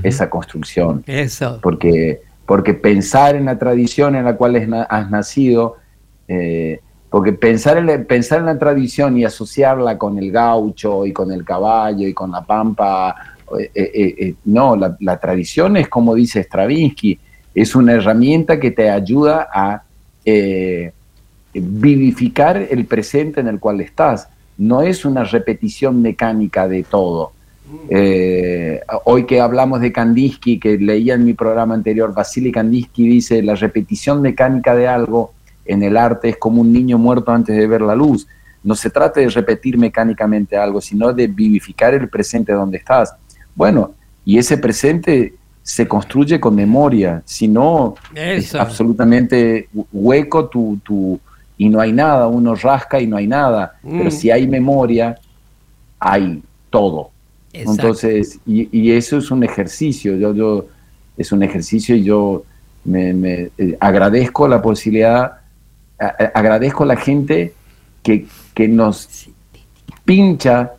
esa 0.03 0.29
construcción. 0.29 1.03
Eso. 1.07 1.57
Porque, 1.63 2.21
porque 2.45 2.75
pensar 2.75 3.35
en 3.35 3.45
la 3.45 3.57
tradición 3.57 4.15
en 4.15 4.25
la 4.25 4.35
cual 4.35 4.85
has 4.89 5.09
nacido, 5.09 5.77
eh, 6.27 6.79
porque 7.09 7.33
pensar 7.33 7.77
en, 7.77 7.87
la, 7.87 8.03
pensar 8.03 8.39
en 8.39 8.45
la 8.45 8.59
tradición 8.59 9.17
y 9.17 9.25
asociarla 9.25 9.97
con 9.97 10.19
el 10.19 10.31
gaucho 10.31 11.03
y 11.03 11.11
con 11.11 11.31
el 11.31 11.43
caballo 11.43 12.07
y 12.07 12.13
con 12.13 12.31
la 12.31 12.45
pampa, 12.45 13.15
eh, 13.73 14.35
no, 14.45 14.75
la, 14.75 14.95
la 14.99 15.19
tradición 15.19 15.77
es 15.77 15.87
como 15.87 16.13
dice 16.13 16.43
Stravinsky, 16.43 17.19
es 17.57 17.75
una 17.75 17.93
herramienta 17.93 18.59
que 18.59 18.69
te 18.69 18.87
ayuda 18.87 19.49
a 19.51 19.81
eh, 20.23 20.91
vivificar 21.55 22.55
el 22.55 22.85
presente 22.85 23.39
en 23.39 23.47
el 23.47 23.59
cual 23.59 23.81
estás. 23.81 24.29
No 24.59 24.83
es 24.83 25.05
una 25.05 25.23
repetición 25.23 25.99
mecánica 25.99 26.67
de 26.67 26.83
todo. 26.83 27.31
Eh, 27.89 28.79
hoy 29.05 29.25
que 29.25 29.41
hablamos 29.41 29.81
de 29.81 29.91
Kandinsky, 29.91 30.59
que 30.59 30.77
leía 30.77 31.15
en 31.15 31.25
mi 31.25 31.33
programa 31.33 31.73
anterior, 31.73 32.13
Vasily 32.13 32.51
Kandinsky 32.51 33.07
dice, 33.07 33.41
la 33.41 33.55
repetición 33.55 34.21
mecánica 34.21 34.75
de 34.75 34.87
algo 34.87 35.33
en 35.65 35.81
el 35.81 35.97
arte 35.97 36.29
es 36.29 36.37
como 36.37 36.61
un 36.61 36.71
niño 36.71 36.99
muerto 36.99 37.31
antes 37.31 37.57
de 37.57 37.65
ver 37.65 37.81
la 37.81 37.95
luz. 37.95 38.27
No 38.63 38.75
se 38.75 38.91
trata 38.91 39.19
de 39.19 39.29
repetir 39.29 39.79
mecánicamente 39.79 40.55
algo, 40.55 40.79
sino 40.79 41.11
de 41.11 41.25
vivificar 41.25 41.95
el 41.95 42.07
presente 42.07 42.53
donde 42.53 42.77
estás. 42.77 43.15
Bueno, 43.55 43.95
y 44.23 44.37
ese 44.37 44.59
presente 44.59 45.33
se 45.67 45.85
construye 45.85 46.39
con 46.39 46.55
memoria, 46.55 47.21
si 47.25 47.45
no 47.45 47.95
es 48.15 48.55
absolutamente 48.55 49.67
hueco 49.91 50.45
tu, 50.47 50.79
tu, 50.81 51.19
y 51.57 51.67
no 51.67 51.81
hay 51.81 51.91
nada, 51.91 52.27
uno 52.27 52.55
rasca 52.55 53.01
y 53.01 53.05
no 53.05 53.17
hay 53.17 53.27
nada, 53.27 53.75
pero 53.83 54.05
mm. 54.05 54.11
si 54.11 54.31
hay 54.31 54.47
memoria, 54.47 55.19
hay 55.99 56.41
todo. 56.69 57.11
Entonces, 57.51 58.39
y, 58.45 58.91
eso 58.91 59.17
es 59.17 59.29
un 59.29 59.43
ejercicio, 59.43 60.15
yo, 60.15 60.33
yo, 60.33 60.67
es 61.17 61.33
un 61.33 61.43
ejercicio 61.43 61.97
y 61.97 62.03
yo 62.05 62.45
me, 62.85 63.49
eh, 63.57 63.77
agradezco 63.81 64.47
la 64.47 64.61
posibilidad, 64.61 65.33
agradezco 66.33 66.83
a 66.83 66.87
la 66.87 66.95
gente 66.95 67.53
que, 68.01 68.25
que 68.53 68.69
nos 68.69 69.27
pincha 70.05 70.71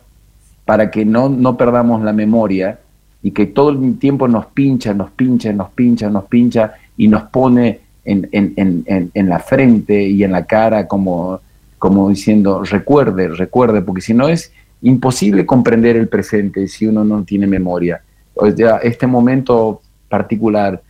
para 0.65 0.89
que 0.89 1.05
no, 1.05 1.29
no 1.29 1.57
perdamos 1.57 2.01
la 2.01 2.11
memoria 2.11 2.79
y 3.21 3.31
que 3.31 3.47
todo 3.47 3.71
el 3.71 3.97
tiempo 3.97 4.27
nos 4.27 4.47
pincha, 4.47 4.93
nos 4.93 5.11
pincha, 5.11 5.51
nos 5.51 5.69
pincha, 5.71 6.09
nos 6.09 6.25
pincha 6.25 6.73
y 6.97 7.07
nos 7.07 7.23
pone 7.23 7.79
en, 8.05 8.27
en, 8.31 9.29
la 9.29 9.39
frente 9.39 10.01
y 10.01 10.23
en 10.23 10.31
la 10.31 10.45
cara 10.45 10.87
como, 10.87 11.41
como 11.77 12.09
diciendo, 12.09 12.63
recuerde, 12.63 13.27
recuerde, 13.27 13.81
porque 13.81 14.01
si 14.01 14.13
no 14.13 14.27
es 14.27 14.51
imposible 14.81 15.45
comprender 15.45 15.97
el 15.97 16.07
presente 16.07 16.67
si 16.67 16.87
uno 16.87 17.03
no 17.03 17.23
tiene 17.23 17.45
memoria. 17.45 18.01
O 18.35 18.49
sea, 18.49 18.77
este 18.77 19.05
momento 19.05 19.81
particular, 20.07 20.81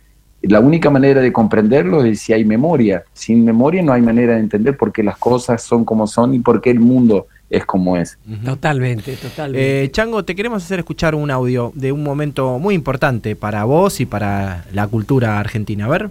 la 0.42 0.60
única 0.60 0.88
manera 0.88 1.20
de 1.20 1.32
comprenderlo 1.32 2.04
es 2.04 2.20
si 2.20 2.32
hay 2.32 2.44
memoria. 2.44 3.02
Sin 3.12 3.44
memoria 3.44 3.82
no 3.82 3.92
hay 3.92 4.02
manera 4.02 4.34
de 4.34 4.40
entender 4.40 4.76
por 4.76 4.92
qué 4.92 5.02
las 5.02 5.18
cosas 5.18 5.62
son 5.62 5.84
como 5.84 6.06
son 6.06 6.32
y 6.34 6.38
por 6.38 6.60
qué 6.60 6.70
el 6.70 6.80
mundo 6.80 7.26
es 7.50 7.66
como 7.66 7.96
es. 7.96 8.16
Totalmente, 8.44 9.16
totalmente. 9.16 9.84
Eh, 9.84 9.90
Chango, 9.90 10.24
te 10.24 10.36
queremos 10.36 10.62
hacer 10.62 10.78
escuchar 10.78 11.16
un 11.16 11.30
audio 11.30 11.72
de 11.74 11.90
un 11.90 12.04
momento 12.04 12.58
muy 12.60 12.76
importante 12.76 13.34
para 13.34 13.64
vos 13.64 14.00
y 14.00 14.06
para 14.06 14.64
la 14.72 14.86
cultura 14.86 15.38
argentina. 15.40 15.86
A 15.86 15.88
ver. 15.88 16.10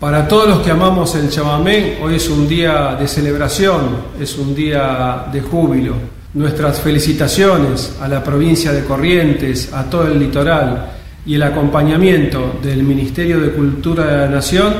Para 0.00 0.26
todos 0.28 0.48
los 0.48 0.60
que 0.60 0.70
amamos 0.70 1.14
el 1.14 1.30
chamamé, 1.30 1.98
hoy 2.02 2.16
es 2.16 2.28
un 2.28 2.48
día 2.48 2.96
de 2.96 3.06
celebración, 3.06 3.96
es 4.20 4.36
un 4.36 4.54
día 4.54 5.26
de 5.32 5.40
júbilo. 5.40 5.94
Nuestras 6.34 6.80
felicitaciones 6.80 7.96
a 8.00 8.06
la 8.06 8.22
provincia 8.22 8.72
de 8.72 8.84
Corrientes, 8.84 9.72
a 9.72 9.84
todo 9.84 10.06
el 10.06 10.18
litoral 10.18 10.92
y 11.26 11.34
el 11.34 11.42
acompañamiento 11.42 12.58
del 12.62 12.82
Ministerio 12.82 13.40
de 13.40 13.50
Cultura 13.50 14.06
de 14.06 14.16
la 14.18 14.28
Nación, 14.28 14.74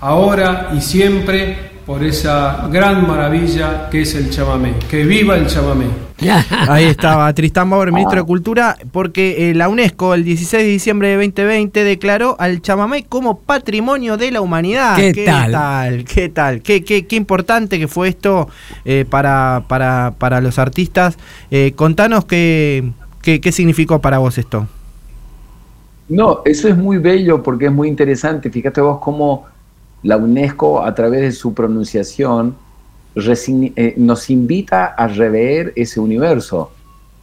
ahora 0.00 0.70
y 0.76 0.80
siempre 0.80 1.71
por 1.86 2.04
esa 2.04 2.68
gran 2.70 3.06
maravilla 3.06 3.88
que 3.90 4.02
es 4.02 4.14
el 4.14 4.30
chamamé. 4.30 4.74
Que 4.88 5.04
viva 5.04 5.36
el 5.36 5.46
chamamé. 5.46 5.86
Ahí 6.68 6.84
estaba 6.84 7.32
Tristán 7.34 7.68
Bauer, 7.68 7.90
ministro 7.90 8.20
de 8.20 8.26
Cultura, 8.26 8.76
porque 8.92 9.50
eh, 9.50 9.54
la 9.54 9.68
UNESCO 9.68 10.14
el 10.14 10.24
16 10.24 10.62
de 10.62 10.68
diciembre 10.68 11.08
de 11.08 11.14
2020 11.16 11.82
declaró 11.82 12.36
al 12.38 12.62
chamamé 12.62 13.04
como 13.04 13.40
patrimonio 13.40 14.16
de 14.16 14.30
la 14.30 14.40
humanidad. 14.40 14.96
¿Qué, 14.96 15.24
tal? 15.24 16.04
¿Qué 16.04 16.28
tal? 16.28 16.62
¿Qué, 16.62 16.84
qué, 16.84 17.06
qué 17.06 17.16
importante 17.16 17.78
que 17.78 17.88
fue 17.88 18.08
esto 18.08 18.48
eh, 18.84 19.04
para, 19.08 19.64
para, 19.66 20.14
para, 20.16 20.40
los 20.40 20.60
artistas? 20.60 21.18
Eh, 21.50 21.72
contanos 21.74 22.24
qué, 22.24 22.92
qué, 23.20 23.40
qué 23.40 23.50
significó 23.50 24.00
para 24.00 24.18
vos 24.18 24.38
esto. 24.38 24.68
No, 26.08 26.42
eso 26.44 26.68
es 26.68 26.76
muy 26.76 26.98
bello 26.98 27.42
porque 27.42 27.66
es 27.66 27.72
muy 27.72 27.88
interesante. 27.88 28.50
Fíjate 28.50 28.80
vos 28.80 28.98
cómo 29.00 29.46
la 30.02 30.16
UNESCO, 30.16 30.82
a 30.82 30.94
través 30.94 31.20
de 31.20 31.32
su 31.32 31.54
pronunciación, 31.54 32.56
eh, 33.14 33.94
nos 33.96 34.30
invita 34.30 34.86
a 34.86 35.06
rever 35.06 35.72
ese 35.76 36.00
universo 36.00 36.70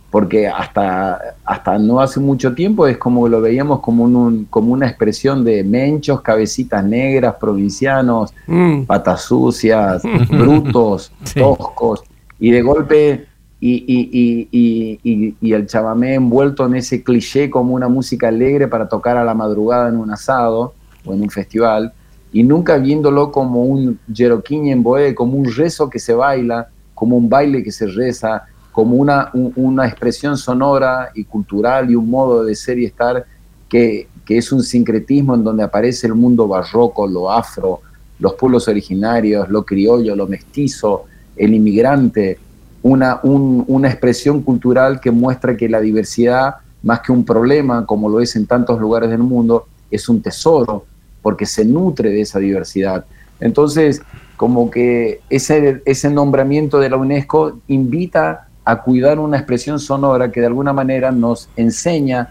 porque 0.09 0.47
hasta, 0.47 1.35
hasta 1.45 1.77
no 1.77 1.99
hace 1.99 2.19
mucho 2.19 2.53
tiempo 2.53 2.87
es 2.87 2.97
como 2.97 3.27
lo 3.27 3.41
veíamos 3.41 3.79
como, 3.79 4.05
un, 4.05 4.45
como 4.45 4.73
una 4.73 4.87
expresión 4.87 5.43
de 5.43 5.63
menchos, 5.63 6.21
cabecitas 6.21 6.83
negras, 6.83 7.35
provincianos, 7.39 8.33
mm. 8.47 8.83
patas 8.83 9.21
sucias, 9.21 10.01
brutos, 10.29 11.11
toscos, 11.35 12.03
y 12.39 12.51
de 12.51 12.61
golpe, 12.61 13.25
y, 13.61 13.83
y, 13.87 14.47
y, 14.51 15.35
y, 15.41 15.53
el 15.53 15.67
chamamé 15.67 16.13
envuelto 16.13 16.65
en 16.65 16.75
ese 16.75 17.03
cliché 17.03 17.49
como 17.49 17.73
una 17.73 17.89
música 17.89 18.29
alegre 18.29 18.69
para 18.69 18.87
tocar 18.87 19.17
a 19.17 19.25
la 19.25 19.33
madrugada 19.33 19.89
en 19.89 19.97
un 19.97 20.09
asado 20.11 20.73
o 21.03 21.13
en 21.13 21.21
un 21.21 21.29
festival, 21.29 21.91
y 22.31 22.43
nunca 22.43 22.77
viéndolo 22.77 23.31
como 23.31 23.63
un 23.63 23.99
en 24.15 24.83
boe, 24.83 25.15
como 25.15 25.37
un 25.37 25.51
rezo 25.51 25.89
que 25.89 25.99
se 25.99 26.13
baila, 26.13 26.67
como 26.93 27.17
un 27.17 27.29
baile 27.29 27.63
que 27.63 27.71
se 27.71 27.87
reza, 27.87 28.43
como 28.71 28.95
una, 28.95 29.31
una 29.33 29.87
expresión 29.87 30.37
sonora 30.37 31.09
y 31.15 31.23
cultural 31.23 31.89
y 31.89 31.95
un 31.95 32.09
modo 32.09 32.43
de 32.43 32.55
ser 32.55 32.77
y 32.77 32.85
estar 32.85 33.25
que, 33.67 34.07
que, 34.25 34.37
es 34.37 34.51
un 34.51 34.63
sincretismo 34.63 35.35
en 35.35 35.43
donde 35.43 35.63
aparece 35.63 36.07
el 36.07 36.15
mundo 36.15 36.47
barroco, 36.47 37.07
lo 37.07 37.31
afro, 37.31 37.81
los 38.19 38.33
pueblos 38.33 38.67
originarios, 38.67 39.49
lo 39.49 39.63
criollo, 39.63 40.15
lo 40.15 40.27
mestizo, 40.27 41.05
el 41.35 41.53
inmigrante, 41.53 42.37
una, 42.83 43.19
una 43.23 43.89
expresión 43.89 44.41
cultural 44.41 44.99
que 44.99 45.11
muestra 45.11 45.57
que 45.57 45.67
la 45.67 45.81
diversidad, 45.81 46.55
más 46.83 47.01
que 47.01 47.11
un 47.11 47.25
problema, 47.25 47.85
como 47.85 48.07
lo 48.07 48.19
es 48.19 48.35
en 48.35 48.45
tantos 48.45 48.79
lugares 48.79 49.09
del 49.09 49.19
mundo, 49.19 49.67
es 49.91 50.07
un 50.07 50.21
tesoro, 50.21 50.85
porque 51.21 51.45
se 51.45 51.65
nutre 51.65 52.09
de 52.09 52.21
esa 52.21 52.39
diversidad. 52.39 53.05
Entonces, 53.39 54.01
como 54.37 54.69
que 54.69 55.21
ese, 55.29 55.81
ese 55.85 56.09
nombramiento 56.09 56.79
de 56.79 56.89
la 56.89 56.97
UNESCO 56.97 57.59
invita 57.67 58.47
a 58.63 58.81
cuidar 58.81 59.19
una 59.19 59.37
expresión 59.37 59.79
sonora 59.79 60.31
que 60.31 60.39
de 60.39 60.47
alguna 60.47 60.73
manera 60.73 61.11
nos 61.11 61.49
enseña 61.55 62.29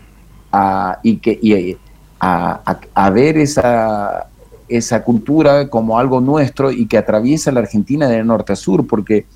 a, 0.53 1.01
y 1.03 1.16
que, 1.16 1.78
a, 2.20 3.11
ver 3.12 3.39
esa, 3.39 4.26
esa 4.68 5.03
cultura 5.03 5.68
como 5.68 5.99
algo 5.99 6.20
nuestro 6.20 6.70
y 6.70 6.86
que 6.86 6.99
atraviesa 6.99 7.53
la 7.53 7.61
Argentina 7.61 8.09
de 8.09 8.22
norte 8.22 8.53
a 8.53 8.57
sur, 8.57 8.86
porque 8.86 9.26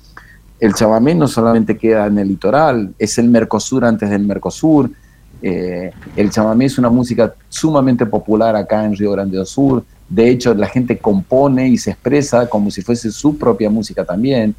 el 0.59 0.73
chamamé 0.73 1.13
no 1.13 1.27
solamente 1.27 1.77
queda 1.77 2.07
en 2.07 2.17
el 2.19 2.29
litoral, 2.29 2.93
es 2.97 3.17
el 3.17 3.29
Mercosur 3.29 3.83
antes 3.83 4.09
del 4.09 4.25
Mercosur. 4.25 4.89
Eh, 5.45 5.91
el 6.15 6.31
chamamé 6.31 6.65
es 6.65 6.77
una 6.77 6.89
música 6.89 7.35
sumamente 7.49 8.05
popular 8.05 8.55
acá 8.55 8.85
en 8.85 8.95
Río 8.95 9.11
Grande 9.11 9.37
do 9.37 9.45
Sur. 9.45 9.83
De 10.07 10.29
hecho, 10.29 10.53
la 10.53 10.67
gente 10.67 10.97
compone 10.97 11.67
y 11.67 11.77
se 11.77 11.91
expresa 11.91 12.47
como 12.47 12.71
si 12.71 12.81
fuese 12.81 13.11
su 13.11 13.37
propia 13.37 13.69
música 13.69 14.05
también 14.05 14.55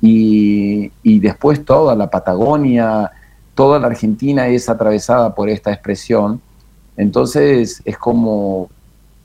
y, 0.00 1.20
después 1.20 1.64
toda 1.64 1.94
la 1.94 2.10
Patagonia, 2.10 3.10
toda 3.54 3.78
la 3.78 3.86
Argentina 3.88 4.48
es 4.48 4.68
atravesada 4.68 5.34
por 5.34 5.48
esta 5.48 5.70
expresión. 5.70 6.40
Entonces 6.96 7.82
es 7.84 7.98
como, 7.98 8.70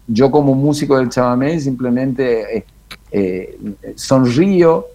yo 0.08 0.30
como 0.30 0.54
músico 0.54 0.98
del 0.98 1.10
chamamé 1.10 1.60
simplemente 1.60 2.58
eh, 2.58 2.66
eh, 3.12 3.58
sonrío 3.96 4.86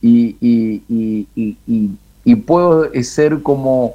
y, 0.00 0.36
y, 0.40 2.34
puedo 2.46 2.90
ser 3.02 3.42
como 3.42 3.94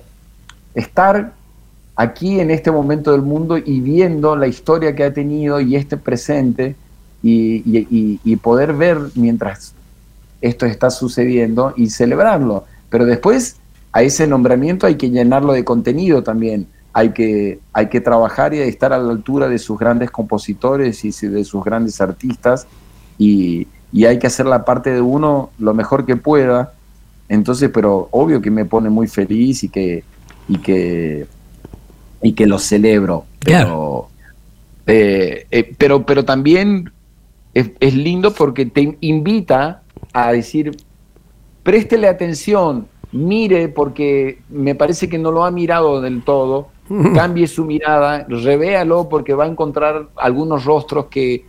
estar 0.73 1.33
aquí 2.01 2.39
en 2.39 2.49
este 2.49 2.71
momento 2.71 3.11
del 3.11 3.21
mundo 3.21 3.57
y 3.57 3.79
viendo 3.79 4.35
la 4.35 4.47
historia 4.47 4.95
que 4.95 5.03
ha 5.03 5.13
tenido 5.13 5.61
y 5.61 5.75
este 5.75 5.97
presente 5.97 6.75
y, 7.21 8.35
poder 8.37 8.73
ver 8.73 8.97
mientras 9.13 9.75
esto 10.41 10.65
está 10.65 10.89
sucediendo 10.89 11.73
y 11.77 11.91
celebrarlo. 11.91 12.65
Pero 12.89 13.05
después 13.05 13.57
a 13.93 14.01
ese 14.01 14.25
nombramiento 14.25 14.87
hay 14.87 14.95
que 14.95 15.11
llenarlo 15.11 15.53
de 15.53 15.63
contenido 15.63 16.23
también. 16.23 16.67
Hay 16.93 17.11
que, 17.11 17.59
hay 17.71 17.87
que 17.87 18.01
trabajar 18.01 18.53
y 18.53 18.59
estar 18.59 18.91
a 18.91 18.97
la 18.97 19.11
altura 19.11 19.47
de 19.47 19.59
sus 19.59 19.77
grandes 19.77 20.09
compositores 20.09 21.05
y 21.05 21.11
de 21.27 21.43
sus 21.45 21.63
grandes 21.63 22.01
artistas 22.01 22.67
y, 23.17 23.67
hay 24.07 24.19
que 24.19 24.27
hacer 24.27 24.45
la 24.45 24.63
parte 24.63 24.89
de 24.89 25.01
uno 25.01 25.49
lo 25.59 25.73
mejor 25.73 26.05
que 26.05 26.15
pueda. 26.15 26.73
Entonces, 27.27 27.69
pero 27.73 28.07
obvio 28.11 28.41
que 28.41 28.49
me 28.49 28.63
pone 28.63 28.89
muy 28.89 29.07
feliz 29.07 29.65
y 29.65 29.69
que, 29.69 30.05
y 30.47 30.57
que, 30.59 31.27
y 32.21 32.33
que 32.33 32.45
lo 32.45 32.59
celebro. 32.59 33.25
Pero, 33.39 34.09
eh, 34.87 35.45
eh, 35.51 35.75
pero, 35.77 36.05
pero 36.05 36.25
también 36.25 36.91
es, 37.53 37.71
es 37.79 37.95
lindo 37.95 38.33
porque 38.33 38.65
te 38.65 38.97
invita 39.01 39.81
a 40.13 40.31
decir, 40.31 40.71
préstele 41.63 42.07
atención, 42.07 42.87
mire, 43.11 43.69
porque 43.69 44.39
me 44.49 44.75
parece 44.75 45.09
que 45.09 45.17
no 45.17 45.31
lo 45.31 45.43
ha 45.43 45.51
mirado 45.51 46.01
del 46.01 46.23
todo, 46.23 46.69
cambie 47.13 47.47
su 47.47 47.65
mirada, 47.65 48.25
revéalo 48.27 49.07
porque 49.07 49.33
va 49.33 49.45
a 49.45 49.47
encontrar 49.47 50.09
algunos 50.17 50.65
rostros 50.65 51.05
que 51.05 51.45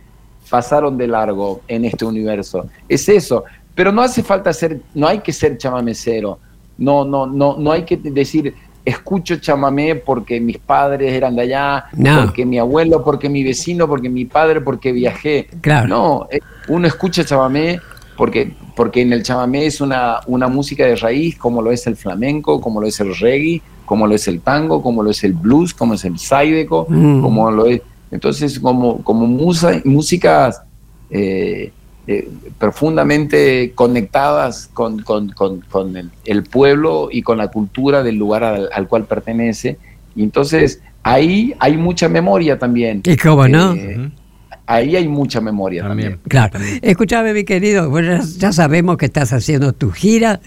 pasaron 0.49 0.97
de 0.97 1.07
largo 1.07 1.61
en 1.67 1.85
este 1.85 2.05
universo. 2.05 2.67
Es 2.87 3.09
eso, 3.09 3.43
pero 3.75 3.91
no 3.91 4.01
hace 4.01 4.23
falta 4.23 4.53
ser, 4.53 4.81
no 4.93 5.07
hay 5.07 5.19
que 5.19 5.33
ser 5.33 5.57
chamamecero, 5.57 6.39
no, 6.77 7.03
no, 7.05 7.25
no, 7.25 7.57
no 7.57 7.71
hay 7.71 7.83
que 7.83 7.97
decir, 7.97 8.53
escucho 8.85 9.37
chamamé 9.37 9.95
porque 9.95 10.39
mis 10.39 10.57
padres 10.57 11.13
eran 11.13 11.35
de 11.35 11.43
allá, 11.43 11.85
porque 12.25 12.45
mi 12.45 12.59
abuelo, 12.59 13.03
porque 13.03 13.29
mi 13.29 13.43
vecino, 13.43 13.87
porque 13.87 14.09
mi 14.09 14.25
padre, 14.25 14.61
porque 14.61 14.91
viajé. 14.91 15.47
Claro. 15.61 15.87
No, 15.87 16.27
eh, 16.31 16.39
uno 16.67 16.87
escucha 16.87 17.23
chamamé 17.23 17.79
porque, 18.17 18.53
porque 18.75 19.01
en 19.01 19.13
el 19.13 19.23
chamamé 19.23 19.65
es 19.65 19.81
una, 19.81 20.19
una 20.27 20.47
música 20.47 20.85
de 20.85 20.95
raíz, 20.95 21.37
como 21.37 21.61
lo 21.61 21.71
es 21.71 21.87
el 21.87 21.95
flamenco, 21.95 22.59
como 22.61 22.81
lo 22.81 22.87
es 22.87 22.99
el 22.99 23.15
reggae, 23.15 23.61
como 23.85 24.07
lo 24.07 24.15
es 24.15 24.27
el 24.27 24.41
tango, 24.41 24.81
como 24.81 25.03
lo 25.03 25.11
es 25.11 25.23
el 25.23 25.33
blues, 25.33 25.73
como 25.73 25.93
es 25.93 26.05
el 26.05 26.19
saideco, 26.19 26.85
mm. 26.89 27.21
como 27.21 27.51
lo 27.51 27.65
es. 27.65 27.81
Entonces, 28.11 28.59
como, 28.59 29.03
como 29.03 29.25
musa, 29.25 29.81
músicas 29.85 30.61
eh, 31.09 31.71
eh, 32.05 32.27
profundamente 32.59 33.71
conectadas 33.75 34.69
con, 34.73 35.01
con, 35.03 35.29
con, 35.29 36.11
el, 36.25 36.43
pueblo 36.43 37.07
y 37.09 37.21
con 37.21 37.37
la 37.37 37.47
cultura 37.47 38.03
del 38.03 38.17
lugar 38.17 38.43
al, 38.43 38.87
cual 38.89 39.05
pertenece. 39.05 39.77
Y 40.15 40.23
entonces 40.23 40.81
ahí 41.01 41.53
hay 41.59 41.77
mucha 41.77 42.09
memoria 42.09 42.59
también. 42.59 43.01
¿Y 43.05 43.15
cómo 43.15 43.47
no? 43.47 43.73
Eh, 43.73 44.11
ahí 44.65 44.95
hay 44.95 45.07
mucha 45.07 45.39
memoria 45.39 45.83
también. 45.83 46.19
Claro. 46.27 46.59
Escúchame, 46.81 47.33
mi 47.33 47.45
querido, 47.45 47.89
bueno, 47.89 48.21
ya 48.37 48.51
sabemos 48.51 48.97
que 48.97 49.05
estás 49.05 49.31
haciendo 49.31 49.71
tu 49.71 49.91
gira 49.91 50.41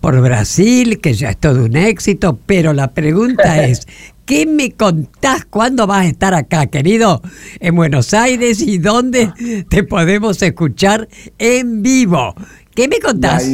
por 0.00 0.20
Brasil, 0.20 1.00
que 1.00 1.14
ya 1.14 1.30
es 1.30 1.36
todo 1.36 1.64
un 1.64 1.76
éxito, 1.76 2.38
pero 2.46 2.72
la 2.72 2.92
pregunta 2.92 3.62
es, 3.66 3.88
¿qué 4.26 4.44
me 4.44 4.72
contás 4.72 5.44
cuándo 5.46 5.86
vas 5.86 6.04
a 6.04 6.08
estar 6.08 6.34
acá, 6.34 6.66
querido? 6.66 7.22
En 7.60 7.76
Buenos 7.76 8.12
Aires 8.12 8.60
y 8.60 8.78
dónde 8.78 9.32
te 9.70 9.84
podemos 9.84 10.42
escuchar 10.42 11.08
en 11.38 11.82
vivo. 11.82 12.34
¿Qué 12.74 12.88
me 12.88 12.98
contás? 12.98 13.48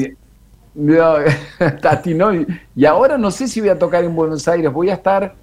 Tati, 1.80 2.14
no, 2.14 2.30
y 2.74 2.84
ahora 2.86 3.18
no 3.18 3.30
sé 3.30 3.46
si 3.46 3.60
voy 3.60 3.68
a 3.68 3.78
tocar 3.78 4.02
en 4.02 4.14
Buenos 4.16 4.48
Aires, 4.48 4.72
voy 4.72 4.88
a 4.88 4.94
estar, 4.94 5.34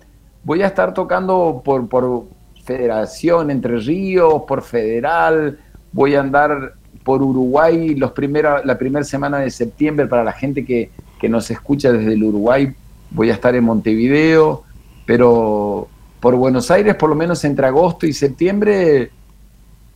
voy 0.43 0.63
a 0.63 0.67
estar 0.67 0.93
tocando 0.93 1.61
por, 1.63 1.87
por 1.87 2.25
Federación 2.65 3.51
Entre 3.51 3.77
Ríos, 3.77 4.43
por 4.47 4.63
Federal, 4.63 5.59
voy 5.91 6.15
a 6.15 6.21
andar 6.21 6.73
por 7.03 7.21
Uruguay 7.21 7.95
los 7.95 8.11
primera, 8.11 8.63
la 8.65 8.77
primera 8.77 9.05
semana 9.05 9.39
de 9.39 9.49
septiembre 9.51 10.07
para 10.07 10.23
la 10.23 10.31
gente 10.31 10.65
que, 10.65 10.89
nos 11.27 11.51
escucha 11.51 11.91
desde 11.91 12.13
el 12.13 12.23
Uruguay, 12.23 12.73
voy 13.11 13.29
a 13.29 13.33
estar 13.33 13.53
en 13.53 13.65
Montevideo, 13.65 14.63
pero 15.09 15.87
por 16.19 16.35
Buenos 16.35 16.69
Aires 16.69 16.93
por 16.93 17.09
lo 17.09 17.15
menos 17.15 17.43
entre 17.43 17.65
agosto 17.65 18.05
y 18.05 18.13
septiembre 18.13 19.09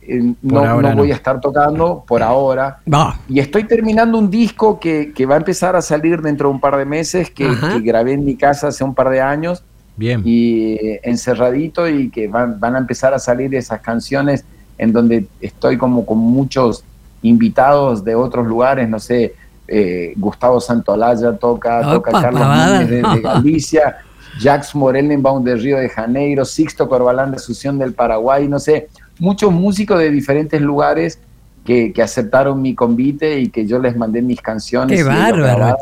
eh, 0.02 0.34
no, 0.42 0.96
voy 0.96 1.12
a 1.12 1.14
estar 1.14 1.40
tocando 1.40 2.02
por 2.04 2.20
ahora. 2.20 2.80
Y 3.28 3.38
estoy 3.38 3.62
terminando 3.62 4.18
un 4.18 4.28
disco 4.28 4.80
que, 4.80 5.14
va 5.24 5.34
a 5.34 5.38
empezar 5.38 5.76
a 5.76 5.82
salir 5.82 6.20
dentro 6.20 6.48
de 6.48 6.54
un 6.56 6.60
par 6.60 6.76
de 6.76 6.84
meses, 6.84 7.30
que, 7.30 7.48
que 7.48 7.80
grabé 7.80 8.14
en 8.14 8.24
mi 8.24 8.34
casa 8.34 8.68
hace 8.68 8.82
un 8.82 8.92
par 8.92 9.08
de 9.08 9.20
años. 9.20 9.62
Bien. 9.96 10.20
Y 10.24 10.78
encerradito 11.04 11.88
y 11.88 12.10
que 12.10 12.26
van, 12.26 12.58
van, 12.58 12.74
a 12.74 12.78
empezar 12.78 13.14
a 13.14 13.20
salir 13.20 13.54
esas 13.54 13.80
canciones 13.82 14.44
en 14.78 14.92
donde 14.92 15.28
estoy 15.40 15.78
como 15.78 16.04
con 16.04 16.18
muchos 16.18 16.82
invitados 17.22 18.02
de 18.02 18.16
otros 18.16 18.48
lugares, 18.48 18.88
no 18.88 18.98
sé, 18.98 19.32
eh, 19.68 20.12
Gustavo 20.16 20.60
Santolaya 20.60 21.32
toca, 21.34 21.80
toca 21.82 22.10
Carlos 22.10 22.46
Núñez 22.46 22.90
de, 22.90 23.02
Galicia, 23.22 23.96
Jax 24.38 24.74
Morelenbaum 24.74 25.42
de 25.44 25.56
Río 25.56 25.78
de 25.78 25.88
Janeiro, 25.88 26.44
Sixto 26.44 26.88
Corbalán 26.88 27.30
de 27.30 27.36
Asunción 27.36 27.78
del 27.78 27.94
Paraguay, 27.94 28.48
no 28.48 28.58
sé, 28.58 28.88
muchos 29.18 29.52
músicos 29.52 29.98
de 29.98 30.10
diferentes 30.10 30.60
lugares 30.60 31.18
que, 31.64 31.92
que, 31.92 32.02
aceptaron 32.02 32.60
mi 32.60 32.74
convite 32.74 33.40
y 33.40 33.48
que 33.48 33.66
yo 33.66 33.78
les 33.78 33.96
mandé 33.96 34.20
mis 34.20 34.40
canciones. 34.40 34.98
¡Qué 34.98 35.04
bárbaro, 35.04 35.76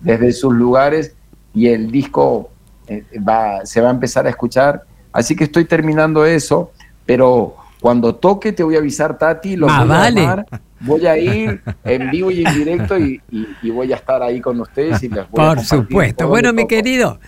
Desde 0.00 0.32
sus 0.32 0.52
lugares 0.52 1.14
y 1.52 1.68
el 1.68 1.90
disco 1.90 2.50
eh, 2.86 3.04
va, 3.18 3.66
se 3.66 3.80
va 3.80 3.88
a 3.88 3.92
empezar 3.92 4.26
a 4.26 4.30
escuchar 4.30 4.84
Así 5.14 5.36
que 5.36 5.44
estoy 5.44 5.64
terminando 5.64 6.26
eso, 6.26 6.72
pero 7.06 7.54
cuando 7.80 8.16
toque 8.16 8.52
te 8.52 8.64
voy 8.64 8.74
a 8.74 8.80
avisar, 8.80 9.16
Tati, 9.16 9.54
lo 9.54 9.68
voy 9.68 9.76
a 9.76 10.10
llamar, 10.10 10.46
voy 10.80 11.06
a 11.06 11.16
ir 11.16 11.62
en 11.84 12.10
vivo 12.10 12.32
y 12.32 12.44
en 12.44 12.52
directo 12.52 12.98
y, 12.98 13.22
voy 13.62 13.92
a 13.92 13.96
estar 13.96 14.24
ahí 14.24 14.40
con 14.40 14.60
ustedes 14.60 15.00
y 15.04 15.08
les 15.08 15.30
voy 15.30 15.46
Por 15.46 15.60
supuesto. 15.60 16.26
Bueno, 16.26 16.52
mi 16.52 16.66
querido, 16.66 17.20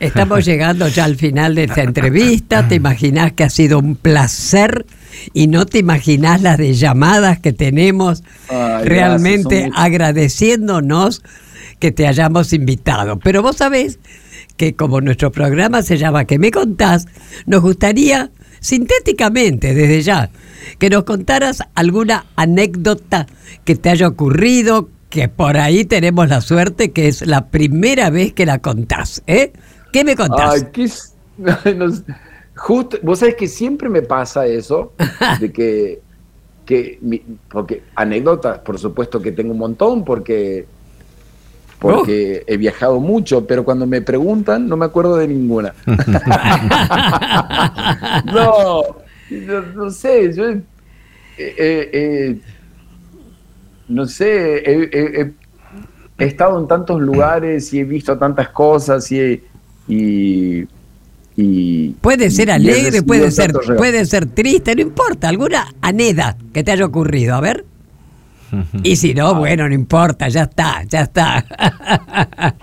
estamos 0.00 0.44
llegando 0.46 0.88
ya 0.88 1.04
al 1.04 1.16
final 1.16 1.54
de 1.54 1.64
esta 1.64 1.82
entrevista. 1.82 2.68
Te 2.68 2.74
imaginas 2.74 3.32
que 3.32 3.44
ha 3.44 3.50
sido 3.50 3.78
un 3.78 3.96
placer 3.96 4.86
y 5.32 5.46
no 5.46 5.66
te 5.66 5.78
imaginas 5.78 6.42
las 6.42 6.58
de 6.58 6.74
llamadas 6.74 7.40
que 7.40 7.52
tenemos 7.52 8.22
realmente 8.48 9.70
agradeciéndonos 9.74 11.22
que 11.78 11.92
te 11.92 12.06
hayamos 12.06 12.52
invitado. 12.52 13.18
Pero 13.18 13.42
vos 13.42 13.56
sabés 13.56 13.98
que 14.56 14.74
como 14.74 15.00
nuestro 15.00 15.30
programa 15.32 15.82
se 15.82 15.98
llama 15.98 16.24
¿Qué 16.24 16.38
me 16.38 16.50
contás? 16.50 17.06
Nos 17.46 17.62
gustaría, 17.62 18.30
sintéticamente, 18.60 19.74
desde 19.74 20.02
ya, 20.02 20.30
que 20.78 20.90
nos 20.90 21.04
contaras 21.04 21.62
alguna 21.74 22.26
anécdota 22.36 23.26
que 23.64 23.76
te 23.76 23.90
haya 23.90 24.08
ocurrido, 24.08 24.88
que 25.10 25.28
por 25.28 25.56
ahí 25.56 25.84
tenemos 25.84 26.28
la 26.28 26.40
suerte 26.40 26.90
que 26.90 27.08
es 27.08 27.26
la 27.26 27.46
primera 27.48 28.10
vez 28.10 28.32
que 28.32 28.46
la 28.46 28.58
contás. 28.58 29.22
¿eh? 29.26 29.52
¿Qué 29.92 30.04
me 30.04 30.16
contás? 30.16 30.54
Ay, 30.54 30.68
qué... 30.72 30.90
Justo, 32.56 32.98
vos 33.02 33.18
sabés 33.18 33.34
que 33.34 33.48
siempre 33.48 33.90
me 33.90 34.00
pasa 34.02 34.46
eso, 34.46 34.92
de 35.40 35.52
que, 35.52 36.00
que 36.64 36.98
porque 37.50 37.82
anécdotas, 37.94 38.60
por 38.60 38.78
supuesto 38.78 39.20
que 39.20 39.32
tengo 39.32 39.52
un 39.52 39.58
montón, 39.58 40.06
porque, 40.06 40.64
porque 41.78 42.44
he 42.46 42.56
viajado 42.56 42.98
mucho, 42.98 43.46
pero 43.46 43.62
cuando 43.62 43.86
me 43.86 44.00
preguntan 44.00 44.66
no 44.66 44.78
me 44.78 44.86
acuerdo 44.86 45.16
de 45.16 45.28
ninguna. 45.28 45.74
no, 48.24 48.82
no, 49.74 49.90
sé, 49.90 50.32
yo 50.32 50.48
eh, 50.48 50.62
eh, 51.38 51.90
eh, 51.92 52.40
no 53.88 54.06
sé, 54.06 54.62
he, 54.64 55.34
estado 56.16 56.58
en 56.58 56.66
tantos 56.66 57.02
lugares 57.02 57.74
y 57.74 57.80
he 57.80 57.84
visto 57.84 58.16
tantas 58.16 58.48
cosas 58.48 59.12
y, 59.12 59.44
y 59.88 60.66
puede 62.00 62.30
ser 62.30 62.50
alegre, 62.50 63.02
puede 63.02 63.30
ser, 63.30 63.52
puede 63.76 64.04
ser 64.06 64.26
triste, 64.26 64.74
no 64.74 64.82
importa, 64.82 65.28
alguna 65.28 65.74
aneda 65.82 66.36
que 66.52 66.64
te 66.64 66.72
haya 66.72 66.86
ocurrido, 66.86 67.34
a 67.34 67.40
ver. 67.40 67.64
Y 68.82 68.96
si 68.96 69.12
no, 69.12 69.34
bueno, 69.34 69.68
no 69.68 69.74
importa, 69.74 70.28
ya 70.28 70.42
está, 70.42 70.82
ya 70.84 71.02
está. 71.02 71.44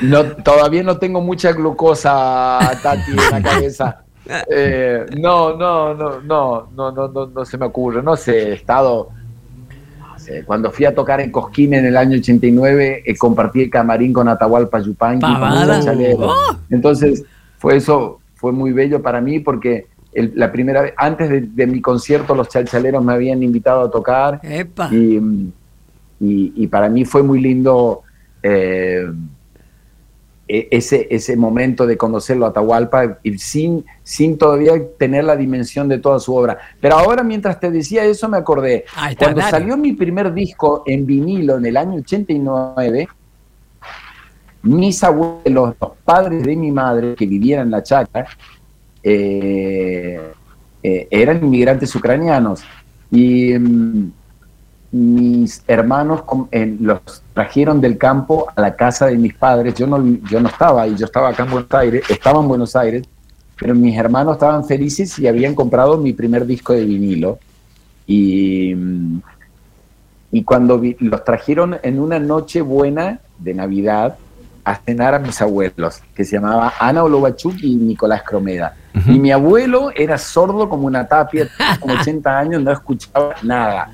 No, 0.00 0.24
todavía 0.24 0.82
no 0.82 0.96
tengo 0.96 1.20
mucha 1.20 1.52
glucosa, 1.52 2.58
Tati, 2.82 3.10
en 3.10 3.16
la 3.16 3.42
cabeza. 3.42 3.98
Eh, 4.48 5.04
no, 5.18 5.56
no, 5.56 5.94
no, 5.94 6.20
no, 6.20 6.68
no, 6.72 6.92
no, 6.92 7.08
no, 7.08 7.26
no 7.26 7.44
se 7.44 7.58
me 7.58 7.66
ocurre. 7.66 8.04
No 8.04 8.14
sé, 8.14 8.50
he 8.50 8.52
estado. 8.52 9.10
Cuando 10.44 10.70
fui 10.70 10.84
a 10.84 10.94
tocar 10.94 11.20
en 11.20 11.30
Cosquín 11.30 11.74
en 11.74 11.86
el 11.86 11.96
año 11.96 12.18
89, 12.18 13.02
eh, 13.04 13.16
compartí 13.16 13.62
el 13.62 13.70
camarín 13.70 14.12
con 14.12 14.28
Atahualpa 14.28 14.80
Yupanqui. 14.80 15.26
Oh. 16.18 16.56
Entonces, 16.70 17.24
fue 17.58 17.76
eso, 17.76 18.20
fue 18.34 18.52
muy 18.52 18.72
bello 18.72 19.02
para 19.02 19.20
mí 19.20 19.40
porque 19.40 19.86
la 20.14 20.52
primera 20.52 20.82
vez, 20.82 20.94
antes 20.96 21.56
de, 21.56 21.66
mi 21.66 21.80
concierto, 21.80 22.34
los 22.34 22.48
chalchaleros 22.48 23.02
me 23.02 23.14
habían 23.14 23.42
invitado 23.42 23.82
a 23.82 23.90
tocar. 23.90 24.40
Y, 26.20 26.66
para 26.68 26.88
mí 26.88 27.04
fue 27.04 27.22
muy 27.22 27.40
lindo 27.40 28.02
eh, 28.42 29.06
ese, 30.70 31.06
ese 31.10 31.34
momento 31.36 31.86
de 31.86 31.96
conocerlo 31.96 32.44
a 32.44 32.50
Atahualpa 32.50 33.18
y 33.22 33.38
sin, 33.38 33.86
sin 34.02 34.36
todavía 34.36 34.72
tener 34.98 35.24
la 35.24 35.34
dimensión 35.34 35.88
de 35.88 35.98
toda 35.98 36.18
su 36.18 36.34
obra. 36.34 36.58
Pero 36.78 36.98
ahora, 36.98 37.22
mientras 37.22 37.58
te 37.58 37.70
decía 37.70 38.04
eso, 38.04 38.28
me 38.28 38.36
acordé. 38.36 38.84
Cuando 39.18 39.40
salió 39.40 39.76
mi 39.78 39.92
primer 39.92 40.32
disco 40.34 40.82
en 40.86 41.06
vinilo 41.06 41.56
en 41.56 41.64
el 41.64 41.76
año 41.76 42.00
89, 42.00 43.08
mis 44.64 45.02
abuelos, 45.02 45.74
los 45.80 45.90
padres 46.04 46.42
de 46.42 46.54
mi 46.54 46.70
madre 46.70 47.14
que 47.14 47.26
vivían 47.26 47.62
en 47.62 47.70
la 47.70 47.82
chacra, 47.82 48.26
eh, 49.02 50.20
eh, 50.82 51.08
eran 51.10 51.42
inmigrantes 51.42 51.94
ucranianos 51.94 52.62
y 53.10 53.58
mm, 53.58 54.12
mis 54.92 55.64
hermanos 55.66 56.24
los 56.80 57.21
trajeron 57.32 57.80
del 57.80 57.98
campo 57.98 58.46
a 58.54 58.60
la 58.60 58.74
casa 58.76 59.06
de 59.06 59.16
mis 59.16 59.34
padres. 59.34 59.74
Yo 59.74 59.86
no, 59.86 60.02
yo 60.30 60.40
no 60.40 60.48
estaba 60.48 60.82
ahí, 60.82 60.94
yo 60.96 61.06
estaba 61.06 61.30
acá 61.30 61.44
en 61.44 61.50
Buenos 61.50 61.72
Aires, 61.74 62.02
estaba 62.08 62.40
en 62.40 62.48
Buenos 62.48 62.76
Aires, 62.76 63.04
pero 63.58 63.74
mis 63.74 63.96
hermanos 63.96 64.34
estaban 64.34 64.64
felices 64.64 65.18
y 65.18 65.26
habían 65.26 65.54
comprado 65.54 65.98
mi 65.98 66.12
primer 66.12 66.46
disco 66.46 66.72
de 66.72 66.84
vinilo. 66.84 67.38
Y, 68.06 68.74
y 70.30 70.44
cuando 70.44 70.80
los 70.98 71.24
trajeron 71.24 71.76
en 71.82 72.00
una 72.00 72.18
noche 72.18 72.60
buena 72.60 73.20
de 73.38 73.54
Navidad, 73.54 74.16
a 74.64 74.76
cenar 74.76 75.14
a 75.14 75.18
mis 75.18 75.40
abuelos, 75.42 76.00
que 76.14 76.24
se 76.24 76.36
llamaba 76.36 76.74
Ana 76.78 77.02
Olovachuk 77.02 77.54
y 77.62 77.74
Nicolás 77.74 78.22
Cromeda. 78.22 78.76
Y 79.06 79.18
mi 79.18 79.32
abuelo 79.32 79.90
era 79.94 80.18
sordo 80.18 80.68
como 80.68 80.86
una 80.86 81.08
tapia, 81.08 81.48
como 81.80 81.94
80 82.00 82.38
años, 82.38 82.62
no 82.62 82.70
escuchaba 82.70 83.34
nada. 83.42 83.90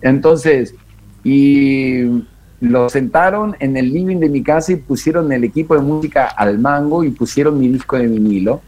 Entonces, 0.00 0.74
y 1.22 2.24
lo 2.62 2.88
sentaron 2.88 3.56
en 3.58 3.76
el 3.76 3.92
living 3.92 4.18
de 4.18 4.28
mi 4.28 4.40
casa 4.40 4.70
y 4.70 4.76
pusieron 4.76 5.32
el 5.32 5.42
equipo 5.42 5.74
de 5.74 5.80
música 5.80 6.26
al 6.28 6.60
mango 6.60 7.02
y 7.02 7.10
pusieron 7.10 7.58
mi 7.58 7.66
disco 7.66 7.96
de 7.96 8.06
vinilo. 8.06 8.60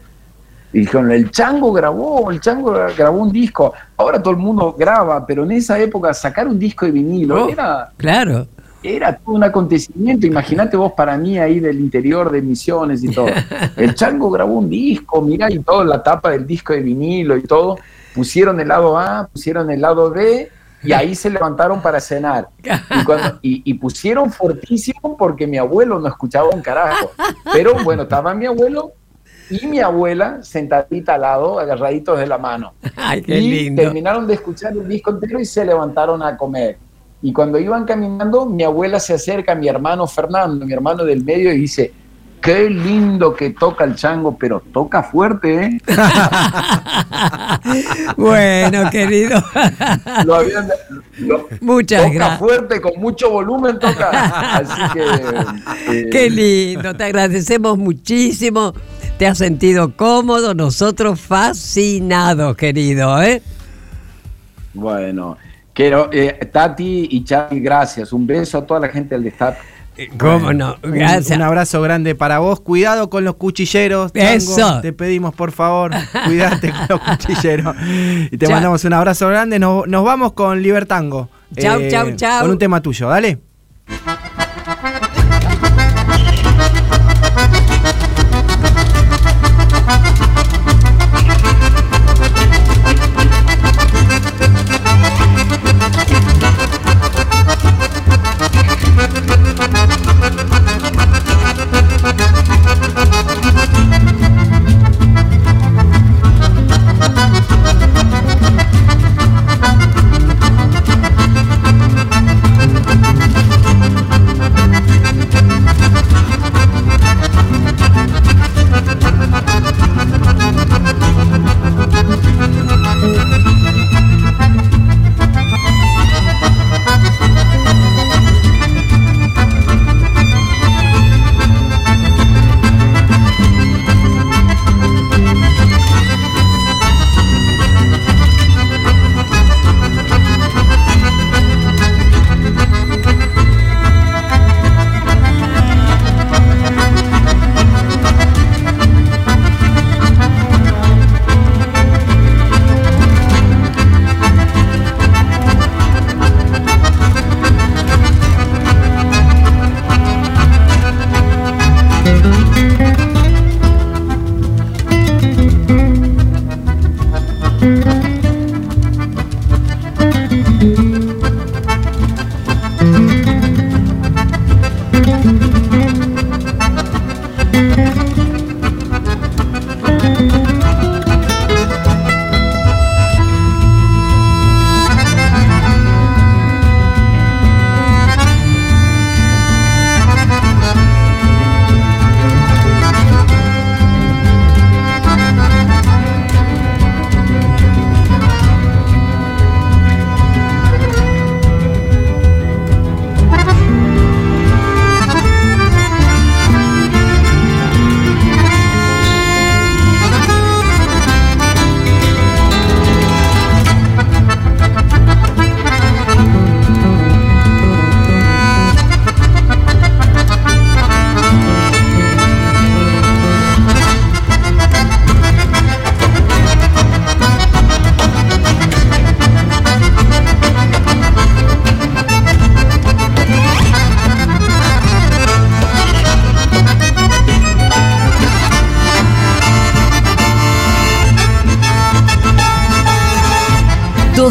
Y 0.73 0.79
dijeron, 0.79 1.09
el 1.11 1.31
Chango 1.31 1.71
grabó, 1.71 2.29
el 2.29 2.41
Chango 2.41 2.73
grabó 2.97 3.19
un 3.19 3.31
disco. 3.31 3.73
Ahora 3.95 4.21
todo 4.21 4.31
el 4.31 4.39
mundo 4.39 4.75
graba, 4.77 5.25
pero 5.25 5.45
en 5.45 5.53
esa 5.53 5.79
época 5.79 6.13
sacar 6.13 6.45
un 6.45 6.59
disco 6.59 6.85
de 6.85 6.91
vinilo 6.91 7.45
oh, 7.45 7.49
era... 7.49 7.91
Claro 7.95 8.47
era 8.83 9.15
todo 9.15 9.35
un 9.35 9.43
acontecimiento. 9.43 10.27
Imagínate 10.27 10.77
vos 10.77 10.91
para 10.91 11.17
mí 11.17 11.39
ahí 11.39 11.59
del 11.59 11.79
interior 11.79 12.31
de 12.31 12.41
Misiones 12.41 13.03
y 13.03 13.09
todo. 13.09 13.27
El 13.75 13.95
Chango 13.95 14.29
grabó 14.29 14.59
un 14.59 14.69
disco, 14.69 15.21
mirá, 15.23 15.49
y 15.49 15.57
todo, 15.57 15.83
la 15.83 16.03
tapa 16.03 16.29
del 16.31 16.45
disco 16.45 16.73
de 16.73 16.81
vinilo 16.81 17.35
y 17.35 17.41
todo. 17.41 17.79
Pusieron 18.13 18.59
el 18.59 18.67
lado 18.67 18.97
A, 18.99 19.27
pusieron 19.27 19.71
el 19.71 19.81
lado 19.81 20.11
B, 20.11 20.51
y 20.85 20.93
ahí 20.93 21.15
se 21.15 21.29
levantaron 21.29 21.81
para 21.81 21.99
cenar. 21.99 22.49
Y, 23.41 23.73
pusieron 23.75 24.31
fortísimo 24.31 25.17
porque 25.17 25.45
mi 25.47 25.57
abuelo 25.57 25.99
no 25.99 26.07
escuchaba 26.07 26.49
un 26.49 26.61
carajo. 26.61 27.11
Pero 27.53 27.75
bueno, 27.83 28.03
estaba 28.03 28.33
mi 28.33 28.45
abuelo 28.45 28.93
y 29.49 29.67
mi 29.67 29.79
abuela 29.79 30.41
sentadita 30.41 31.15
al 31.15 31.21
lado, 31.21 31.59
agarraditos 31.59 32.19
de 32.19 32.27
la 32.27 32.37
mano. 32.37 32.73
y 33.27 33.75
terminaron 33.75 34.27
de 34.27 34.35
escuchar 34.35 34.73
el 34.73 34.87
disco 34.87 35.11
entero 35.11 35.39
y 35.39 35.45
se 35.45 35.65
levantaron 35.65 36.23
a 36.23 36.35
comer. 36.35 36.77
Y 37.21 37.33
cuando 37.33 37.57
iban 37.57 37.85
caminando, 37.85 38.45
mi 38.45 38.63
abuela 38.63 38.99
se 38.99 39.13
acerca 39.13 39.53
a 39.53 39.55
mi 39.55 39.67
hermano 39.67 40.05
Fernando, 40.07 40.65
mi 40.65 40.73
hermano 40.73 41.03
del 41.03 41.23
medio, 41.23 41.51
y 41.53 41.57
dice, 41.57 41.91
qué 42.45 42.69
lindo 42.69 43.33
que 43.33 43.49
toca 43.49 43.83
el 43.83 43.95
chango, 43.95 44.37
pero 44.37 44.61
toca 44.71 45.01
fuerte, 45.01 45.65
¿eh? 45.65 45.81
bueno, 48.17 48.89
querido. 48.91 49.43
Muchas 51.59 52.03
toca 52.03 52.13
gracias. 52.13 52.39
fuerte, 52.39 52.81
con 52.81 53.01
mucho 53.01 53.31
volumen 53.31 53.79
toca. 53.79 54.57
Así 54.57 54.81
que. 54.93 55.05
Eh, 55.87 56.09
qué 56.11 56.29
lindo, 56.29 56.95
te 56.95 57.05
agradecemos 57.05 57.77
muchísimo. 57.77 58.73
Te 59.17 59.25
has 59.25 59.39
sentido 59.39 59.95
cómodo, 59.95 60.53
nosotros 60.53 61.19
fascinados, 61.19 62.55
querido, 62.55 63.23
¿eh? 63.23 63.41
Bueno, 64.73 65.37
Quiero, 65.75 66.09
eh, 66.13 66.49
Tati 66.53 67.09
y 67.11 67.25
Charlie, 67.25 67.59
gracias. 67.59 68.13
Un 68.13 68.25
beso 68.25 68.59
a 68.59 68.65
toda 68.65 68.79
la 68.79 68.87
gente 68.87 69.13
del 69.13 69.25
Destape. 69.25 69.57
Eh, 69.97 70.09
¿Cómo 70.17 70.53
no? 70.53 70.77
Gracias. 70.81 71.37
Un, 71.37 71.43
abrazo 71.43 71.81
grande 71.81 72.15
para 72.15 72.39
vos. 72.39 72.59
Cuidado 72.59 73.09
con 73.09 73.23
los 73.23 73.35
cuchilleros. 73.35 74.11
Eso. 74.13 74.81
Te 74.81 74.93
pedimos, 74.93 75.33
por 75.33 75.51
favor, 75.51 75.91
cuídate 76.25 76.71
con 76.71 76.85
los 76.89 76.99
cuchilleros. 76.99 77.75
Y 78.31 78.37
te 78.37 78.47
mandamos 78.49 78.83
un 78.83 78.93
abrazo 78.93 79.27
grande. 79.29 79.59
Nos, 79.59 79.85
vamos 79.87 80.33
con 80.33 80.61
Libertango. 80.61 81.29
Chau, 81.57 81.79
eh, 81.79 81.89
chau, 81.89 82.15
chau. 82.15 82.41
Con 82.41 82.51
un 82.51 82.57
tema 82.57 82.81
tuyo, 82.81 83.07
dale. 83.07 83.39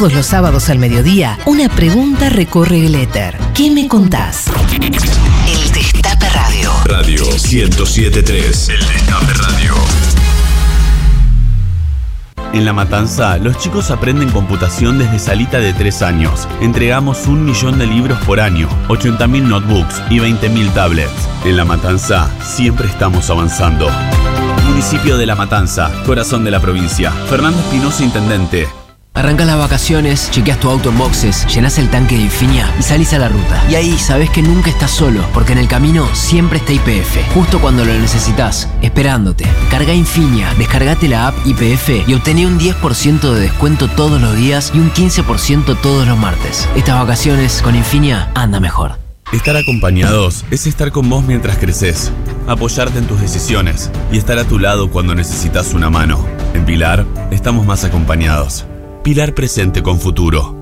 Todos 0.05 0.17
los 0.17 0.27
sábados 0.27 0.69
al 0.69 0.79
mediodía, 0.79 1.39
una 1.47 1.71
pregunta 1.71 2.29
recorre 2.29 2.85
el 2.85 2.95
éter. 2.95 3.39
¿Qué 3.55 3.71
me 3.71 3.89
contás? 3.89 4.49
El 4.71 5.73
Destape 5.73 6.29
Radio. 6.29 6.71
Radio 6.85 7.25
1073. 7.25 8.69
El 8.69 8.81
Destape 8.81 9.33
Radio. 9.33 9.75
En 12.53 12.67
La 12.67 12.75
Matanza, 12.75 13.39
los 13.39 13.57
chicos 13.57 13.91
aprenden 13.91 14.29
computación 14.29 14.99
desde 14.99 15.19
salita 15.19 15.59
de 15.59 15.73
3 15.73 16.03
años. 16.03 16.49
Entregamos 16.61 17.27
un 17.27 17.47
millón 17.47 17.79
de 17.79 17.87
libros 17.87 18.19
por 18.27 18.41
año, 18.41 18.69
80.000 18.89 19.45
notebooks 19.45 20.03
y 20.11 20.19
20.000 20.19 20.71
tablets. 20.75 21.29
En 21.47 21.57
La 21.57 21.65
Matanza, 21.65 22.29
siempre 22.43 22.89
estamos 22.89 23.31
avanzando. 23.31 23.89
Municipio 24.69 25.17
de 25.17 25.25
La 25.25 25.35
Matanza, 25.35 25.91
corazón 26.05 26.45
de 26.45 26.51
la 26.51 26.61
provincia. 26.61 27.11
Fernando 27.31 27.59
Espinosa, 27.59 28.05
intendente. 28.05 28.69
Arrancas 29.17 29.47
las 29.47 29.59
vacaciones, 29.59 30.29
chequeas 30.33 30.59
tu 30.59 30.69
auto 30.69 30.89
en 30.91 30.99
boxes, 30.99 31.47
llenas 31.47 31.79
el 31.79 31.89
tanque 31.89 32.17
de 32.17 32.23
Infinia 32.23 32.69
y 32.81 32.83
salís 32.83 33.13
a 33.13 33.21
la 33.21 33.29
ruta. 33.29 33.65
Y 33.71 33.77
ahí 33.77 33.97
sabes 33.97 34.29
que 34.29 34.43
nunca 34.43 34.71
estás 34.71 34.91
solo, 34.91 35.25
porque 35.33 35.53
en 35.53 35.59
el 35.59 35.69
camino 35.69 36.13
siempre 36.17 36.59
está 36.59 36.73
IPF, 36.73 37.33
justo 37.33 37.61
cuando 37.61 37.85
lo 37.85 37.95
necesitas, 37.95 38.69
esperándote. 38.83 39.47
Carga 39.71 39.95
Infinia, 39.95 40.53
descargate 40.55 41.07
la 41.07 41.29
app 41.29 41.47
IPF 41.47 42.09
y 42.09 42.15
obtené 42.15 42.45
un 42.45 42.59
10% 42.59 43.33
de 43.33 43.41
descuento 43.41 43.87
todos 43.87 44.21
los 44.21 44.35
días 44.35 44.73
y 44.75 44.81
un 44.81 44.91
15% 44.91 45.81
todos 45.81 46.09
los 46.09 46.19
martes. 46.19 46.69
Estas 46.75 46.99
vacaciones 46.99 47.63
con 47.63 47.77
Infinia 47.77 48.33
anda 48.35 48.59
mejor. 48.59 48.99
Estar 49.33 49.57
acompañados 49.57 50.45
es 50.51 50.67
estar 50.67 50.91
con 50.91 51.09
vos 51.09 51.25
mientras 51.25 51.59
creces, 51.59 52.11
apoyarte 52.49 52.99
en 52.99 53.07
tus 53.07 53.21
decisiones 53.21 53.93
y 54.11 54.19
estar 54.19 54.41
a 54.41 54.45
tu 54.45 54.59
lado 54.59 54.91
cuando 54.91 55.15
necesitas 55.15 55.73
una 55.73 55.89
mano. 55.89 56.27
En 56.53 56.65
Pilar 56.65 57.07
estamos 57.31 57.65
más 57.65 57.85
acompañados. 57.85 58.67
Pilar 59.05 59.35
presente 59.35 59.83
con 59.83 60.01
futuro. 60.01 60.57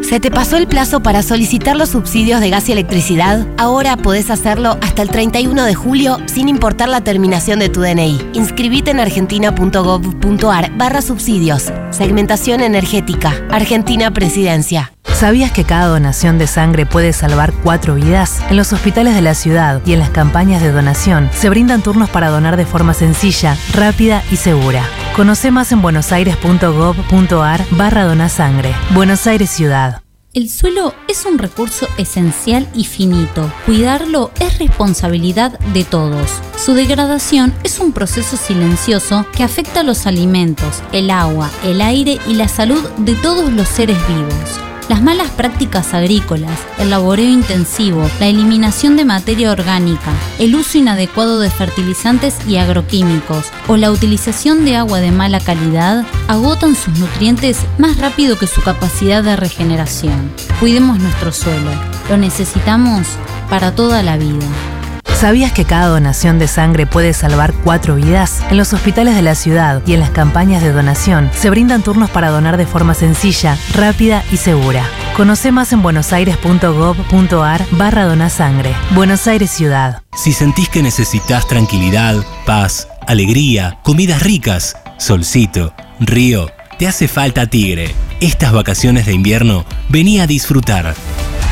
¿Se 0.00 0.18
te 0.18 0.30
pasó 0.30 0.56
el 0.56 0.66
plazo 0.66 1.00
para 1.02 1.22
solicitar 1.22 1.76
los 1.76 1.90
subsidios 1.90 2.40
de 2.40 2.48
gas 2.48 2.66
y 2.70 2.72
electricidad? 2.72 3.46
Ahora 3.58 3.98
podés 3.98 4.30
hacerlo 4.30 4.78
hasta 4.80 5.02
el 5.02 5.10
31 5.10 5.62
de 5.64 5.74
julio 5.74 6.16
sin 6.24 6.48
importar 6.48 6.88
la 6.88 7.02
terminación 7.02 7.58
de 7.58 7.68
tu 7.68 7.82
DNI. 7.82 8.30
Inscribite 8.32 8.92
en 8.92 9.00
argentina.gov.ar 9.00 10.78
barra 10.78 11.02
subsidios. 11.02 11.70
Segmentación 11.90 12.62
energética. 12.62 13.34
Argentina 13.50 14.10
Presidencia. 14.10 14.94
¿Sabías 15.04 15.52
que 15.52 15.64
cada 15.64 15.86
donación 15.86 16.38
de 16.38 16.46
sangre 16.46 16.86
puede 16.86 17.12
salvar 17.12 17.52
cuatro 17.62 17.94
vidas? 17.94 18.40
En 18.48 18.56
los 18.56 18.72
hospitales 18.72 19.14
de 19.14 19.20
la 19.20 19.34
ciudad 19.34 19.82
y 19.84 19.92
en 19.92 19.98
las 19.98 20.10
campañas 20.10 20.62
de 20.62 20.72
donación 20.72 21.28
se 21.34 21.50
brindan 21.50 21.82
turnos 21.82 22.08
para 22.08 22.30
donar 22.30 22.56
de 22.56 22.64
forma 22.64 22.94
sencilla, 22.94 23.56
rápida 23.72 24.22
y 24.30 24.36
segura. 24.36 24.82
Conoce 25.14 25.50
más 25.50 25.72
en 25.72 25.82
buenosaires.gov.ar 25.82 27.64
barra 27.72 28.04
donasangre. 28.04 28.74
Buenos 28.94 29.26
Aires 29.26 29.50
Ciudad. 29.50 30.02
El 30.32 30.48
suelo 30.48 30.94
es 31.08 31.26
un 31.26 31.38
recurso 31.38 31.88
esencial 31.98 32.68
y 32.72 32.84
finito. 32.84 33.52
Cuidarlo 33.66 34.30
es 34.38 34.60
responsabilidad 34.60 35.58
de 35.74 35.82
todos. 35.82 36.30
Su 36.56 36.74
degradación 36.74 37.52
es 37.64 37.80
un 37.80 37.92
proceso 37.92 38.36
silencioso 38.36 39.26
que 39.36 39.42
afecta 39.42 39.80
a 39.80 39.82
los 39.82 40.06
alimentos, 40.06 40.84
el 40.92 41.10
agua, 41.10 41.50
el 41.64 41.80
aire 41.80 42.20
y 42.28 42.34
la 42.34 42.46
salud 42.46 42.88
de 42.98 43.16
todos 43.16 43.52
los 43.52 43.66
seres 43.66 43.98
vivos. 44.06 44.69
Las 44.90 45.02
malas 45.02 45.30
prácticas 45.30 45.94
agrícolas, 45.94 46.58
el 46.80 46.90
laboreo 46.90 47.28
intensivo, 47.28 48.10
la 48.18 48.26
eliminación 48.26 48.96
de 48.96 49.04
materia 49.04 49.52
orgánica, 49.52 50.12
el 50.40 50.56
uso 50.56 50.78
inadecuado 50.78 51.38
de 51.38 51.48
fertilizantes 51.48 52.36
y 52.48 52.56
agroquímicos 52.56 53.52
o 53.68 53.76
la 53.76 53.92
utilización 53.92 54.64
de 54.64 54.74
agua 54.74 54.98
de 54.98 55.12
mala 55.12 55.38
calidad 55.38 56.04
agotan 56.26 56.74
sus 56.74 56.98
nutrientes 56.98 57.58
más 57.78 57.98
rápido 57.98 58.36
que 58.36 58.48
su 58.48 58.62
capacidad 58.62 59.22
de 59.22 59.36
regeneración. 59.36 60.32
Cuidemos 60.58 60.98
nuestro 60.98 61.30
suelo, 61.30 61.70
lo 62.08 62.16
necesitamos 62.16 63.06
para 63.48 63.76
toda 63.76 64.02
la 64.02 64.16
vida. 64.16 64.79
¿Sabías 65.20 65.52
que 65.52 65.66
cada 65.66 65.88
donación 65.88 66.38
de 66.38 66.48
sangre 66.48 66.86
puede 66.86 67.12
salvar 67.12 67.52
cuatro 67.52 67.96
vidas? 67.96 68.40
En 68.50 68.56
los 68.56 68.72
hospitales 68.72 69.14
de 69.14 69.20
la 69.20 69.34
ciudad 69.34 69.82
y 69.84 69.92
en 69.92 70.00
las 70.00 70.08
campañas 70.08 70.62
de 70.62 70.72
donación 70.72 71.30
se 71.34 71.50
brindan 71.50 71.82
turnos 71.82 72.08
para 72.08 72.30
donar 72.30 72.56
de 72.56 72.64
forma 72.64 72.94
sencilla, 72.94 73.58
rápida 73.74 74.24
y 74.32 74.38
segura. 74.38 74.82
Conoce 75.18 75.52
más 75.52 75.74
en 75.74 75.82
buenosaires.gov.ar 75.82 77.66
barra 77.72 78.04
donasangre. 78.04 78.74
Buenos 78.92 79.26
Aires 79.26 79.50
Ciudad. 79.50 80.02
Si 80.16 80.32
sentís 80.32 80.70
que 80.70 80.82
necesitas 80.82 81.46
tranquilidad, 81.46 82.16
paz, 82.46 82.88
alegría, 83.06 83.78
comidas 83.82 84.22
ricas, 84.22 84.74
solcito, 84.96 85.74
río, 86.00 86.50
te 86.78 86.88
hace 86.88 87.08
falta 87.08 87.46
Tigre. 87.46 87.94
Estas 88.20 88.54
vacaciones 88.54 89.04
de 89.04 89.12
invierno 89.12 89.66
vení 89.90 90.18
a 90.18 90.26
disfrutar. 90.26 90.94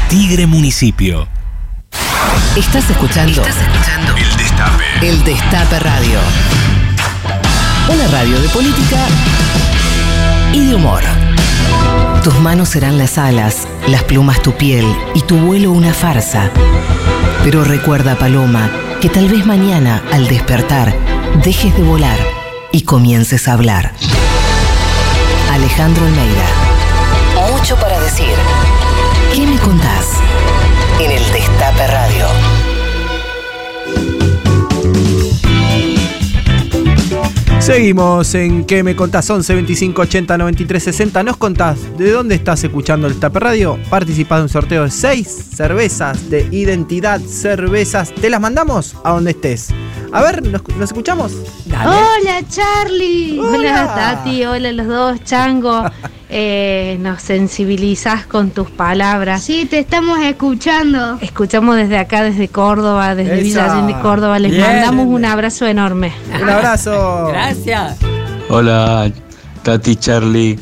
Tigre 0.09 0.47
Municipio. 0.47 1.29
Estás 2.59 2.91
escuchando. 2.91 3.45
El 4.17 4.37
Destape. 4.37 4.85
El 5.01 5.23
Destape 5.23 5.79
Radio. 5.79 6.19
Una 7.89 8.09
radio 8.09 8.41
de 8.41 8.49
política 8.49 8.97
y 10.53 10.67
de 10.67 10.75
humor. 10.75 11.05
Tus 12.25 12.35
manos 12.41 12.71
serán 12.71 12.99
las 12.99 13.17
alas, 13.17 13.69
las 13.87 14.03
plumas 14.03 14.43
tu 14.43 14.57
piel 14.57 14.85
y 15.15 15.21
tu 15.23 15.37
vuelo 15.37 15.71
una 15.71 15.95
farsa. 15.95 16.51
Pero 17.45 17.63
recuerda, 17.63 18.17
Paloma, 18.17 18.69
que 19.01 19.09
tal 19.09 19.29
vez 19.29 19.47
mañana, 19.47 20.03
al 20.11 20.27
despertar, 20.27 20.93
dejes 21.45 21.77
de 21.77 21.85
volar 21.85 22.19
y 22.73 22.83
comiences 22.83 23.47
a 23.47 23.53
hablar. 23.53 23.93
Alejandro 25.53 26.05
Almeida. 26.05 27.53
Mucho 27.53 27.77
para 27.77 28.01
decir. 28.01 28.35
¿Qué 29.33 29.47
me 29.47 29.59
contás? 29.59 30.18
Seguimos 37.69 38.35
en 38.35 38.65
¿Qué 38.65 38.83
me 38.83 38.97
contás? 38.97 39.29
11 39.29 39.53
25 39.53 40.01
80 40.01 40.39
93 40.39 40.83
60. 40.83 41.23
¿Nos 41.23 41.37
contás 41.37 41.99
de 41.99 42.11
dónde 42.11 42.35
estás 42.35 42.65
escuchando 42.65 43.07
el 43.07 43.21
Tape 43.21 43.41
Radio? 43.41 43.79
Participás 43.91 44.39
de 44.39 44.43
un 44.45 44.49
sorteo 44.49 44.85
de 44.85 44.91
6 44.91 45.29
cervezas 45.55 46.31
de 46.31 46.49
identidad, 46.51 47.21
cervezas. 47.21 48.15
¿Te 48.15 48.31
las 48.31 48.41
mandamos 48.41 48.97
a 49.05 49.11
donde 49.11 49.33
estés? 49.33 49.69
A 50.13 50.23
ver, 50.23 50.43
¿nos, 50.47 50.67
nos 50.67 50.89
escuchamos? 50.89 51.35
Hola 51.69 52.41
Charlie, 52.49 53.39
hola. 53.39 53.95
Tati, 53.95 54.47
hola 54.47 54.73
los 54.73 54.87
dos, 54.87 55.25
Chango. 55.25 55.85
Eh, 56.31 56.99
nos 57.01 57.23
sensibilizás 57.23 58.27
con 58.27 58.51
tus 58.51 58.71
palabras. 58.71 59.43
Sí, 59.43 59.65
te 59.65 59.79
estamos 59.79 60.19
escuchando. 60.21 61.19
Escuchamos 61.23 61.77
desde 61.77 61.97
acá, 61.97 62.23
desde 62.23 62.49
Córdoba, 62.49 63.15
desde 63.15 63.35
Esa. 63.35 63.43
Villa 63.43 63.73
Allende, 63.73 63.97
Córdoba. 64.03 64.39
Les 64.39 64.53
Bien. 64.53 64.63
mandamos 64.63 65.07
un 65.07 65.25
abrazo 65.25 65.67
enorme. 65.67 66.13
Un 66.41 66.49
abrazo. 66.51 67.29
Gracias. 67.33 67.97
Hola, 68.51 69.11
Tati 69.63 69.97
Charlie. 69.97 70.59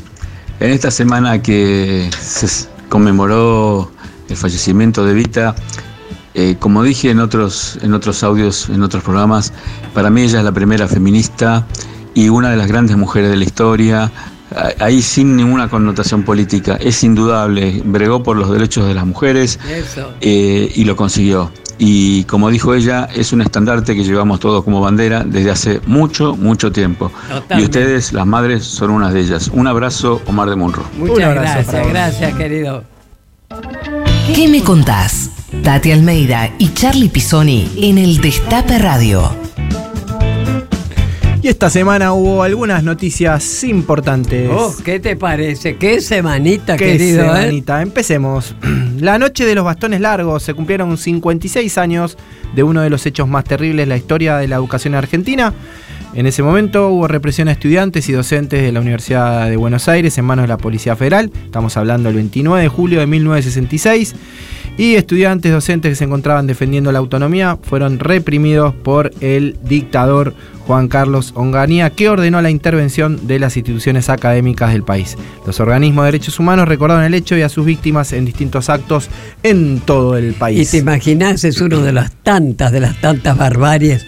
En 0.61 0.71
esta 0.71 0.89
semana 0.89 1.41
que 1.41 2.09
se 2.17 2.67
conmemoró 2.87 3.91
el 4.29 4.37
fallecimiento 4.37 5.05
de 5.05 5.13
Vita, 5.13 5.53
eh, 6.33 6.55
como 6.59 6.81
dije 6.81 7.09
en 7.11 7.19
otros, 7.19 7.77
en 7.81 7.93
otros 7.93 8.23
audios, 8.23 8.69
en 8.69 8.83
otros 8.83 9.03
programas, 9.03 9.51
para 9.93 10.09
mí 10.09 10.21
ella 10.21 10.39
es 10.39 10.45
la 10.45 10.51
primera 10.51 10.87
feminista 10.87 11.65
y 12.13 12.29
una 12.29 12.49
de 12.51 12.55
las 12.57 12.67
grandes 12.67 12.95
mujeres 12.95 13.29
de 13.29 13.35
la 13.35 13.43
historia. 13.43 14.11
Ahí 14.79 15.01
sin 15.01 15.35
ninguna 15.35 15.69
connotación 15.69 16.23
política, 16.23 16.77
es 16.79 17.03
indudable, 17.03 17.81
bregó 17.83 18.23
por 18.23 18.37
los 18.37 18.49
derechos 18.51 18.87
de 18.87 18.93
las 18.93 19.05
mujeres 19.05 19.59
eh, 20.21 20.71
y 20.73 20.83
lo 20.85 20.95
consiguió. 20.95 21.51
Y 21.79 22.23
como 22.23 22.49
dijo 22.49 22.73
ella, 22.73 23.07
es 23.13 23.33
un 23.33 23.41
estandarte 23.41 23.95
que 23.95 24.03
llevamos 24.03 24.39
todos 24.39 24.63
como 24.63 24.81
bandera 24.81 25.23
desde 25.23 25.51
hace 25.51 25.81
mucho, 25.85 26.35
mucho 26.35 26.71
tiempo. 26.71 27.11
Totalmente. 27.29 27.59
Y 27.59 27.63
ustedes, 27.63 28.13
las 28.13 28.25
madres, 28.25 28.63
son 28.63 28.91
unas 28.91 29.13
de 29.13 29.19
ellas. 29.19 29.51
Un 29.53 29.67
abrazo, 29.67 30.21
Omar 30.25 30.49
de 30.49 30.55
Munro. 30.55 30.83
Muchas 30.97 31.25
abrazo 31.25 31.71
gracias, 31.71 31.87
gracias, 31.89 32.33
querido. 32.35 32.83
¿Qué 34.33 34.47
me 34.47 34.63
contás? 34.63 35.29
Tati 35.63 35.91
Almeida 35.91 36.49
y 36.57 36.73
Charlie 36.73 37.09
Pisoni 37.09 37.71
en 37.81 37.97
el 37.97 38.19
Destape 38.21 38.79
Radio. 38.79 39.31
Y 41.47 41.51
esta 41.51 41.69
semana 41.69 42.11
hubo 42.11 42.43
algunas 42.43 42.83
noticias 42.83 43.63
importantes. 43.63 44.49
Oh, 44.51 44.75
¿Qué 44.83 44.99
te 44.99 45.15
parece? 45.15 45.77
Qué 45.77 46.01
semanita, 46.01 46.75
Qué 46.75 46.97
querido. 46.97 47.23
¿eh? 47.23 47.37
semanita. 47.37 47.81
Empecemos. 47.81 48.53
La 48.99 49.17
noche 49.17 49.45
de 49.45 49.55
los 49.55 49.63
bastones 49.63 50.01
largos 50.01 50.43
se 50.43 50.53
cumplieron 50.53 50.97
56 50.97 51.77
años 51.77 52.17
de 52.53 52.63
uno 52.63 52.81
de 52.81 52.89
los 52.89 53.05
hechos 53.05 53.29
más 53.29 53.45
terribles 53.45 53.85
de 53.85 53.89
la 53.89 53.95
historia 53.95 54.35
de 54.35 54.49
la 54.49 54.57
educación 54.57 54.93
argentina. 54.93 55.53
En 56.13 56.25
ese 56.25 56.43
momento 56.43 56.89
hubo 56.89 57.07
represión 57.07 57.47
a 57.47 57.53
estudiantes 57.53 58.09
y 58.09 58.11
docentes 58.11 58.61
de 58.61 58.73
la 58.73 58.81
Universidad 58.81 59.49
de 59.49 59.55
Buenos 59.55 59.87
Aires 59.87 60.17
en 60.17 60.25
manos 60.25 60.43
de 60.43 60.49
la 60.49 60.57
Policía 60.57 60.97
Federal. 60.97 61.31
Estamos 61.45 61.77
hablando 61.77 62.09
del 62.09 62.15
29 62.17 62.61
de 62.61 62.67
julio 62.67 62.99
de 62.99 63.07
1966. 63.07 64.15
Y 64.77 64.95
estudiantes 64.95 65.51
docentes 65.51 65.91
que 65.91 65.95
se 65.95 66.03
encontraban 66.03 66.47
defendiendo 66.47 66.91
la 66.91 66.99
autonomía 66.99 67.57
fueron 67.61 67.99
reprimidos 67.99 68.73
por 68.75 69.11
el 69.21 69.57
dictador 69.63 70.35
Juan 70.67 70.87
Carlos 70.87 71.31
Onganía, 71.35 71.89
que 71.89 72.09
ordenó 72.09 72.41
la 72.41 72.51
intervención 72.51 73.25
de 73.25 73.39
las 73.39 73.57
instituciones 73.57 74.09
académicas 74.09 74.71
del 74.73 74.83
país. 74.83 75.17
Los 75.45 75.59
organismos 75.59 76.03
de 76.03 76.11
derechos 76.11 76.39
humanos 76.39 76.67
recordaron 76.67 77.03
el 77.03 77.13
hecho 77.13 77.37
y 77.37 77.41
a 77.41 77.49
sus 77.49 77.65
víctimas 77.65 78.13
en 78.13 78.25
distintos 78.25 78.69
actos 78.69 79.09
en 79.43 79.79
todo 79.79 80.17
el 80.17 80.33
país. 80.33 80.67
Y 80.67 80.71
te 80.71 80.77
imaginas, 80.77 81.43
es 81.43 81.61
uno 81.61 81.79
de 81.81 81.93
las 81.93 82.11
tantas, 82.21 82.71
de 82.71 82.81
las 82.81 82.99
tantas 82.99 83.37
barbaries 83.37 84.05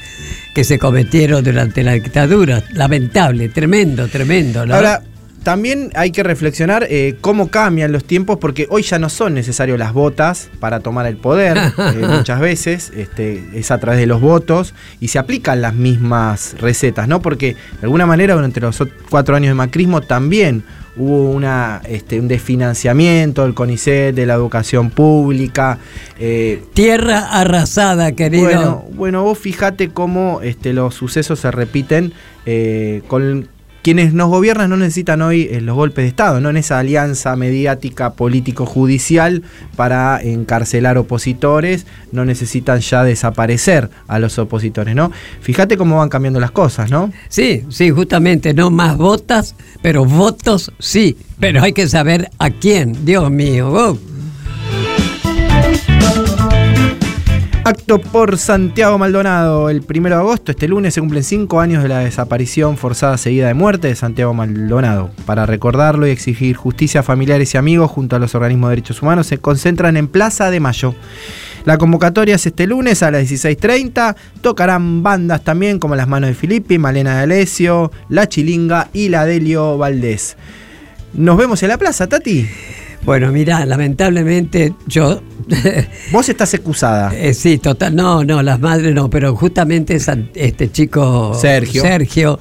que 0.54 0.64
se 0.64 0.78
cometieron 0.78 1.44
durante 1.44 1.82
la 1.82 1.94
dictadura. 1.94 2.62
Lamentable, 2.74 3.50
tremendo, 3.50 4.08
tremendo. 4.08 4.66
¿no? 4.66 4.76
Ahora, 4.76 5.02
también 5.50 5.90
hay 5.96 6.12
que 6.12 6.22
reflexionar 6.22 6.86
eh, 6.92 7.16
cómo 7.22 7.48
cambian 7.48 7.92
los 7.92 8.04
tiempos, 8.04 8.38
porque 8.38 8.68
hoy 8.70 8.84
ya 8.84 9.00
no 9.00 9.10
son 9.10 9.34
necesarios 9.34 9.80
las 9.80 9.94
botas 9.94 10.52
para 10.60 10.80
tomar 10.80 11.08
el 11.08 11.18
poder. 11.18 11.58
eh, 11.58 12.06
muchas 12.08 12.40
veces 12.40 12.92
este, 12.96 13.44
es 13.56 13.72
a 13.72 13.80
través 13.80 14.00
de 14.00 14.06
los 14.06 14.22
votos 14.22 14.76
y 15.00 15.08
se 15.08 15.18
aplican 15.18 15.60
las 15.64 15.74
mismas 15.74 16.56
recetas, 16.60 17.08
¿no? 17.08 17.24
Porque 17.24 17.56
de 17.56 17.82
alguna 17.82 18.06
manera 18.06 18.36
durante 18.36 18.60
los 18.60 18.78
cuatro 19.10 19.36
años 19.36 19.50
de 19.50 19.56
macrismo 19.56 20.02
también 20.02 20.64
hubo 20.96 21.32
una, 21.32 21.82
este, 21.90 22.20
un 22.20 22.28
desfinanciamiento 22.28 23.42
del 23.42 23.56
CONICET, 23.56 24.14
de 24.14 24.28
la 24.28 24.36
educación 24.36 24.92
pública. 24.92 25.80
eh, 26.20 26.62
Tierra 26.76 27.28
arrasada, 27.32 28.12
querido. 28.12 28.44
bueno, 28.44 28.86
bueno, 28.92 29.24
vos 29.24 29.40
fijate 29.40 29.90
cómo 29.90 30.42
este, 30.44 30.74
los 30.74 30.94
sucesos 30.94 31.40
se 31.40 31.50
repiten 31.50 32.14
eh, 32.46 33.02
con 33.08 33.50
quienes 33.82 34.14
nos 34.14 34.30
gobiernan 34.30 34.70
no 34.70 34.78
necesitan 34.78 35.22
hoy 35.22 35.48
eh, 35.52 35.62
los 35.62 35.76
golpes 35.76 36.04
de 36.04 36.10
Estado, 36.10 36.40
no 36.42 36.50
en 36.50 36.58
esa 36.58 36.80
alianza 36.80 37.36
mediática 37.36 38.14
político-judicial 38.14 39.44
para 39.76 40.22
encarcelar 40.22 40.98
opositores, 40.98 41.86
no 42.12 42.26
necesitan 42.26 42.80
ya 42.80 43.04
desaparecer 43.04 43.90
a 44.08 44.20
los 44.20 44.38
opositores, 44.40 44.96
¿no? 44.96 45.12
Fíjate 45.42 45.78
cómo 45.78 45.98
van 45.98 46.10
cambiando 46.10 46.40
las 46.40 46.52
cosas, 46.52 46.92
¿no? 46.92 47.12
Sí, 47.30 47.64
sí, 47.70 47.90
justamente, 47.92 48.54
no 48.54 48.70
más 48.72 48.98
votas, 48.98 49.56
pero 49.82 50.06
votos 50.06 50.72
sí. 50.80 51.18
Pero 51.40 51.62
hay 51.62 51.74
que 51.74 51.88
saber 51.88 52.30
a 52.38 52.50
quién, 52.50 53.06
Dios 53.06 53.32
mío. 53.32 53.70
oh. 53.72 54.09
Acto 57.66 58.00
por 58.00 58.38
Santiago 58.38 58.98
Maldonado. 58.98 59.70
El 59.70 59.84
1 59.88 60.10
de 60.10 60.16
agosto, 60.16 60.52
este 60.52 60.68
lunes, 60.68 60.94
se 60.94 61.02
cumplen 61.02 61.24
cinco 61.24 61.60
años 61.60 61.84
de 61.84 61.90
la 61.90 62.00
desaparición 62.00 62.78
forzada 62.78 63.18
seguida 63.18 63.48
de 63.48 63.54
muerte 63.54 63.90
de 63.90 63.96
Santiago 63.96 64.34
Maldonado. 64.34 65.12
Para 65.26 65.46
recordarlo 65.46 66.08
y 66.08 66.12
exigir 66.12 66.56
justicia 66.56 67.02
a 67.02 67.04
familiares 67.04 67.54
y 67.54 67.58
amigos 67.58 67.92
junto 67.92 68.16
a 68.16 68.20
los 68.20 68.34
organismos 68.34 68.70
de 68.70 68.78
derechos 68.78 69.02
humanos, 69.02 69.28
se 69.28 69.38
concentran 69.38 69.98
en 69.98 70.08
Plaza 70.08 70.50
de 70.50 70.60
Mayo. 70.60 70.96
La 71.66 71.78
convocatoria 71.78 72.36
es 72.36 72.46
este 72.46 72.66
lunes 72.66 73.04
a 73.04 73.12
las 73.12 73.30
16.30. 73.30 74.16
Tocarán 74.42 75.04
bandas 75.04 75.44
también 75.44 75.80
como 75.80 75.96
Las 75.96 76.08
Manos 76.08 76.30
de 76.30 76.36
Filippi, 76.36 76.78
Malena 76.78 77.18
de 77.18 77.24
Alessio, 77.24 77.92
La 78.08 78.28
Chilinga 78.28 78.90
y 78.94 79.10
la 79.10 79.26
Delio 79.26 79.78
Valdés. 79.78 80.38
Nos 81.14 81.38
vemos 81.38 81.62
en 81.64 81.70
la 81.70 81.78
plaza, 81.78 82.08
Tati. 82.08 82.48
Bueno, 83.04 83.32
mira, 83.32 83.66
lamentablemente 83.66 84.74
yo. 84.88 85.22
Vos 86.12 86.30
estás 86.30 86.54
excusada. 86.54 87.16
Eh, 87.16 87.34
sí, 87.34 87.58
total. 87.58 87.96
No, 87.96 88.24
no, 88.24 88.44
las 88.44 88.60
madres 88.60 88.94
no, 88.94 89.10
pero 89.10 89.36
justamente 89.36 89.98
este 90.36 90.72
chico 90.72 91.34
Sergio. 91.34 91.82
Sergio 91.82 92.40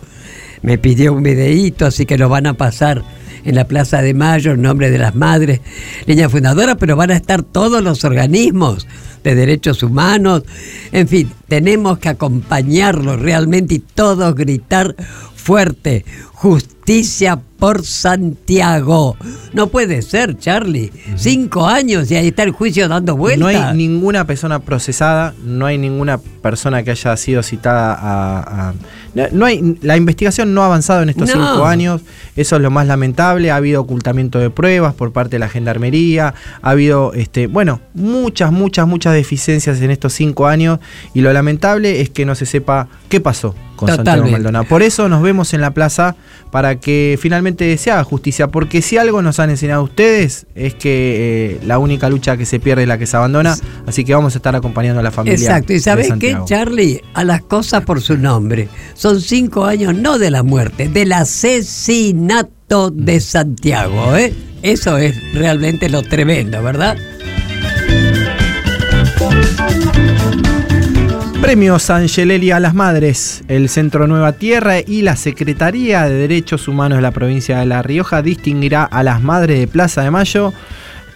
me 0.62 0.78
pidió 0.78 1.12
un 1.12 1.22
videíto, 1.22 1.86
así 1.86 2.04
que 2.04 2.18
lo 2.18 2.28
van 2.28 2.46
a 2.46 2.54
pasar 2.54 3.02
en 3.44 3.54
la 3.54 3.66
Plaza 3.66 4.02
de 4.02 4.14
Mayo 4.14 4.52
en 4.52 4.62
nombre 4.62 4.90
de 4.90 4.98
las 4.98 5.14
madres, 5.14 5.60
niñas 6.06 6.30
fundadoras, 6.30 6.76
pero 6.78 6.96
van 6.96 7.10
a 7.10 7.16
estar 7.16 7.42
todos 7.42 7.82
los 7.82 8.04
organismos 8.04 8.86
de 9.24 9.34
derechos 9.34 9.82
humanos. 9.82 10.42
En 10.92 11.08
fin, 11.08 11.30
tenemos 11.46 11.98
que 11.98 12.08
acompañarlos 12.08 13.20
realmente 13.20 13.76
y 13.76 13.78
todos 13.78 14.34
gritar 14.34 14.94
fuerte. 15.34 16.04
Justicia 16.32 17.40
por 17.58 17.84
Santiago. 17.84 19.16
No 19.52 19.66
puede 19.68 20.02
ser, 20.02 20.38
Charlie. 20.38 20.92
Cinco 21.16 21.66
años 21.66 22.10
y 22.10 22.16
ahí 22.16 22.28
está 22.28 22.42
el 22.44 22.52
juicio 22.52 22.88
dando 22.88 23.16
vueltas. 23.16 23.40
No 23.40 23.46
hay 23.48 23.76
ninguna 23.76 24.24
persona 24.26 24.60
procesada, 24.60 25.34
no 25.44 25.66
hay 25.66 25.78
ninguna 25.78 26.18
persona 26.18 26.82
que 26.82 26.92
haya 26.92 27.16
sido 27.16 27.42
citada 27.42 27.94
a. 27.94 28.68
a- 28.70 28.74
no- 29.14 29.24
no 29.32 29.46
hay, 29.46 29.78
la 29.82 29.96
investigación 29.96 30.54
no 30.54 30.62
ha 30.62 30.66
avanzado 30.66 31.02
en 31.02 31.08
estos 31.08 31.34
No. 31.34 31.34
cinco 31.54 31.66
años, 31.66 32.02
eso 32.36 32.56
es 32.56 32.62
lo 32.62 32.70
más 32.70 32.86
lamentable. 32.86 33.50
Ha 33.50 33.56
habido 33.56 33.80
ocultamiento 33.80 34.38
de 34.38 34.50
pruebas 34.50 34.94
por 34.94 35.12
parte 35.12 35.30
de 35.36 35.38
la 35.40 35.48
gendarmería, 35.48 36.34
ha 36.62 36.70
habido, 36.70 37.12
este, 37.14 37.46
bueno, 37.48 37.80
muchas, 37.94 38.52
muchas, 38.52 38.86
muchas 38.86 39.14
deficiencias 39.14 39.80
en 39.80 39.90
estos 39.90 40.12
cinco 40.12 40.46
años 40.46 40.78
y 41.14 41.22
lo 41.22 41.32
lamentable 41.32 42.00
es 42.00 42.10
que 42.10 42.24
no 42.24 42.34
se 42.34 42.46
sepa 42.46 42.88
qué 43.08 43.20
pasó 43.20 43.54
con 43.78 43.88
Santiago 43.88 44.04
Totalmente. 44.04 44.32
Maldonado. 44.32 44.64
Por 44.66 44.82
eso 44.82 45.08
nos 45.08 45.22
vemos 45.22 45.54
en 45.54 45.62
la 45.62 45.70
plaza 45.70 46.16
para 46.50 46.76
que 46.76 47.18
finalmente 47.20 47.76
se 47.78 47.90
haga 47.90 48.04
justicia, 48.04 48.48
porque 48.48 48.82
si 48.82 48.98
algo 48.98 49.22
nos 49.22 49.38
han 49.38 49.50
enseñado 49.50 49.82
ustedes 49.82 50.46
es 50.54 50.74
que 50.74 51.54
eh, 51.54 51.60
la 51.64 51.78
única 51.78 52.08
lucha 52.08 52.36
que 52.36 52.44
se 52.44 52.60
pierde 52.60 52.82
es 52.82 52.88
la 52.88 52.98
que 52.98 53.06
se 53.06 53.16
abandona, 53.16 53.56
así 53.86 54.04
que 54.04 54.14
vamos 54.14 54.34
a 54.34 54.38
estar 54.38 54.54
acompañando 54.54 55.00
a 55.00 55.02
la 55.02 55.10
familia. 55.10 55.38
Exacto, 55.38 55.72
y 55.72 55.80
¿sabes 55.80 56.06
qué, 56.06 56.10
Santiago. 56.10 56.46
Charlie? 56.46 57.02
A 57.14 57.24
las 57.24 57.42
cosas 57.42 57.84
por 57.84 58.00
su 58.00 58.18
nombre. 58.18 58.68
Son 58.94 59.20
cinco 59.20 59.64
años 59.64 59.94
no 59.94 60.18
de 60.18 60.30
la 60.30 60.42
muerte, 60.42 60.88
del 60.88 61.12
asesinato 61.12 62.90
de 62.90 63.20
Santiago, 63.20 64.16
¿eh? 64.16 64.34
Eso 64.62 64.98
es 64.98 65.16
realmente 65.32 65.88
lo 65.88 66.02
tremendo, 66.02 66.62
¿verdad? 66.62 66.98
Premios 71.40 71.88
Angelelli 71.88 72.50
a 72.50 72.58
las 72.58 72.74
Madres, 72.74 73.44
el 73.46 73.68
Centro 73.68 74.08
Nueva 74.08 74.32
Tierra 74.32 74.80
y 74.80 75.02
la 75.02 75.14
Secretaría 75.14 76.04
de 76.04 76.14
Derechos 76.14 76.66
Humanos 76.66 76.98
de 76.98 77.02
la 77.02 77.12
provincia 77.12 77.58
de 77.58 77.66
La 77.66 77.80
Rioja 77.80 78.22
distinguirá 78.22 78.82
a 78.84 79.04
las 79.04 79.22
Madres 79.22 79.60
de 79.60 79.68
Plaza 79.68 80.02
de 80.02 80.10
Mayo. 80.10 80.52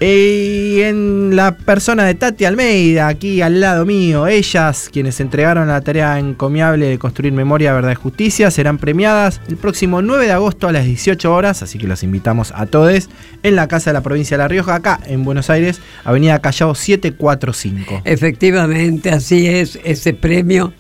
Y 0.04 0.82
en 0.82 1.36
la 1.36 1.56
persona 1.56 2.04
de 2.04 2.16
Tati 2.16 2.44
Almeida, 2.44 3.06
aquí 3.06 3.40
al 3.40 3.60
lado 3.60 3.86
mío, 3.86 4.26
ellas, 4.26 4.90
quienes 4.92 5.20
entregaron 5.20 5.68
la 5.68 5.80
tarea 5.80 6.18
encomiable 6.18 6.86
de 6.88 6.98
construir 6.98 7.32
memoria, 7.32 7.72
verdad 7.72 7.92
y 7.92 7.94
justicia, 7.94 8.50
serán 8.50 8.78
premiadas 8.78 9.40
el 9.46 9.56
próximo 9.56 10.02
9 10.02 10.26
de 10.26 10.32
agosto 10.32 10.66
a 10.66 10.72
las 10.72 10.86
18 10.86 11.32
horas, 11.32 11.62
así 11.62 11.78
que 11.78 11.86
los 11.86 12.02
invitamos 12.02 12.52
a 12.56 12.66
todos 12.66 13.08
en 13.44 13.54
la 13.54 13.68
Casa 13.68 13.90
de 13.90 13.94
la 13.94 14.00
Provincia 14.00 14.36
de 14.36 14.42
La 14.42 14.48
Rioja, 14.48 14.74
acá 14.74 14.98
en 15.06 15.22
Buenos 15.22 15.50
Aires, 15.50 15.80
Avenida 16.02 16.40
Callao 16.40 16.74
745. 16.74 18.02
Efectivamente, 18.04 19.10
así 19.10 19.46
es, 19.46 19.78
ese 19.84 20.14
premio 20.14 20.72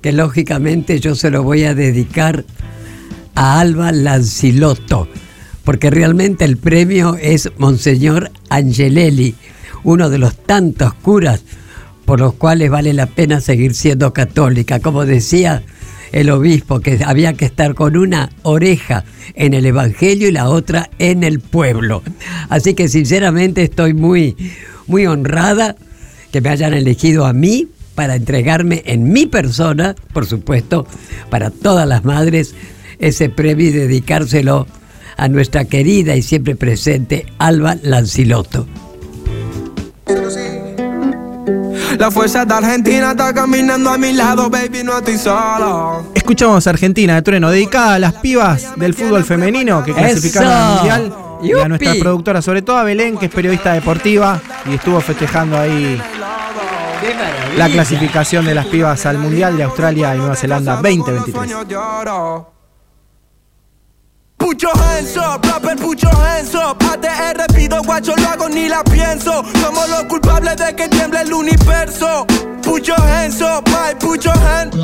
que 0.00 0.12
lógicamente 0.12 0.98
yo 0.98 1.14
se 1.14 1.30
lo 1.30 1.42
voy 1.42 1.64
a 1.64 1.74
dedicar 1.74 2.46
a 3.34 3.60
Alba 3.60 3.92
Lancilotto, 3.92 5.08
porque 5.66 5.90
realmente 5.90 6.44
el 6.44 6.58
premio 6.58 7.16
es 7.20 7.50
Monseñor 7.58 8.30
Angelelli, 8.50 9.34
uno 9.82 10.08
de 10.10 10.18
los 10.18 10.36
tantos 10.36 10.94
curas 10.94 11.42
por 12.04 12.20
los 12.20 12.34
cuales 12.34 12.70
vale 12.70 12.92
la 12.92 13.06
pena 13.06 13.40
seguir 13.40 13.74
siendo 13.74 14.12
católica. 14.12 14.78
Como 14.78 15.04
decía 15.04 15.64
el 16.12 16.30
obispo, 16.30 16.78
que 16.78 17.00
había 17.04 17.32
que 17.32 17.46
estar 17.46 17.74
con 17.74 17.96
una 17.96 18.30
oreja 18.44 19.04
en 19.34 19.54
el 19.54 19.66
Evangelio 19.66 20.28
y 20.28 20.32
la 20.32 20.48
otra 20.48 20.88
en 21.00 21.24
el 21.24 21.40
pueblo. 21.40 22.04
Así 22.48 22.74
que 22.74 22.88
sinceramente 22.88 23.64
estoy 23.64 23.92
muy, 23.92 24.36
muy 24.86 25.06
honrada 25.06 25.74
que 26.30 26.40
me 26.40 26.48
hayan 26.48 26.74
elegido 26.74 27.26
a 27.26 27.32
mí 27.32 27.66
para 27.96 28.14
entregarme 28.14 28.84
en 28.86 29.12
mi 29.12 29.26
persona, 29.26 29.96
por 30.12 30.26
supuesto, 30.26 30.86
para 31.28 31.50
todas 31.50 31.88
las 31.88 32.04
madres, 32.04 32.54
ese 33.00 33.30
premio 33.30 33.66
y 33.66 33.72
dedicárselo 33.72 34.68
a 35.16 35.28
nuestra 35.28 35.64
querida 35.64 36.14
y 36.16 36.22
siempre 36.22 36.56
presente 36.56 37.26
Alba 37.38 37.76
Lancilotto. 37.82 38.66
La 41.98 42.10
fuerza 42.10 42.44
de 42.44 42.52
Argentina 42.52 43.12
está 43.12 43.32
caminando 43.32 43.90
a 43.90 43.96
mi 43.96 44.12
lado, 44.12 44.50
baby, 44.50 44.82
no 44.84 44.98
estoy 44.98 45.16
solo. 45.16 46.12
Escuchamos 46.14 46.66
Argentina 46.66 47.14
de 47.14 47.22
Trueno, 47.22 47.50
dedicada 47.50 47.94
a 47.94 47.98
las 47.98 48.14
pibas 48.14 48.74
del 48.76 48.92
fútbol 48.92 49.24
femenino 49.24 49.82
que 49.82 49.94
clasificaron 49.94 50.52
al 50.52 50.74
Mundial. 50.74 51.14
Y 51.42 51.52
a 51.52 51.68
nuestra 51.68 51.94
productora, 51.94 52.42
sobre 52.42 52.62
todo 52.62 52.78
a 52.78 52.82
Belén, 52.82 53.18
que 53.18 53.26
es 53.26 53.32
periodista 53.32 53.72
deportiva 53.72 54.40
y 54.70 54.74
estuvo 54.74 55.00
festejando 55.00 55.58
ahí 55.58 56.00
la 57.56 57.68
clasificación 57.68 58.44
de 58.46 58.54
las 58.54 58.66
pibas 58.66 59.06
al 59.06 59.18
Mundial 59.18 59.56
de 59.56 59.62
Australia 59.64 60.14
y 60.14 60.18
Nueva 60.18 60.36
Zelanda 60.36 60.76
2023. 60.76 62.55
Put 64.46 64.62
your 64.62 64.76
hands 64.76 65.16
up, 65.16 65.44
rapper, 65.44 65.74
put 65.74 66.00
your 66.00 66.14
hands 66.14 66.54
up. 66.54 66.78
ATR 66.78 67.52
pido 67.52 67.82
guacho, 67.82 68.14
lo 68.14 68.28
hago 68.28 68.48
ni 68.48 68.68
la 68.68 68.84
pienso. 68.84 69.42
Somos 69.60 69.88
los 69.90 70.04
culpables 70.04 70.56
de 70.56 70.72
que 70.76 70.88
tiemble 70.88 71.22
el 71.22 71.32
universo. 71.32 72.24
Put 72.62 72.86
your 72.86 73.00
hands 73.00 73.42
up, 73.42 73.68
my, 73.70 73.94
put 73.98 74.24
your 74.24 74.38
hands. 74.38 74.76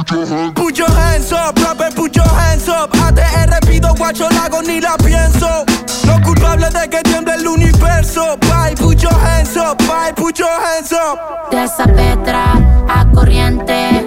Put 0.56 0.76
your 0.76 0.90
hands 0.90 1.30
up, 1.30 1.56
rapper, 1.60 1.92
put 1.94 2.16
your 2.16 2.26
hands 2.26 2.68
up. 2.68 2.90
ATR 2.90 3.60
pido 3.64 3.94
guacho, 3.94 4.28
lo 4.30 4.40
hago 4.40 4.62
ni 4.62 4.80
la 4.80 4.96
pienso. 4.96 5.64
Culpables 5.82 6.22
culpable 6.24 6.70
de 6.70 6.88
que 6.88 7.02
tiemble 7.02 7.34
el 7.34 7.48
universo. 7.48 8.36
Bye, 8.40 8.74
put 8.76 8.98
your 8.98 9.12
hands 9.12 9.56
up, 9.56 9.76
bye, 9.78 10.12
put 10.14 10.38
your 10.38 10.48
hands 10.48 10.92
up. 10.92 11.50
De 11.50 11.64
esa 11.64 11.84
Petra 11.84 12.54
a 12.88 13.04
corriente, 13.12 14.06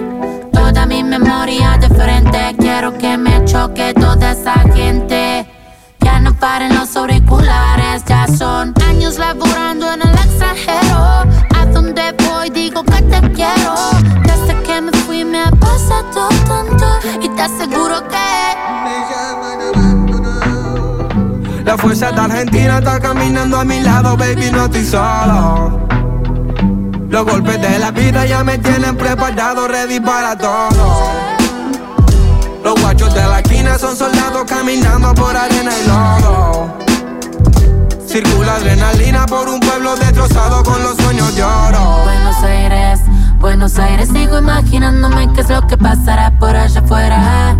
toda 0.52 0.86
mi 0.86 1.02
memoria 1.04 1.76
de 1.78 1.88
frente. 1.90 2.56
Quiero 2.58 2.96
que 2.96 3.18
me 3.18 3.44
choque 3.44 3.92
toda 3.94 4.32
esa 4.32 4.54
gente. 4.74 5.46
Ya 6.00 6.18
no 6.20 6.34
paren 6.34 6.74
los 6.74 6.96
auriculares, 6.96 8.04
ya 8.06 8.26
son 8.26 8.72
años 8.86 9.18
laburando 9.18 9.92
en 9.92 10.02
el 10.02 10.14
extranjero. 10.14 11.24
A 11.54 11.66
donde 11.72 12.14
voy 12.26 12.48
digo 12.50 12.82
que 12.84 13.02
te 13.02 13.20
quiero. 13.32 13.74
Desde 14.22 14.62
que 14.62 14.80
me 14.80 14.92
fui 14.92 15.24
me 15.24 15.42
ha 15.42 15.50
pasado 15.50 16.28
tanto 16.46 16.86
y 17.20 17.28
te 17.28 17.42
aseguro 17.42 18.06
que 18.08 18.16
La 21.66 21.76
fuerza 21.76 22.12
de 22.12 22.20
Argentina 22.20 22.78
está 22.78 23.00
caminando 23.00 23.58
a 23.58 23.64
mi 23.64 23.80
lado, 23.80 24.16
baby, 24.16 24.52
no 24.52 24.66
estoy 24.66 24.84
solo. 24.84 25.80
Los 27.10 27.24
golpes 27.24 27.60
de 27.60 27.80
la 27.80 27.90
vida 27.90 28.24
ya 28.24 28.44
me 28.44 28.56
tienen 28.58 28.96
preparado, 28.96 29.66
ready 29.66 29.98
para 29.98 30.38
todo. 30.38 31.10
Los 32.62 32.80
guachos 32.80 33.12
de 33.12 33.20
la 33.20 33.40
esquina 33.40 33.76
son 33.78 33.96
soldados 33.96 34.44
caminando 34.46 35.12
por 35.14 35.36
arena 35.36 35.72
y 35.76 35.88
lodo. 35.88 36.72
Circula 38.06 38.54
adrenalina 38.54 39.26
por 39.26 39.48
un 39.48 39.58
pueblo 39.58 39.96
destrozado 39.96 40.62
con 40.62 40.80
los 40.84 40.96
sueños 40.98 41.34
de 41.34 41.42
oro. 41.42 42.04
Buenos 42.04 42.44
Aires, 42.44 43.00
Buenos 43.40 43.76
Aires, 43.80 44.08
sigo 44.12 44.38
imaginándome 44.38 45.32
qué 45.32 45.40
es 45.40 45.50
lo 45.50 45.66
que 45.66 45.76
pasará 45.76 46.30
por 46.38 46.54
allá 46.54 46.80
afuera. 46.80 47.56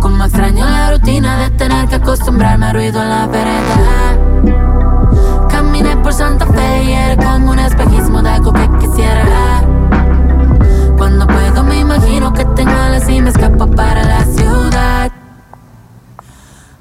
Como 0.00 0.24
extraño 0.24 0.64
la 0.64 0.92
rutina 0.92 1.38
de 1.38 1.50
tener 1.50 1.88
que 1.88 1.96
acostumbrarme 1.96 2.66
a 2.66 2.72
ruido 2.72 3.02
en 3.02 3.08
la 3.08 3.26
vereda. 3.26 4.18
Caminé 5.48 5.96
por 5.96 6.12
Santa 6.12 6.46
Fe 6.46 6.84
y 6.84 6.92
era 6.92 7.16
como 7.16 7.50
un 7.50 7.58
espejismo 7.58 8.22
de 8.22 8.30
algo 8.30 8.52
que 8.52 8.68
quisiera. 8.78 9.62
Cuando 10.96 11.26
puedo 11.26 11.62
me 11.64 11.80
imagino 11.80 12.32
que 12.32 12.44
tengo 12.44 12.70
alas 12.70 13.08
y 13.08 13.20
me 13.20 13.30
escapo 13.30 13.66
para 13.66 14.02
la 14.04 14.24
ciudad 14.24 15.12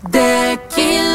de 0.10 0.60
Quilombo. 0.70 1.15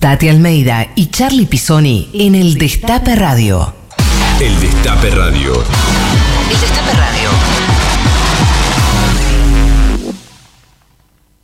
Tati 0.00 0.30
Almeida 0.30 0.88
y 0.94 1.10
Charlie 1.10 1.44
Pisoni 1.44 2.08
en 2.14 2.34
el 2.34 2.54
Destape 2.54 3.14
Radio. 3.16 3.74
El 4.40 4.58
Destape 4.58 5.10
Radio. 5.10 5.62
El 6.50 6.58
Destape 6.58 6.92
Radio. 6.94 7.28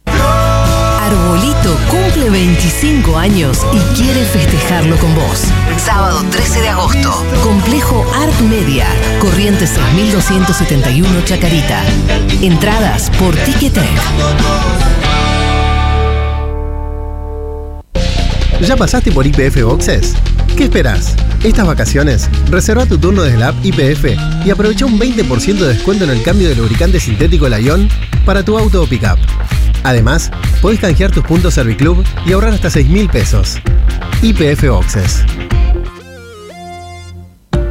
Arbolito 0.06 1.76
cumple 1.90 2.30
25 2.30 3.18
años 3.18 3.58
y 3.74 3.94
quiere 3.94 4.24
festejarlo 4.24 4.96
con 4.96 5.14
vos. 5.14 5.42
Sábado 5.76 6.24
13 6.30 6.62
de 6.62 6.68
agosto. 6.70 7.26
Complejo 7.44 8.06
Art 8.14 8.40
Media. 8.40 8.86
Corriente 9.20 9.66
6271 9.66 11.20
Chacarita. 11.26 11.82
Entradas 12.40 13.10
por 13.18 13.36
Ticketek. 13.36 14.95
¿Ya 18.60 18.76
pasaste 18.76 19.12
por 19.12 19.26
IPF 19.26 19.62
Boxes? 19.62 20.14
¿Qué 20.56 20.64
esperás? 20.64 21.14
Estas 21.44 21.66
vacaciones, 21.66 22.30
reserva 22.50 22.86
tu 22.86 22.96
turno 22.96 23.22
desde 23.22 23.38
la 23.38 23.48
app 23.48 23.56
IPF 23.62 24.16
y 24.44 24.50
aprovecha 24.50 24.86
un 24.86 24.98
20% 24.98 25.58
de 25.58 25.68
descuento 25.68 26.04
en 26.04 26.10
el 26.10 26.22
cambio 26.22 26.48
de 26.48 26.56
lubricante 26.56 26.98
sintético 26.98 27.48
Lion 27.48 27.88
para 28.24 28.42
tu 28.42 28.58
auto 28.58 28.82
o 28.82 28.86
pickup. 28.86 29.18
Además, 29.84 30.30
podés 30.62 30.80
canjear 30.80 31.10
tus 31.10 31.22
puntos 31.24 31.54
Serviclub 31.54 32.02
y 32.24 32.32
ahorrar 32.32 32.54
hasta 32.54 32.70
6 32.70 32.88
mil 32.88 33.08
pesos. 33.08 33.58
IPF 34.22 34.68
Boxes. 34.68 35.22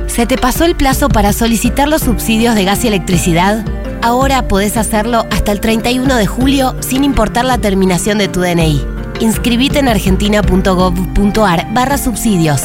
¿Se 0.05 0.25
te 0.27 0.37
pasó 0.37 0.63
el 0.65 0.75
plazo 0.75 1.09
para 1.09 1.33
solicitar 1.33 1.89
los 1.89 2.03
subsidios 2.03 2.55
de 2.55 2.63
gas 2.63 2.85
y 2.85 2.87
electricidad? 2.87 3.65
Ahora 4.01 4.47
podés 4.47 4.77
hacerlo 4.77 5.25
hasta 5.31 5.51
el 5.51 5.59
31 5.59 6.15
de 6.15 6.27
julio 6.27 6.75
sin 6.79 7.03
importar 7.03 7.43
la 7.43 7.57
terminación 7.57 8.19
de 8.19 8.27
tu 8.27 8.39
DNI. 8.39 8.94
Inscribite 9.21 9.79
en 9.79 9.87
argentina.gov.ar 9.87 11.73
barra 11.73 11.97
subsidios. 11.97 12.63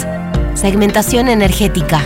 Segmentación 0.54 1.28
energética. 1.28 2.02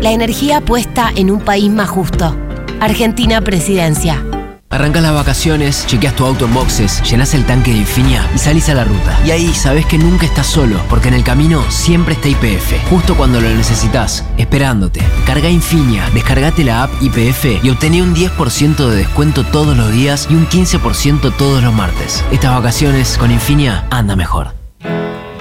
La 0.00 0.12
energía 0.12 0.60
puesta 0.60 1.10
en 1.14 1.30
un 1.30 1.40
país 1.40 1.70
más 1.70 1.88
justo. 1.88 2.36
Argentina 2.80 3.40
Presidencia. 3.40 4.24
Arrancas 4.72 5.02
las 5.02 5.12
vacaciones, 5.12 5.84
chequeas 5.88 6.14
tu 6.14 6.24
auto 6.24 6.44
en 6.44 6.54
boxes, 6.54 7.02
llenas 7.02 7.34
el 7.34 7.44
tanque 7.44 7.72
de 7.72 7.78
Infinia 7.78 8.30
y 8.32 8.38
salís 8.38 8.68
a 8.68 8.74
la 8.74 8.84
ruta. 8.84 9.18
Y 9.26 9.32
ahí 9.32 9.52
sabes 9.52 9.84
que 9.84 9.98
nunca 9.98 10.26
estás 10.26 10.46
solo, 10.46 10.80
porque 10.88 11.08
en 11.08 11.14
el 11.14 11.24
camino 11.24 11.68
siempre 11.68 12.14
está 12.14 12.28
IPF, 12.28 12.88
justo 12.88 13.16
cuando 13.16 13.40
lo 13.40 13.50
necesitas, 13.50 14.24
esperándote. 14.38 15.02
Carga 15.26 15.48
Infinia, 15.48 16.08
descargate 16.14 16.62
la 16.62 16.84
app 16.84 16.92
IPF 17.02 17.64
y 17.64 17.70
obtené 17.70 18.00
un 18.00 18.14
10% 18.14 18.88
de 18.88 18.94
descuento 18.94 19.42
todos 19.42 19.76
los 19.76 19.90
días 19.90 20.28
y 20.30 20.34
un 20.34 20.46
15% 20.46 21.36
todos 21.36 21.64
los 21.64 21.74
martes. 21.74 22.24
Estas 22.30 22.54
vacaciones 22.54 23.18
con 23.18 23.32
Infinia 23.32 23.88
anda 23.90 24.14
mejor. 24.14 24.54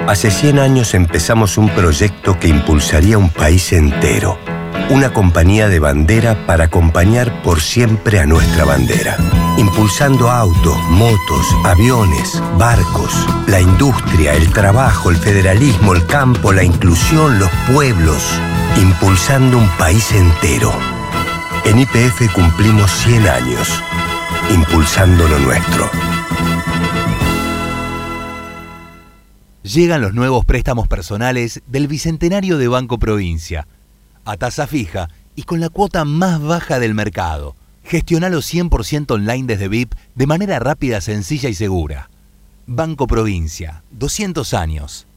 Hace 0.07 0.31
100 0.31 0.57
años 0.57 0.95
empezamos 0.95 1.59
un 1.59 1.69
proyecto 1.69 2.39
que 2.39 2.47
impulsaría 2.47 3.19
un 3.19 3.29
país 3.29 3.73
entero. 3.73 4.39
Una 4.89 5.13
compañía 5.13 5.69
de 5.69 5.77
bandera 5.77 6.47
para 6.47 6.63
acompañar 6.65 7.43
por 7.43 7.61
siempre 7.61 8.19
a 8.19 8.25
nuestra 8.25 8.65
bandera. 8.65 9.17
Impulsando 9.59 10.31
autos, 10.31 10.77
motos, 10.89 11.45
aviones, 11.63 12.41
barcos, 12.57 13.13
la 13.47 13.61
industria, 13.61 14.33
el 14.33 14.51
trabajo, 14.51 15.11
el 15.11 15.17
federalismo, 15.17 15.93
el 15.93 16.07
campo, 16.07 16.53
la 16.53 16.63
inclusión, 16.63 17.37
los 17.37 17.51
pueblos. 17.71 18.23
impulsando 18.81 19.59
un 19.59 19.69
país 19.77 20.11
entero. 20.11 20.71
En 21.65 21.77
IPF 21.77 22.33
cumplimos 22.33 22.89
100 23.03 23.27
años, 23.27 23.83
impulsando 24.55 25.27
lo 25.27 25.37
nuestro. 25.39 25.89
Llegan 29.61 30.01
los 30.01 30.13
nuevos 30.15 30.45
préstamos 30.45 30.87
personales 30.87 31.61
del 31.67 31.87
Bicentenario 31.87 32.57
de 32.57 32.67
Banco 32.67 32.97
Provincia, 32.97 33.67
a 34.31 34.37
tasa 34.37 34.67
fija 34.67 35.09
y 35.35 35.43
con 35.43 35.59
la 35.59 35.69
cuota 35.69 36.05
más 36.05 36.41
baja 36.41 36.79
del 36.79 36.93
mercado. 36.93 37.55
Gestionalo 37.83 38.39
100% 38.39 39.11
online 39.11 39.47
desde 39.47 39.67
VIP 39.67 39.93
de 40.15 40.27
manera 40.27 40.59
rápida, 40.59 41.01
sencilla 41.01 41.49
y 41.49 41.55
segura. 41.55 42.09
Banco 42.67 43.07
Provincia, 43.07 43.83
200 43.91 44.53
años. 44.53 45.07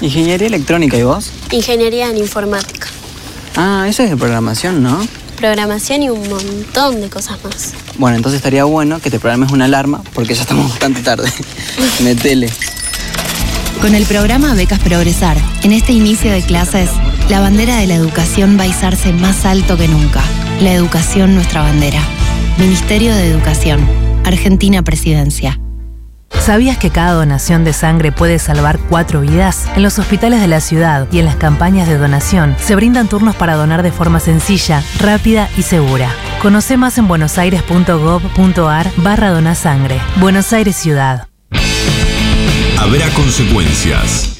Ingeniería 0.00 0.46
electrónica, 0.46 0.96
¿y 0.96 1.02
vos? 1.02 1.30
Ingeniería 1.50 2.08
en 2.08 2.16
informática. 2.16 2.86
Ah, 3.56 3.84
eso 3.86 4.02
es 4.02 4.10
de 4.10 4.16
programación, 4.16 4.82
¿no? 4.82 5.06
Programación 5.36 6.02
y 6.02 6.08
un 6.08 6.26
montón 6.28 7.00
de 7.02 7.10
cosas 7.10 7.42
más. 7.44 7.74
Bueno, 7.98 8.16
entonces 8.16 8.38
estaría 8.38 8.64
bueno 8.64 9.00
que 9.00 9.10
te 9.10 9.18
programes 9.18 9.50
una 9.52 9.66
alarma 9.66 10.02
porque 10.14 10.34
ya 10.34 10.42
estamos 10.42 10.70
bastante 10.70 11.02
tarde. 11.02 11.30
Metele. 12.02 12.50
Con 13.82 13.94
el 13.94 14.04
programa 14.06 14.54
Becas 14.54 14.78
Progresar, 14.80 15.36
en 15.62 15.72
este 15.72 15.92
inicio 15.92 16.30
de 16.30 16.42
clases, 16.42 16.90
la 17.30 17.38
bandera 17.38 17.76
de 17.76 17.86
la 17.86 17.94
educación 17.94 18.58
va 18.58 18.64
a 18.64 18.66
izarse 18.66 19.12
más 19.12 19.46
alto 19.46 19.76
que 19.76 19.86
nunca. 19.86 20.20
La 20.60 20.72
educación 20.72 21.36
nuestra 21.36 21.62
bandera. 21.62 22.00
Ministerio 22.58 23.14
de 23.14 23.30
Educación. 23.30 23.88
Argentina 24.24 24.82
Presidencia. 24.82 25.60
¿Sabías 26.40 26.76
que 26.76 26.90
cada 26.90 27.12
donación 27.12 27.62
de 27.62 27.72
sangre 27.72 28.10
puede 28.10 28.40
salvar 28.40 28.80
cuatro 28.80 29.20
vidas? 29.20 29.68
En 29.76 29.84
los 29.84 30.00
hospitales 30.00 30.40
de 30.40 30.48
la 30.48 30.60
ciudad 30.60 31.06
y 31.12 31.20
en 31.20 31.24
las 31.24 31.36
campañas 31.36 31.88
de 31.88 31.98
donación 31.98 32.56
se 32.58 32.74
brindan 32.74 33.08
turnos 33.08 33.36
para 33.36 33.54
donar 33.54 33.84
de 33.84 33.92
forma 33.92 34.18
sencilla, 34.18 34.82
rápida 34.98 35.48
y 35.56 35.62
segura. 35.62 36.10
Conoce 36.42 36.76
más 36.76 36.98
en 36.98 37.06
buenosaires.gov.ar 37.06 38.90
barra 38.96 39.30
donasangre. 39.30 40.00
Buenos 40.16 40.52
Aires 40.52 40.74
Ciudad. 40.74 41.28
Habrá 42.76 43.08
consecuencias. 43.10 44.39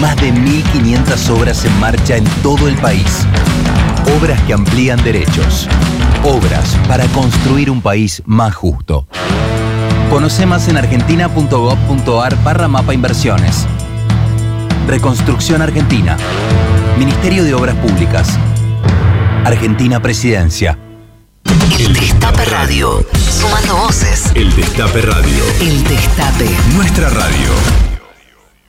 Más 0.00 0.14
de 0.16 0.32
1.500 0.32 1.30
obras 1.30 1.64
en 1.64 1.80
marcha 1.80 2.16
en 2.16 2.24
todo 2.42 2.68
el 2.68 2.76
país. 2.76 3.26
Obras 4.16 4.40
que 4.42 4.54
amplían 4.54 5.02
derechos. 5.02 5.68
Obras 6.22 6.76
para 6.86 7.04
construir 7.06 7.68
un 7.68 7.82
país 7.82 8.22
más 8.24 8.54
justo. 8.54 9.08
Conoce 10.08 10.46
más 10.46 10.68
en 10.68 10.76
argentina.gov.ar 10.76 12.42
barra 12.44 12.68
mapa 12.68 12.94
inversiones. 12.94 13.66
Reconstrucción 14.86 15.62
Argentina. 15.62 16.16
Ministerio 16.96 17.42
de 17.42 17.54
Obras 17.54 17.74
Públicas. 17.76 18.38
Argentina 19.44 20.00
Presidencia. 20.00 20.78
El 21.78 21.92
Destape 21.92 22.44
Radio. 22.44 23.04
Sumando 23.30 23.76
voces. 23.76 24.30
El 24.34 24.54
Destape 24.54 25.02
Radio. 25.02 25.44
El 25.60 25.84
Destape. 25.84 26.48
Nuestra 26.74 27.08
radio. 27.10 27.97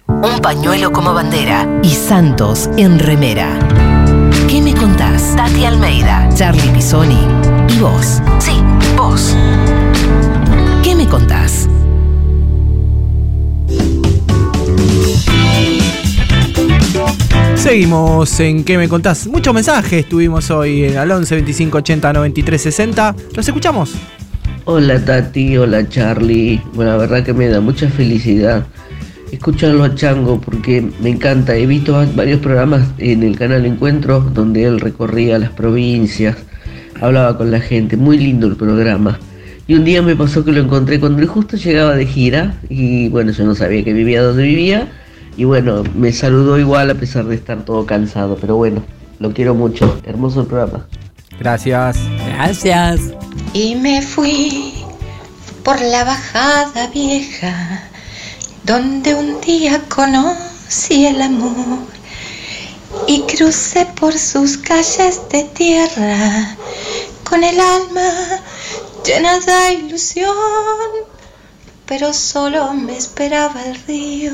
Un 0.10 0.40
pañuelo 0.41 0.91
como 0.91 1.14
bandera 1.14 1.80
y 1.84 1.91
Santos 1.91 2.68
en 2.77 2.98
remera. 2.98 3.48
¿Qué 4.49 4.60
me 4.60 4.73
contás? 4.73 5.36
Tati 5.36 5.64
Almeida, 5.64 6.27
Charlie 6.34 6.68
Pisoni 6.73 7.22
y 7.69 7.80
vos. 7.80 8.19
Sí, 8.40 8.53
vos. 8.98 9.38
¿Qué 10.84 10.95
me 10.95 11.07
contás? 11.07 11.69
Seguimos 17.56 18.40
en 18.40 18.64
¿Qué 18.64 18.80
me 18.80 18.90
contás? 18.90 19.27
Muchos 19.27 19.53
mensajes 19.53 20.10
tuvimos 20.10 20.49
hoy 20.49 20.86
en 20.86 20.98
al 20.98 21.11
11 21.11 21.36
25 21.36 21.77
80 21.77 22.14
93 22.14 22.61
60. 22.61 23.15
¿Los 23.36 23.48
escuchamos? 23.48 23.94
Hola 24.65 24.99
Tati, 25.06 25.56
hola 25.56 25.88
Charlie. 25.88 26.61
Bueno, 26.73 26.91
la 26.91 26.98
verdad 26.98 27.23
que 27.23 27.34
me 27.34 27.48
da 27.48 27.61
mucha 27.61 27.88
felicidad 27.90 28.65
escucharlo 29.31 29.84
a 29.84 29.95
Chango 29.95 30.39
porque 30.39 30.81
me 31.01 31.10
encanta. 31.10 31.56
He 31.56 31.65
visto 31.65 31.93
va- 31.93 32.07
varios 32.15 32.39
programas 32.39 32.88
en 32.97 33.23
el 33.23 33.38
canal 33.38 33.65
Encuentro 33.65 34.19
donde 34.22 34.64
él 34.65 34.80
recorría 34.80 35.39
las 35.39 35.51
provincias, 35.51 36.38
hablaba 37.01 37.38
con 37.38 37.51
la 37.51 37.60
gente. 37.60 37.97
Muy 37.97 38.18
lindo 38.18 38.47
el 38.47 38.56
programa. 38.56 39.19
Y 39.68 39.76
un 39.76 39.85
día 39.85 40.01
me 40.01 40.15
pasó 40.15 40.43
que 40.43 40.51
lo 40.51 40.61
encontré 40.61 40.99
cuando 40.99 41.22
él 41.22 41.27
justo 41.27 41.56
llegaba 41.56 41.95
de 41.95 42.06
gira 42.07 42.56
y 42.69 43.07
bueno, 43.10 43.31
yo 43.31 43.43
no 43.45 43.53
sabía 43.53 43.84
que 43.84 43.93
vivía 43.93 44.23
donde 44.23 44.43
vivía. 44.43 44.88
Y 45.38 45.43
bueno, 45.45 45.84
me 45.95 46.11
saludó 46.11 46.57
igual 46.60 46.89
a 46.89 46.95
pesar 46.95 47.26
de 47.26 47.35
estar 47.35 47.64
todo 47.64 47.85
cansado. 47.85 48.35
Pero 48.41 48.56
bueno, 48.57 48.84
lo 49.19 49.31
quiero 49.31 49.53
mucho. 49.56 50.01
Hermoso 50.06 50.41
el 50.41 50.47
programa. 50.47 50.88
Gracias. 51.39 51.97
Gracias. 52.35 53.14
Y 53.53 53.76
me 53.76 54.01
fui 54.01 54.73
por 55.64 55.80
la 55.80 56.03
bajada 56.03 56.88
vieja, 56.93 57.84
donde 58.69 59.15
un 59.15 59.41
día 59.41 59.81
conocí 59.89 61.07
el 61.07 61.19
amor 61.23 61.79
y 63.07 63.21
crucé 63.21 63.87
por 63.99 64.15
sus 64.15 64.59
calles 64.59 65.27
de 65.29 65.43
tierra 65.45 66.55
con 67.27 67.43
el 67.43 67.59
alma 67.59 68.11
llena 69.03 69.39
de 69.39 69.73
ilusión, 69.73 70.35
pero 71.87 72.13
solo 72.13 72.71
me 72.75 72.95
esperaba 72.95 73.59
el 73.65 73.73
río 73.87 74.33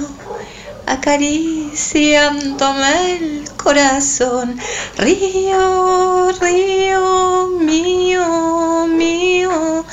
acariciándome 0.88 3.18
el 3.18 3.44
corazón. 3.58 4.58
Río, 4.98 6.32
río 6.42 7.50
mío, 7.60 8.88
mío, 8.88 9.86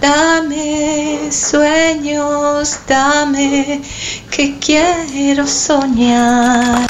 dame 0.00 1.30
sueños, 1.30 2.80
dame 2.86 3.80
que 4.30 4.58
quiero 4.58 5.46
soñar. 5.46 6.86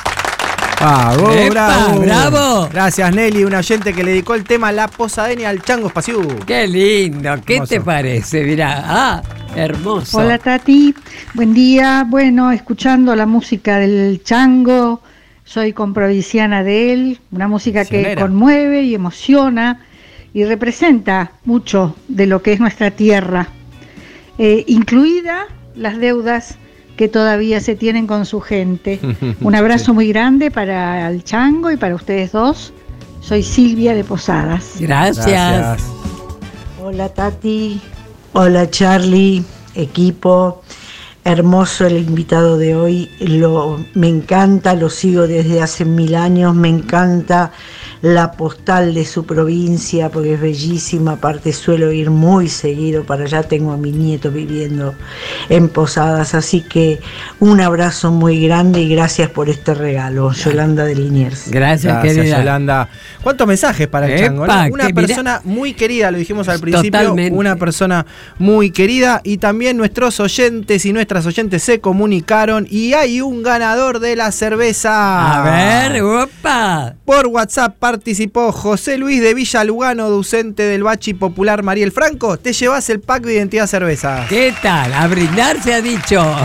Bravo, 0.79 1.33
¡Epa, 1.33 1.51
bravo. 1.51 2.01
bravo! 2.01 2.69
Gracias, 2.73 3.13
Nelly, 3.13 3.43
una 3.43 3.59
oyente 3.59 3.93
que 3.93 4.05
le 4.05 4.13
dedicó 4.13 4.35
el 4.35 4.45
tema 4.45 4.71
La 4.71 4.87
Posadenia 4.87 5.49
al 5.49 5.61
Chango 5.61 5.89
Espaciú. 5.89 6.25
Qué 6.47 6.69
lindo. 6.69 7.35
¿Qué 7.45 7.55
Hermoso. 7.55 7.75
te 7.75 7.81
parece? 7.81 8.45
Mirá, 8.45 8.85
ah, 8.87 9.21
hermoso. 9.65 10.19
Hola 10.19 10.39
Tati, 10.39 10.95
buen 11.35 11.55
día. 11.55 12.07
Bueno, 12.09 12.53
escuchando 12.53 13.15
la 13.15 13.27
música 13.27 13.79
del 13.79 14.23
chango, 14.23 15.03
soy 15.45 15.73
comprovisiana 15.73 16.63
de 16.63 16.93
él, 16.93 17.21
una 17.31 17.49
música 17.49 17.85
que 17.85 18.15
conmueve 18.17 18.83
y 18.83 18.95
emociona 18.95 19.81
y 20.35 20.45
representa 20.45 21.33
mucho 21.45 21.97
de 22.09 22.27
lo 22.27 22.43
que 22.43 22.53
es 22.53 22.61
nuestra 22.61 22.91
tierra, 22.91 23.49
eh, 24.39 24.65
incluida 24.67 25.47
las 25.75 25.99
deudas 25.99 26.57
que 26.97 27.09
todavía 27.09 27.61
se 27.61 27.77
tienen 27.77 28.07
con 28.07 28.27
su 28.27 28.41
gente. 28.41 29.01
Un 29.41 29.55
abrazo 29.55 29.95
muy 29.95 30.09
grande 30.09 30.51
para 30.51 31.09
el 31.09 31.25
chango 31.25 31.71
y 31.71 31.77
para 31.77 31.95
ustedes 31.95 32.33
dos. 32.33 32.73
Soy 33.21 33.43
Silvia 33.43 33.95
de 33.95 34.05
Posadas. 34.05 34.77
Gracias. 34.81 35.83
Hola 36.81 37.09
Tati, 37.09 37.81
hola 38.41 38.71
Charlie, 38.71 39.43
equipo. 39.75 40.63
Hermoso 41.25 41.87
el 41.87 41.99
invitado 41.99 42.57
de 42.57 42.77
hoy, 42.77 43.11
lo, 43.19 43.85
me 43.95 44.09
encanta, 44.09 44.77
lo 44.77 44.89
sigo 44.91 45.27
desde 45.27 45.61
hace 45.61 45.85
mil 45.85 46.15
años, 46.15 46.55
me 46.55 46.69
encanta 46.69 47.51
la 48.03 48.33
postal 48.33 48.95
de 48.95 49.05
su 49.05 49.27
provincia, 49.27 50.09
porque 50.09 50.35
es 50.35 50.41
bellísima, 50.41 51.13
aparte 51.13 51.53
suelo 51.53 51.93
ir 51.93 52.11
muy 52.11 52.49
seguido 52.49 53.05
para 53.05 53.25
allá, 53.25 53.43
tengo 53.43 53.73
a 53.73 53.77
mi 53.77 53.93
nieto 53.93 54.31
viviendo 54.31 54.95
en 55.49 55.69
Posadas, 55.69 56.35
así 56.35 56.61
que 56.61 57.01
un 57.41 57.61
abrazo 57.61 58.11
muy 58.11 58.47
grande 58.47 58.81
y 58.81 58.89
gracias 58.89 59.31
por 59.31 59.49
este 59.49 59.75
regalo, 59.75 60.33
Yolanda 60.33 60.85
de 60.85 60.95
Liniers. 60.95 61.51
Gracias, 61.51 61.93
Gracias, 61.95 62.15
querida. 62.17 62.39
Yolanda. 62.39 62.89
¿Cuántos 63.23 63.47
mensajes 63.47 63.89
para 63.89 64.07
el 64.07 64.13
Epa, 64.13 64.27
chango? 64.27 64.47
no? 64.47 64.67
Una 64.73 64.89
persona 64.91 65.41
muy 65.45 65.75
querida, 65.75 66.11
lo 66.11 66.19
dijimos 66.19 66.49
al 66.49 66.61
principio. 66.61 66.91
Totalmente. 66.91 67.37
Una 67.37 67.57
persona 67.57 68.07
muy 68.39 68.71
querida. 68.71 69.21
Y 69.25 69.39
también 69.39 69.77
nuestros 69.77 70.21
oyentes 70.21 70.85
y 70.87 70.93
nuestras 70.93 71.27
oyentes 71.27 71.63
se 71.63 71.81
comunicaron. 71.81 72.67
Y 72.71 72.95
hay 72.95 73.21
un 73.21 73.43
ganador 73.43 74.01
de 74.01 74.17
la 74.17 74.33
cerveza. 74.33 75.41
A 75.41 75.89
ver, 75.89 76.03
opa. 76.03 76.95
Por 77.05 77.27
WhatsApp 77.27 77.77
participó 77.93 78.53
José 78.53 78.99
Luis 78.99 79.23
de 79.23 79.33
Villa 79.33 79.65
Lugano, 79.65 80.11
docente 80.11 80.65
del 80.65 80.83
Bachi 80.83 81.15
Popular 81.15 81.63
Mariel 81.63 81.91
Franco. 81.91 82.37
Te 82.37 82.53
llevas 82.53 82.91
el 82.91 83.01
pack 83.01 83.23
de 83.23 83.37
identidad 83.37 83.67
cerveza. 83.67 84.27
¿Qué 84.29 84.53
tal? 84.63 84.93
A 84.93 85.07
brindar 85.07 85.63
se 85.63 85.73
ha 85.73 85.81
dicho. 85.81 86.23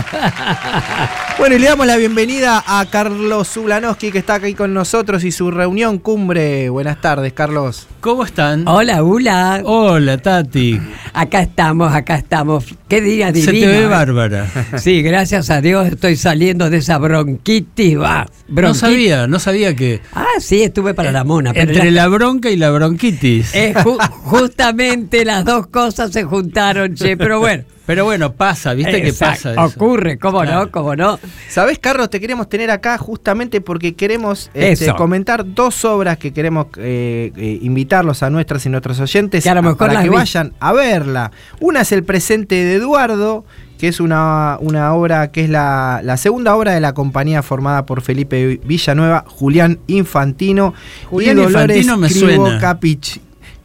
Bueno, 1.36 1.56
y 1.56 1.58
le 1.58 1.66
damos 1.66 1.84
la 1.88 1.96
bienvenida 1.96 2.62
a 2.64 2.86
Carlos 2.86 3.48
Zulanowski, 3.48 4.12
que 4.12 4.18
está 4.18 4.34
aquí 4.34 4.54
con 4.54 4.72
nosotros 4.72 5.24
y 5.24 5.32
su 5.32 5.50
reunión 5.50 5.98
cumbre. 5.98 6.68
Buenas 6.68 7.00
tardes, 7.00 7.32
Carlos. 7.32 7.88
¿Cómo 8.00 8.24
están? 8.24 8.68
Hola, 8.68 9.02
Ula. 9.02 9.60
Hola, 9.64 10.16
Tati. 10.18 10.80
Acá 11.12 11.42
estamos, 11.42 11.92
acá 11.92 12.14
estamos. 12.14 12.66
Qué 12.88 13.00
día 13.00 13.32
divino. 13.32 13.52
Se 13.52 13.58
te 13.58 13.66
ve 13.66 13.82
¿eh? 13.82 13.86
bárbara. 13.86 14.46
Sí, 14.78 15.02
gracias 15.02 15.50
a 15.50 15.60
Dios 15.60 15.88
estoy 15.88 16.14
saliendo 16.16 16.70
de 16.70 16.76
esa 16.76 16.98
bronquitis. 16.98 17.98
Va, 17.98 18.28
No 18.48 18.72
sabía, 18.72 19.26
no 19.26 19.40
sabía 19.40 19.74
que 19.74 20.00
Ah, 20.12 20.24
sí, 20.38 20.62
estuve 20.62 20.94
para 20.94 21.10
la 21.10 21.24
pero 21.42 21.70
entre 21.72 21.90
la 21.90 22.06
bronca 22.08 22.50
y 22.50 22.56
la 22.56 22.70
bronquitis. 22.70 23.52
Ju- 23.54 23.98
justamente 24.10 25.24
las 25.24 25.44
dos 25.44 25.66
cosas 25.68 26.12
se 26.12 26.24
juntaron, 26.24 26.94
che, 26.94 27.16
pero 27.16 27.38
bueno. 27.40 27.64
Pero 27.86 28.04
bueno, 28.06 28.32
pasa, 28.32 28.72
¿viste 28.72 29.02
que 29.02 29.12
pasa 29.12 29.52
eso? 29.52 29.62
Ocurre, 29.62 30.16
cómo 30.18 30.40
Claro. 30.40 30.60
no, 30.64 30.70
cómo 30.70 30.96
no. 30.96 31.18
¿Sabés, 31.50 31.78
Carlos? 31.78 32.08
Te 32.08 32.18
queremos 32.18 32.48
tener 32.48 32.70
acá 32.70 32.96
justamente 32.96 33.60
porque 33.60 33.92
queremos 33.94 34.50
este, 34.54 34.90
comentar 34.94 35.44
dos 35.54 35.84
obras 35.84 36.16
que 36.16 36.32
queremos 36.32 36.68
eh, 36.78 37.30
eh, 37.36 37.58
invitarlos 37.60 38.22
a 38.22 38.30
nuestras 38.30 38.64
y 38.64 38.70
nuestros 38.70 39.00
oyentes 39.00 39.44
Que 39.44 39.50
a 39.50 39.54
lo 39.54 39.60
mejor 39.62 39.76
para 39.76 39.92
las 39.92 40.04
que 40.04 40.08
vi. 40.08 40.14
vayan 40.16 40.54
a 40.60 40.72
verla. 40.72 41.30
Una 41.60 41.82
es 41.82 41.92
El 41.92 42.04
presente 42.04 42.54
de 42.54 42.76
Eduardo, 42.76 43.44
que 43.84 43.88
es 43.88 44.00
una, 44.00 44.56
una 44.62 44.94
obra 44.94 45.30
que 45.30 45.44
es 45.44 45.50
la, 45.50 46.00
la 46.02 46.16
segunda 46.16 46.56
obra 46.56 46.72
de 46.72 46.80
la 46.80 46.94
compañía 46.94 47.42
formada 47.42 47.84
por 47.84 48.00
Felipe 48.00 48.58
Villanueva, 48.64 49.26
Julián 49.28 49.78
Infantino 49.88 50.72
Julián 51.10 51.36
y 51.36 51.42
Dolores 51.42 51.76
Infantino 51.76 51.98
me 51.98 52.08
suena. 52.08 52.58
Capich. 52.58 53.20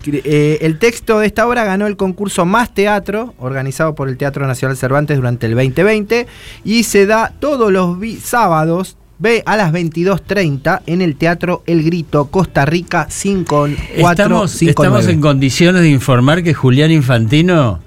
Eh, 0.06 0.58
el 0.60 0.78
texto 0.78 1.20
de 1.20 1.28
esta 1.28 1.48
obra 1.48 1.64
ganó 1.64 1.88
el 1.88 1.96
concurso 1.96 2.46
Más 2.46 2.74
Teatro, 2.74 3.34
organizado 3.40 3.96
por 3.96 4.10
el 4.10 4.18
Teatro 4.18 4.46
Nacional 4.46 4.76
Cervantes 4.76 5.16
durante 5.16 5.46
el 5.46 5.56
2020, 5.56 6.28
y 6.66 6.84
se 6.84 7.06
da 7.06 7.32
todos 7.40 7.72
los 7.72 7.98
sábados 8.22 8.98
ve 9.20 9.42
a 9.46 9.56
las 9.56 9.72
22.30 9.72 10.82
en 10.86 11.02
el 11.02 11.16
Teatro 11.16 11.64
El 11.66 11.82
Grito, 11.82 12.26
Costa 12.26 12.66
Rica, 12.66 13.08
5459. 13.10 14.12
Estamos, 14.12 14.62
estamos 14.62 15.08
en 15.08 15.22
condiciones 15.22 15.82
de 15.82 15.90
informar 15.90 16.44
que 16.44 16.54
Julián 16.54 16.92
Infantino 16.92 17.80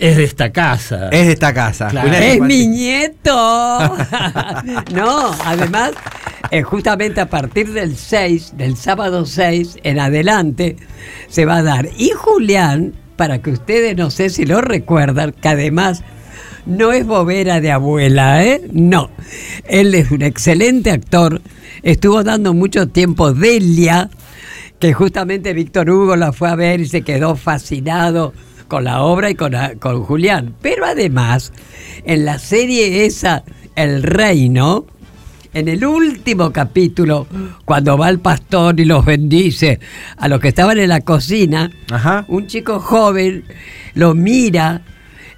es 0.00 0.16
de 0.16 0.24
esta 0.24 0.52
casa. 0.52 1.08
Es 1.10 1.26
de 1.26 1.32
esta 1.32 1.52
casa. 1.54 1.88
Claro. 1.88 2.12
Es 2.12 2.40
mi 2.40 2.66
nieto. 2.66 3.32
no, 4.94 5.30
además, 5.44 5.92
eh, 6.50 6.62
justamente 6.62 7.20
a 7.20 7.28
partir 7.28 7.72
del 7.72 7.96
6, 7.96 8.54
del 8.56 8.76
sábado 8.76 9.26
6 9.26 9.78
en 9.82 10.00
adelante, 10.00 10.76
se 11.28 11.44
va 11.44 11.56
a 11.56 11.62
dar. 11.62 11.88
Y 11.96 12.10
Julián, 12.10 12.94
para 13.16 13.40
que 13.40 13.50
ustedes 13.50 13.96
no 13.96 14.10
sé 14.10 14.30
si 14.30 14.44
lo 14.44 14.60
recuerdan, 14.60 15.32
que 15.32 15.48
además 15.48 16.02
no 16.66 16.92
es 16.92 17.06
bobera 17.06 17.60
de 17.60 17.70
abuela, 17.70 18.44
¿eh? 18.44 18.62
No. 18.72 19.10
Él 19.64 19.94
es 19.94 20.10
un 20.10 20.22
excelente 20.22 20.90
actor. 20.90 21.42
Estuvo 21.82 22.22
dando 22.24 22.54
mucho 22.54 22.88
tiempo 22.88 23.32
Delia, 23.32 24.10
que 24.78 24.92
justamente 24.92 25.52
Víctor 25.52 25.90
Hugo 25.90 26.16
la 26.16 26.32
fue 26.32 26.48
a 26.48 26.54
ver 26.54 26.80
y 26.80 26.88
se 26.88 27.02
quedó 27.02 27.36
fascinado 27.36 28.32
con 28.68 28.84
la 28.84 29.02
obra 29.02 29.30
y 29.30 29.34
con, 29.34 29.52
la- 29.52 29.74
con 29.76 30.02
Julián. 30.02 30.54
Pero 30.62 30.84
además, 30.86 31.52
en 32.04 32.24
la 32.24 32.38
serie 32.38 33.04
esa, 33.06 33.44
El 33.76 34.02
Reino, 34.02 34.86
en 35.52 35.68
el 35.68 35.84
último 35.84 36.52
capítulo, 36.52 37.26
cuando 37.64 37.96
va 37.96 38.08
el 38.08 38.18
pastor 38.18 38.78
y 38.80 38.84
los 38.84 39.04
bendice 39.04 39.78
a 40.16 40.26
los 40.28 40.40
que 40.40 40.48
estaban 40.48 40.78
en 40.78 40.88
la 40.88 41.00
cocina, 41.02 41.70
un 42.28 42.46
chico 42.48 42.80
joven 42.80 43.44
lo 43.94 44.14
mira, 44.14 44.82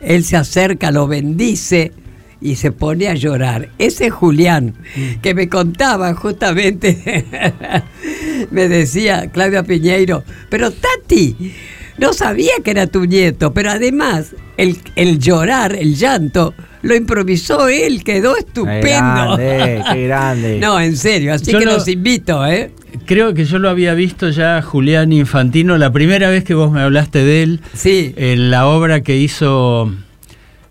él 0.00 0.24
se 0.24 0.36
acerca, 0.38 0.90
lo 0.90 1.06
bendice 1.06 1.92
y 2.40 2.54
se 2.56 2.70
pone 2.72 3.08
a 3.08 3.14
llorar. 3.14 3.68
Ese 3.78 4.08
Julián, 4.08 4.74
que 5.20 5.34
me 5.34 5.48
contaba 5.50 6.14
justamente, 6.14 7.24
me 8.50 8.68
decía 8.68 9.30
Claudia 9.30 9.62
Piñeiro, 9.64 10.22
pero 10.48 10.70
Tati, 10.70 11.52
no 11.98 12.12
sabía 12.12 12.52
que 12.64 12.70
era 12.70 12.86
tu 12.86 13.04
nieto, 13.06 13.52
pero 13.52 13.70
además 13.70 14.34
el, 14.56 14.76
el 14.96 15.18
llorar, 15.18 15.74
el 15.74 15.94
llanto, 15.96 16.54
lo 16.82 16.94
improvisó 16.94 17.68
él, 17.68 18.04
quedó 18.04 18.36
estupendo. 18.36 19.36
grande, 19.36 19.82
qué 19.92 20.02
grande. 20.06 20.58
No, 20.60 20.80
en 20.80 20.96
serio, 20.96 21.32
así 21.34 21.50
Yo 21.52 21.58
que 21.58 21.64
lo- 21.64 21.72
los 21.74 21.88
invito, 21.88 22.46
¿eh? 22.46 22.70
Creo 23.06 23.34
que 23.34 23.44
yo 23.44 23.58
lo 23.58 23.68
había 23.68 23.94
visto 23.94 24.30
ya 24.30 24.62
Julián 24.62 25.12
Infantino 25.12 25.76
la 25.78 25.92
primera 25.92 26.30
vez 26.30 26.44
que 26.44 26.54
vos 26.54 26.72
me 26.72 26.80
hablaste 26.80 27.24
de 27.24 27.42
él. 27.42 27.60
Sí. 27.74 28.14
En 28.16 28.50
la 28.50 28.66
obra 28.66 29.02
que 29.02 29.16
hizo 29.18 29.92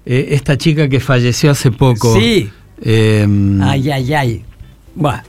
eh, 0.06 0.28
esta 0.32 0.58
chica 0.58 0.90
que 0.90 1.00
falleció 1.00 1.52
hace 1.52 1.72
poco. 1.72 2.18
Sí. 2.20 2.50
Eh, 2.82 3.28
Ay, 3.62 3.90
ay, 3.92 4.14
ay. 4.14 4.44
Buah. 4.96 5.22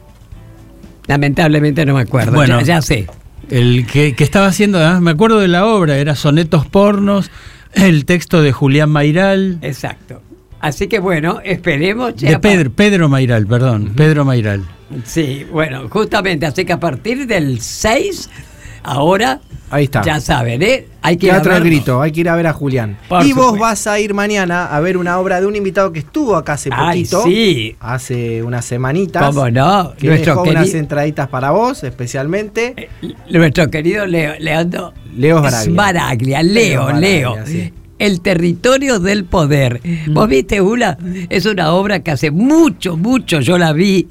Lamentablemente 1.06 1.84
no 1.86 1.94
me 1.94 2.00
acuerdo. 2.02 2.32
Bueno. 2.32 2.58
ya, 2.60 2.66
ya 2.76 2.82
sé. 2.82 3.06
El 3.50 3.86
que, 3.86 4.14
que 4.14 4.24
estaba 4.24 4.46
haciendo, 4.46 4.78
además 4.78 5.02
me 5.02 5.10
acuerdo 5.12 5.38
de 5.38 5.48
la 5.48 5.66
obra, 5.66 5.98
era 5.98 6.14
Sonetos 6.14 6.66
Pornos, 6.66 7.30
el 7.74 8.04
texto 8.04 8.42
de 8.42 8.52
Julián 8.52 8.90
Mairal. 8.90 9.58
Exacto. 9.62 10.22
Así 10.60 10.88
que 10.88 10.98
bueno, 10.98 11.40
esperemos. 11.44 12.16
De 12.16 12.38
Pedro, 12.38 12.70
Pedro 12.72 13.08
Mairal, 13.08 13.46
perdón, 13.46 13.92
Pedro 13.94 14.24
Mairal. 14.24 14.64
Sí, 15.04 15.46
bueno, 15.50 15.88
justamente, 15.88 16.46
así 16.46 16.64
que 16.64 16.72
a 16.72 16.80
partir 16.80 17.26
del 17.26 17.60
6, 17.60 18.30
ahora, 18.86 19.40
Ahí 19.70 19.84
está. 19.84 20.02
ya 20.02 20.20
saben, 20.20 20.62
¿eh? 20.62 20.86
Hay 21.02 21.16
que 21.16 21.26
ir 21.26 21.32
a 21.32 21.34
Teatro 21.36 21.52
El 21.56 21.62
verlo. 21.62 21.76
Grito, 21.76 22.02
hay 22.02 22.12
que 22.12 22.20
ir 22.20 22.28
a 22.28 22.36
ver 22.36 22.46
a 22.46 22.52
Julián. 22.52 22.96
Por 23.08 23.24
y 23.26 23.32
vos 23.32 23.58
vas 23.58 23.86
a 23.86 23.98
ir 23.98 24.14
mañana 24.14 24.66
a 24.66 24.80
ver 24.80 24.96
una 24.96 25.18
obra 25.18 25.40
de 25.40 25.46
un 25.46 25.56
invitado 25.56 25.92
que 25.92 25.98
estuvo 26.00 26.36
acá 26.36 26.52
hace 26.54 26.70
Ay, 26.72 27.00
poquito. 27.04 27.22
sí. 27.24 27.76
Hace 27.80 28.42
unas 28.42 28.64
semanitas. 28.64 29.24
¿Cómo 29.26 29.50
no? 29.50 29.92
Que 29.98 30.06
Nuestro 30.08 30.34
dejó 30.36 30.50
unas 30.50 30.72
Eh, 30.72 30.78
entraditas 30.78 31.28
para 31.28 31.50
vos, 31.50 31.82
especialmente. 31.84 32.88
Nuestro 33.30 33.68
querido 33.70 34.06
Leo, 34.06 34.34
Leandro 34.38 34.92
Leo 35.16 35.38
Sbaraglia. 35.40 35.72
Sbaraglia, 35.72 36.42
Leo, 36.42 36.92
Leo 36.92 37.00
Leo. 37.36 37.46
Sí. 37.46 37.72
El 37.98 38.20
territorio 38.20 38.98
del 39.00 39.24
poder. 39.24 39.80
Vos 40.08 40.28
viste, 40.28 40.60
Ula, 40.60 40.98
es 41.30 41.46
una 41.46 41.72
obra 41.72 42.00
que 42.00 42.10
hace 42.10 42.30
mucho, 42.30 42.96
mucho 42.96 43.40
yo 43.40 43.56
la 43.56 43.72
vi 43.72 44.06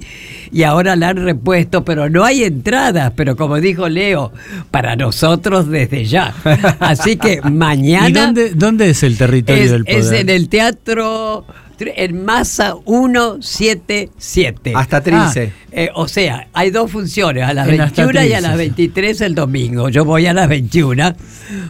y 0.52 0.64
ahora 0.64 0.96
la 0.96 1.10
han 1.10 1.18
repuesto, 1.18 1.86
pero 1.86 2.10
no 2.10 2.24
hay 2.24 2.44
entradas, 2.44 3.14
pero 3.16 3.36
como 3.36 3.60
dijo 3.60 3.88
Leo, 3.90 4.32
para 4.72 4.96
nosotros 4.96 5.70
desde 5.70 6.06
ya. 6.06 6.34
Así 6.80 7.18
que 7.18 7.42
mañana 7.52 8.10
¿Y 8.10 8.14
dónde, 8.14 8.50
dónde 8.52 8.90
es 8.90 9.04
el 9.04 9.18
territorio 9.18 9.64
es, 9.64 9.72
del 9.72 9.86
poder? 9.86 10.00
es 10.00 10.12
en 10.12 10.30
el 10.30 10.50
teatro 10.50 11.46
en 11.80 12.24
masa 12.26 12.76
177. 12.86 14.74
Hasta 14.76 15.02
Trince. 15.02 15.52
Ah, 15.54 15.66
eh, 15.72 15.90
o 15.94 16.08
sea, 16.08 16.48
hay 16.54 16.72
dos 16.72 16.92
funciones, 16.92 17.44
a 17.44 17.54
las 17.54 17.68
En 17.68 17.82
hasta 17.82 18.06
21 18.06 18.28
y 18.30 18.34
a 18.34 18.42
las 18.42 18.52
sí. 18.54 18.58
23 18.58 19.22
el 19.22 19.36
domingo. 19.36 19.90
Yo 19.90 20.06
voy 20.06 20.26
a 20.28 20.34
las 20.34 20.48
21 20.48 21.16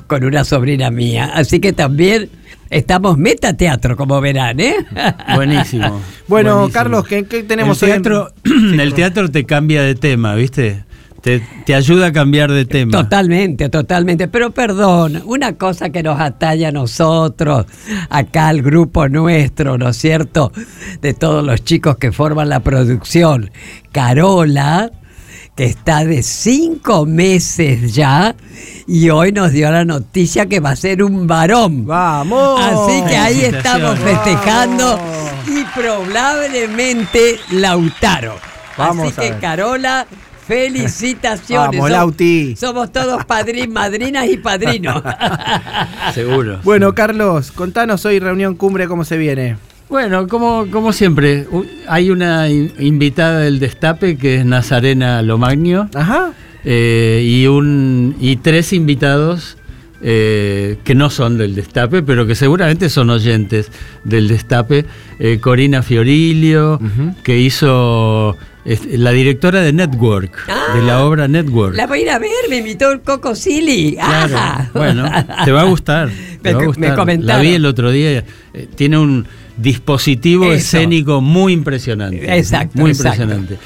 con 0.08 0.24
una 0.24 0.44
sobrina 0.44 0.92
mía. 0.92 1.32
Así 1.34 1.60
que 1.60 1.74
también 1.74 2.30
estamos 2.70 3.18
metateatro, 3.18 3.96
como 3.98 4.22
verán, 4.22 4.60
¿eh? 4.60 4.76
Buenísimo. 5.36 6.02
Bueno, 6.28 6.56
buenísimo. 6.56 6.74
Carlos, 6.74 7.08
¿qué, 7.08 7.26
qué 7.26 7.44
tenemos 7.44 7.84
el 7.84 7.90
hoy 7.92 7.96
en- 7.98 8.02
teatro, 8.02 8.34
el 8.82 8.94
teatro 8.96 9.30
te 9.30 9.46
cambia 9.46 9.84
de 9.84 9.94
tema, 9.94 10.34
¿viste? 10.34 10.85
Te, 11.26 11.40
te 11.66 11.74
ayuda 11.74 12.06
a 12.06 12.12
cambiar 12.14 12.52
de 12.52 12.66
tema. 12.66 12.92
Totalmente, 12.92 13.68
totalmente. 13.70 14.28
Pero 14.28 14.52
perdón, 14.52 15.24
una 15.26 15.54
cosa 15.54 15.90
que 15.90 16.04
nos 16.04 16.22
atalla 16.22 16.68
a 16.68 16.72
nosotros, 16.72 17.66
acá 18.12 18.50
al 18.50 18.62
grupo 18.62 19.10
nuestro, 19.10 19.76
¿no 19.80 19.90
es 19.90 19.98
cierto? 19.98 20.52
De 21.02 21.16
todos 21.16 21.44
los 21.44 21.64
chicos 21.64 21.98
que 21.98 22.12
forman 22.12 22.50
la 22.50 22.60
producción. 22.60 23.50
Carola, 23.92 24.92
que 25.56 25.66
está 25.66 26.06
de 26.06 26.22
cinco 26.22 27.08
meses 27.08 27.96
ya, 27.96 28.36
y 28.86 29.10
hoy 29.10 29.32
nos 29.32 29.52
dio 29.52 29.72
la 29.72 29.84
noticia 29.84 30.46
que 30.46 30.60
va 30.60 30.70
a 30.70 30.76
ser 30.76 31.02
un 31.02 31.26
varón. 31.26 31.88
¡Vamos! 31.88 32.62
Así 32.62 33.02
que 33.08 33.18
ahí 33.18 33.42
estamos 33.46 33.98
festejando 33.98 35.00
y 35.48 35.64
probablemente 35.74 37.40
Lautaro. 37.52 38.36
Vamos 38.78 39.08
Así 39.08 39.14
a 39.18 39.24
que 39.24 39.32
ver. 39.32 39.40
Carola, 39.40 40.06
Felicitaciones. 40.48 41.72
Vamos, 41.80 41.90
Lauti. 41.90 42.56
Somos 42.56 42.92
todos 42.92 43.26
padrinos, 43.26 43.70
madrinas 43.74 44.28
y 44.30 44.38
padrinos. 44.38 45.02
Seguro. 46.14 46.60
Bueno, 46.64 46.94
Carlos, 46.94 47.52
contanos 47.52 48.06
hoy 48.06 48.20
reunión 48.20 48.56
cumbre 48.56 48.88
cómo 48.88 49.04
se 49.06 49.18
viene. 49.18 49.58
Bueno, 49.90 50.28
como, 50.28 50.66
como 50.72 50.94
siempre, 50.94 51.46
hay 51.88 52.10
una 52.10 52.50
in- 52.50 52.74
invitada 52.80 53.40
del 53.40 53.60
Destape 53.60 54.18
que 54.18 54.36
es 54.38 54.46
Nazarena 54.46 55.22
Lomagno. 55.22 55.90
Ajá. 55.94 56.32
eh, 56.64 57.24
y, 57.26 57.46
un, 57.48 58.16
y 58.20 58.38
tres 58.38 58.74
invitados 58.74 59.58
eh, 60.02 60.78
que 60.84 60.96
no 60.96 61.10
son 61.10 61.38
del 61.38 61.54
Destape, 61.56 62.02
pero 62.04 62.26
que 62.26 62.34
seguramente 62.36 62.90
son 62.90 63.10
oyentes 63.12 63.72
del 64.04 64.28
Destape. 64.28 64.86
Eh, 65.20 65.40
Corina 65.40 65.84
Fiorilio, 65.84 66.80
que 67.24 67.38
hizo 67.40 68.36
la 68.66 69.12
directora 69.12 69.62
de 69.62 69.72
Network, 69.74 70.32
de 70.76 70.82
la 70.82 71.06
obra 71.06 71.28
Network. 71.28 71.76
La 71.76 71.86
voy 71.88 72.00
a 72.00 72.02
ir 72.02 72.10
a 72.10 72.20
ver, 72.20 72.32
me 72.50 72.58
invitó 72.58 72.92
el 72.92 73.02
Coco 73.02 73.36
Silly. 73.36 73.94
Claro, 73.94 74.36
Ah. 74.38 74.70
bueno, 74.74 75.10
te 75.46 75.52
va 75.52 75.62
a 75.62 75.66
gustar. 75.66 76.10
te 76.42 76.50
Me- 76.50 76.54
va 76.54 76.58
a 76.60 76.62
me 76.62 76.68
gustar. 76.68 77.20
La 77.24 77.40
vi 77.40 77.50
el 77.56 77.66
otro 77.66 77.92
día. 77.92 78.24
eh, 78.54 78.68
tiene 78.76 78.98
un 78.98 79.28
dispositivo 79.58 80.46
Eso. 80.46 80.56
escénico 80.56 81.22
muy 81.22 81.54
impresionante. 81.54 82.38
Exacto, 82.38 82.80
Muy 82.82 82.92
exacto. 82.92 83.24
impresionante. 83.24 83.58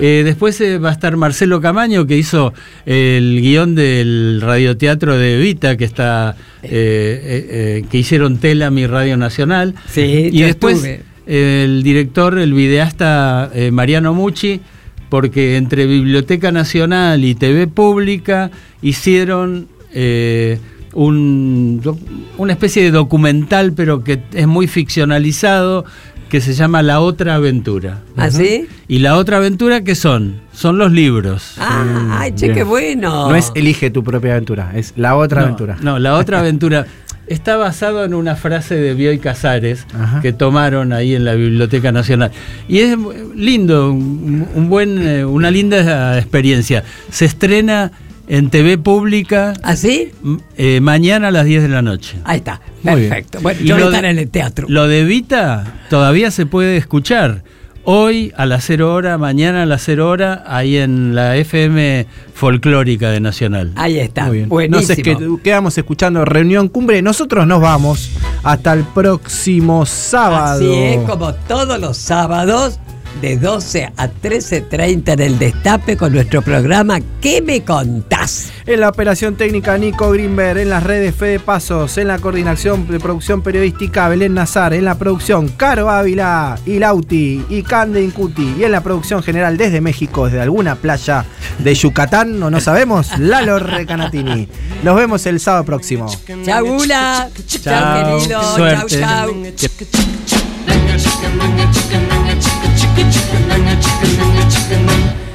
Eh, 0.00 0.22
después 0.24 0.60
eh, 0.60 0.78
va 0.78 0.90
a 0.90 0.92
estar 0.92 1.16
Marcelo 1.16 1.60
Camaño, 1.60 2.06
que 2.06 2.16
hizo 2.18 2.52
el 2.84 3.40
guion 3.40 3.74
del 3.74 4.40
radioteatro 4.42 5.16
de 5.16 5.36
Evita, 5.36 5.76
que 5.76 5.84
está 5.84 6.36
eh, 6.62 7.84
que 7.90 7.98
hicieron 7.98 8.38
Tela, 8.38 8.70
mi 8.70 8.86
Radio 8.86 9.16
Nacional. 9.16 9.74
Sí, 9.88 10.28
y 10.32 10.42
después 10.42 10.76
estuve. 10.76 11.07
El 11.28 11.82
director, 11.82 12.38
el 12.38 12.54
videasta 12.54 13.50
eh, 13.54 13.70
Mariano 13.70 14.14
Mucci, 14.14 14.60
porque 15.10 15.56
entre 15.56 15.86
Biblioteca 15.86 16.50
Nacional 16.52 17.24
y 17.24 17.34
TV 17.34 17.66
Pública 17.66 18.50
hicieron 18.82 19.68
eh, 19.92 20.58
un, 20.94 21.80
una 22.38 22.52
especie 22.52 22.82
de 22.82 22.90
documental, 22.90 23.72
pero 23.74 24.02
que 24.02 24.20
es 24.32 24.46
muy 24.46 24.66
ficcionalizado, 24.66 25.84
que 26.30 26.40
se 26.40 26.52
llama 26.54 26.82
La 26.82 27.00
Otra 27.00 27.36
Aventura. 27.36 28.02
¿Ah, 28.16 28.30
sí? 28.30 28.66
¿Y 28.86 28.98
La 28.98 29.16
Otra 29.16 29.38
Aventura 29.38 29.82
qué 29.82 29.94
son? 29.94 30.40
Son 30.52 30.76
los 30.76 30.92
libros. 30.92 31.54
Ah, 31.58 32.18
ay, 32.20 32.32
che, 32.32 32.46
Bien. 32.46 32.58
qué 32.58 32.64
bueno. 32.64 33.30
No 33.30 33.36
es 33.36 33.52
elige 33.54 33.90
tu 33.90 34.02
propia 34.04 34.32
aventura, 34.32 34.72
es 34.74 34.92
la 34.96 35.16
otra 35.16 35.40
No, 35.40 35.46
aventura. 35.46 35.76
No, 35.80 35.98
la 35.98 36.14
otra 36.16 36.40
aventura 36.40 36.86
está 37.28 37.56
basado 37.56 38.04
en 38.04 38.14
una 38.14 38.36
frase 38.36 38.74
de 38.76 38.94
Bioy 38.94 39.18
Casares 39.18 39.86
que 40.22 40.32
tomaron 40.32 40.92
ahí 40.92 41.14
en 41.14 41.24
la 41.24 41.34
Biblioteca 41.34 41.92
Nacional. 41.92 42.30
Y 42.68 42.78
es 42.78 42.96
lindo, 43.34 43.92
un, 43.92 44.46
un 44.54 44.68
buen, 44.68 44.98
eh, 45.06 45.24
una 45.24 45.50
linda 45.50 46.18
experiencia. 46.18 46.84
Se 47.10 47.24
estrena 47.24 47.92
en 48.28 48.50
TV 48.50 48.76
pública. 48.78 49.54
¿Así? 49.62 50.10
mañana 50.80 51.28
a 51.28 51.30
las 51.30 51.46
10 51.46 51.62
de 51.62 51.68
la 51.68 51.82
noche. 51.82 52.18
Ahí 52.24 52.38
está, 52.38 52.60
Muy 52.82 52.96
bien. 53.00 53.08
perfecto. 53.10 53.40
Bueno, 53.40 53.60
Y 53.62 53.66
yo 53.66 53.76
a 53.76 53.78
lo 53.78 53.84
de- 53.90 53.96
estar 53.96 54.04
en 54.10 54.18
el 54.18 54.28
teatro. 54.28 54.66
Lo 54.68 54.86
de 54.88 55.04
Vita 55.04 55.64
todavía 55.90 56.30
se 56.30 56.44
puede 56.46 56.76
escuchar. 56.76 57.42
Hoy 57.90 58.34
a 58.36 58.44
las 58.44 58.64
0 58.66 58.92
hora, 58.92 59.16
mañana 59.16 59.62
a 59.62 59.64
las 59.64 59.80
0 59.84 60.10
hora, 60.10 60.44
ahí 60.46 60.76
en 60.76 61.14
la 61.14 61.36
FM 61.36 62.06
folclórica 62.34 63.08
de 63.08 63.18
Nacional. 63.18 63.72
Ahí 63.76 63.98
está. 63.98 64.26
Muy 64.26 64.36
bien. 64.36 64.48
Buenísimo. 64.50 65.02
Que 65.02 65.42
quedamos 65.42 65.78
escuchando 65.78 66.22
reunión 66.26 66.68
cumbre. 66.68 67.00
Nosotros 67.00 67.46
nos 67.46 67.62
vamos 67.62 68.10
hasta 68.42 68.74
el 68.74 68.84
próximo 68.84 69.86
sábado. 69.86 70.58
Así 70.58 70.70
es, 70.70 70.98
como 71.08 71.32
todos 71.32 71.80
los 71.80 71.96
sábados, 71.96 72.78
de 73.20 73.36
12 73.36 73.92
a 73.96 74.08
13.30 74.08 75.12
en 75.12 75.20
el 75.20 75.38
Destape 75.38 75.96
con 75.96 76.12
nuestro 76.12 76.42
programa 76.42 76.98
¿Qué 77.20 77.42
me 77.42 77.64
contás? 77.64 78.52
En 78.66 78.80
la 78.80 78.88
operación 78.88 79.36
técnica 79.36 79.76
Nico 79.76 80.10
Greenberg, 80.10 80.58
en 80.58 80.70
las 80.70 80.82
redes 80.82 81.14
Fede 81.14 81.40
Pasos, 81.40 81.98
en 81.98 82.08
la 82.08 82.18
coordinación 82.18 82.86
de 82.86 83.00
producción 83.00 83.42
periodística 83.42 84.08
Belén 84.08 84.34
Nazar, 84.34 84.74
en 84.74 84.84
la 84.84 84.96
producción 84.96 85.48
Caro 85.48 85.90
Ávila 85.90 86.58
y 86.64 86.78
Lauti 86.78 87.44
y 87.48 87.62
Cande 87.62 88.02
Incuti, 88.02 88.54
y 88.58 88.64
en 88.64 88.72
la 88.72 88.82
producción 88.82 89.22
general 89.22 89.56
desde 89.56 89.80
México, 89.80 90.26
desde 90.26 90.40
alguna 90.40 90.76
playa 90.76 91.24
de 91.58 91.74
Yucatán, 91.74 92.42
o 92.42 92.50
no 92.50 92.60
sabemos, 92.60 93.10
Lalo 93.18 93.58
Recanatini. 93.58 94.48
Nos 94.82 94.96
vemos 94.96 95.26
el 95.26 95.40
sábado 95.40 95.64
próximo. 95.64 96.06
Chau, 96.44 96.66
Gula. 96.66 97.28
Chau, 97.46 98.20
querido. 98.20 98.56
Chau, 98.56 98.86
chau. 98.86 99.32
Chicken, 102.98 103.12
chicken, 103.12 103.48
chicken, 103.48 103.80
chicken, 103.80 104.50
chicken, 104.50 104.88
chicken. 104.88 105.27